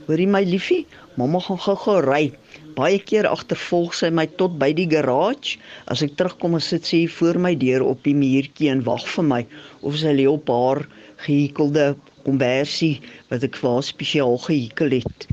hoorie 0.06 0.26
my 0.26 0.42
liefie, 0.44 0.86
mamma 1.16 1.40
gaan 1.40 1.58
gou-gou 1.58 2.00
ry. 2.00 2.32
Baie 2.76 2.98
keer 2.98 3.26
agtervolg 3.26 3.94
sy 3.94 4.10
my 4.10 4.26
tot 4.26 4.58
by 4.58 4.72
die 4.72 4.88
garage. 4.90 5.56
As 5.86 6.02
ek 6.02 6.16
terugkom, 6.16 6.60
sit 6.60 6.84
sy 6.84 7.06
voor 7.08 7.38
my 7.38 7.54
deur 7.54 7.82
op 7.82 8.02
die 8.04 8.14
muurtjie 8.14 8.70
en 8.70 8.84
wag 8.84 9.06
vir 9.08 9.24
my 9.24 9.46
of 9.82 9.96
sy 9.96 10.12
lê 10.12 10.26
op 10.28 10.48
haar 10.48 10.84
gehekelde 11.26 11.94
konversie 12.26 13.00
wat 13.30 13.44
ek 13.46 13.58
vir 13.62 13.82
spesiaal 13.84 14.38
gehekel 14.46 14.98
het. 15.00 15.28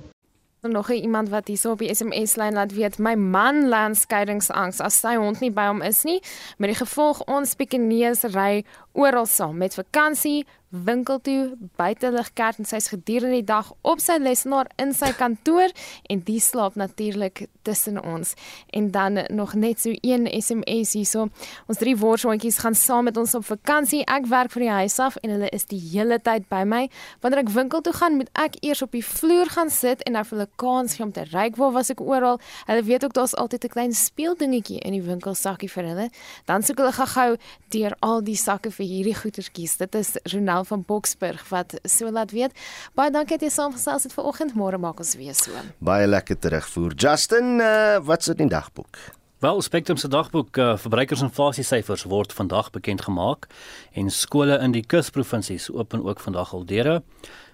nog 0.71 0.91
iemand 0.91 1.29
wat 1.29 1.47
hierso 1.47 1.71
op 1.71 1.81
die 1.83 1.91
SMS 1.95 2.35
lyn 2.39 2.55
laat 2.55 2.71
weet 2.71 2.97
my 2.97 3.15
man 3.15 3.67
laan 3.67 3.95
skeidingsangs 3.95 4.79
as 4.79 4.99
sy 5.03 5.15
hond 5.19 5.41
nie 5.43 5.51
by 5.51 5.65
hom 5.67 5.81
is 5.83 6.03
nie 6.07 6.21
met 6.57 6.71
die 6.71 6.77
gevolg 6.79 7.19
ons 7.27 7.55
Pekingese 7.59 8.31
ry 8.31 8.63
oral 8.93 9.25
saam 9.25 9.57
met 9.57 9.73
vakansie 9.73 10.45
winkel 10.73 11.19
toe 11.21 11.53
buiteligkerk 11.77 12.57
en 12.57 12.65
sy's 12.65 12.89
gedurende 12.89 13.37
die 13.37 13.45
dag 13.45 13.69
op 13.85 14.01
sy 14.01 14.15
lesenaar 14.21 14.71
in 14.81 14.93
sy 14.97 15.11
kantoor 15.13 15.69
en 16.09 16.23
die 16.25 16.39
slaap 16.41 16.75
natuurlik 16.79 17.45
tussen 17.61 17.99
ons. 18.01 18.33
En 18.73 18.89
dan 18.91 19.21
nog 19.29 19.53
net 19.53 19.81
so 19.81 19.93
een 20.01 20.25
SMS 20.33 20.95
hierso. 20.97 21.29
Ons 21.69 21.81
drie 21.81 21.93
worshondjies 21.97 22.57
gaan 22.63 22.75
saam 22.75 23.05
met 23.05 23.17
ons 23.17 23.35
op 23.37 23.45
vakansie. 23.45 24.01
Ek 24.09 24.25
werk 24.31 24.51
van 24.55 24.65
die 24.65 24.73
huis 24.73 24.97
af 24.99 25.19
en 25.21 25.35
hulle 25.35 25.51
is 25.53 25.67
die 25.69 25.79
hele 25.91 26.17
tyd 26.19 26.49
by 26.49 26.63
my. 26.65 26.87
Wanneer 27.21 27.43
ek 27.43 27.53
winkel 27.53 27.85
toe 27.85 27.93
gaan 27.93 28.17
moet 28.17 28.33
ek 28.33 28.57
eers 28.65 28.81
op 28.81 28.97
die 28.97 29.05
vloer 29.05 29.53
gaan 29.53 29.69
sit 29.69 30.01
en 30.07 30.17
dan 30.17 30.25
vir 30.25 30.39
hulle 30.39 30.49
kans 30.57 30.97
gee 30.97 31.05
om 31.05 31.13
te 31.13 31.27
ryk 31.29 31.59
waar 31.61 31.75
was 31.77 31.93
ek 31.93 32.01
oral. 32.01 32.41
Hulle 32.65 32.83
weet 32.89 33.05
ook 33.05 33.13
daar's 33.13 33.37
altyd 33.37 33.65
'n 33.65 33.73
klein 33.77 33.93
speeldingetjie 33.93 34.81
in 34.81 34.97
die 34.97 35.05
winkelsakkie 35.05 35.69
vir 35.69 35.83
hulle. 35.83 36.09
Dan 36.45 36.63
soek 36.63 36.77
hulle 36.77 36.91
gou-gou 36.91 37.37
deur 37.69 37.95
al 37.99 38.21
die 38.23 38.37
sakke 38.37 38.71
vir 38.71 38.82
hierdie 38.85 39.17
goedertjies 39.17 39.77
dit 39.81 39.95
is 39.99 40.15
Ronel 40.31 40.53
Ronel 40.53 40.65
van 40.65 40.83
Boksburg 40.85 41.49
wat 41.49 41.79
so 41.83 42.11
laat 42.11 42.31
weet. 42.31 42.51
Baie 42.93 43.11
dankie 43.11 43.37
dat 43.37 43.47
jy 43.47 43.51
saamgesels 43.53 44.03
het 44.03 44.13
vanoggend. 44.13 44.55
Môre 44.55 44.77
maak 44.77 44.99
ons 44.99 45.15
weer 45.15 45.33
so. 45.33 45.51
Baie 45.79 46.07
lekker 46.07 46.37
terugvoer. 46.39 46.93
Justin, 46.95 47.59
uh, 47.59 47.99
wat 48.03 48.23
sit 48.23 48.39
in 48.39 48.47
die 48.47 48.55
dagboek? 48.55 48.97
Wel, 49.43 49.61
Spectrum 49.61 49.97
se 49.97 50.07
dagboek 50.07 50.57
uh, 50.57 50.77
verbruikersinflasie 50.77 51.63
syfers 51.63 52.05
word 52.07 52.33
vandag 52.33 52.71
bekend 52.71 53.01
gemaak 53.03 53.49
en 53.93 54.09
skole 54.09 54.59
in 54.59 54.71
die 54.71 54.85
kusprovinsies 54.85 55.69
open 55.71 56.05
ook 56.05 56.19
vandag 56.19 56.53
al 56.53 56.63
deure. 56.65 57.01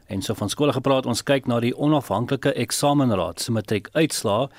En 0.09 0.21
so 0.21 0.33
van 0.33 0.49
skole 0.49 0.73
gepraat, 0.73 1.05
ons 1.05 1.23
kyk 1.23 1.47
na 1.49 1.59
die 1.61 1.73
onafhanklike 1.77 2.53
eksamenraad 2.53 3.41
se 3.41 3.53
matriekuitslae 3.53 4.49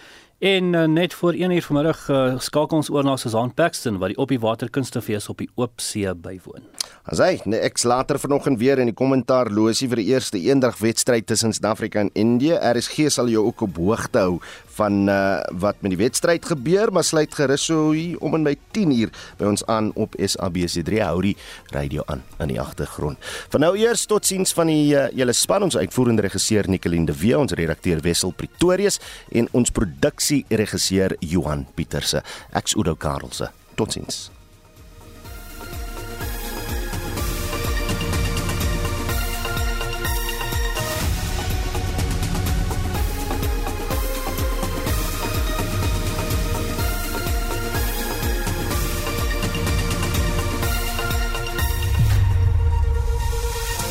En 0.41 0.73
uh, 0.73 0.85
net 0.85 1.15
voor 1.15 1.33
1 1.33 1.51
uur 1.51 1.63
vanmiddag 1.63 2.09
uh, 2.09 2.39
skakel 2.39 2.77
ons 2.77 2.89
oor 2.91 3.05
na 3.05 3.17
Susan 3.21 3.51
Paxton 3.55 3.99
wat 4.01 4.15
die 4.15 4.17
op 4.17 4.31
die 4.33 4.39
waterkunstefees 4.41 5.29
op 5.29 5.43
die 5.43 5.51
oop 5.61 5.83
see 5.85 6.09
bywoon. 6.17 6.65
As 7.05 7.21
hy, 7.21 7.35
nee, 7.45 7.61
ek 7.61 7.77
later 7.85 8.17
vanoggend 8.17 8.57
weer 8.57 8.81
in 8.81 8.89
die 8.89 8.97
kommentaar 8.97 9.51
losie 9.53 9.91
vir 9.93 10.01
die 10.01 10.07
eerste 10.15 10.41
eendag 10.41 10.79
wedstryd 10.81 11.27
tussen 11.29 11.53
Suid-Afrika 11.53 12.01
en 12.01 12.13
Indië. 12.17 12.57
RSG 12.57 13.11
sal 13.13 13.29
jou 13.29 13.45
ook 13.51 13.67
op 13.69 13.83
hoogte 13.85 14.25
hou 14.25 14.39
van 14.79 15.09
uh, 15.09 15.41
wat 15.63 15.81
met 15.81 15.95
die 15.95 16.01
wedstryd 16.01 16.47
gebeur, 16.47 16.93
maar 16.93 17.05
sluit 17.05 17.35
gerus 17.35 17.65
so 17.71 17.91
hier 17.97 18.19
om 18.21 18.35
en 18.39 18.47
by 18.47 18.57
10 18.77 18.95
uur 18.99 19.15
by 19.41 19.51
ons 19.51 19.65
aan 19.67 19.93
op 19.95 20.17
SABC3 20.19 21.03
hou 21.05 21.21
die 21.31 21.37
radio 21.75 22.07
aan 22.07 22.23
in 22.39 22.55
die 22.55 22.61
agtergrond. 22.61 23.19
Van 23.53 23.65
nou 23.67 23.75
eers 23.79 24.07
tot 24.11 24.27
siens 24.27 24.55
van 24.57 24.71
die 24.73 24.95
uh, 24.95 25.09
julle 25.17 25.35
span 25.37 25.67
ons 25.67 25.77
uitvoerende 25.77 26.27
regisseur 26.27 26.69
Nicoline 26.71 27.11
de 27.11 27.17
Wee, 27.17 27.39
ons 27.39 27.53
redakteur 27.53 28.01
Wessel 28.05 28.33
Pretorius 28.37 29.01
en 29.31 29.49
ons 29.53 29.71
produksie 29.71 30.31
produksieregisseur 30.41 31.17
Johan 31.21 31.67
Pieterse. 31.75 32.23
Ek's 32.53 32.77
Udo 32.77 32.95
Karlse. 32.95 33.51
Totsiens. 33.75 34.40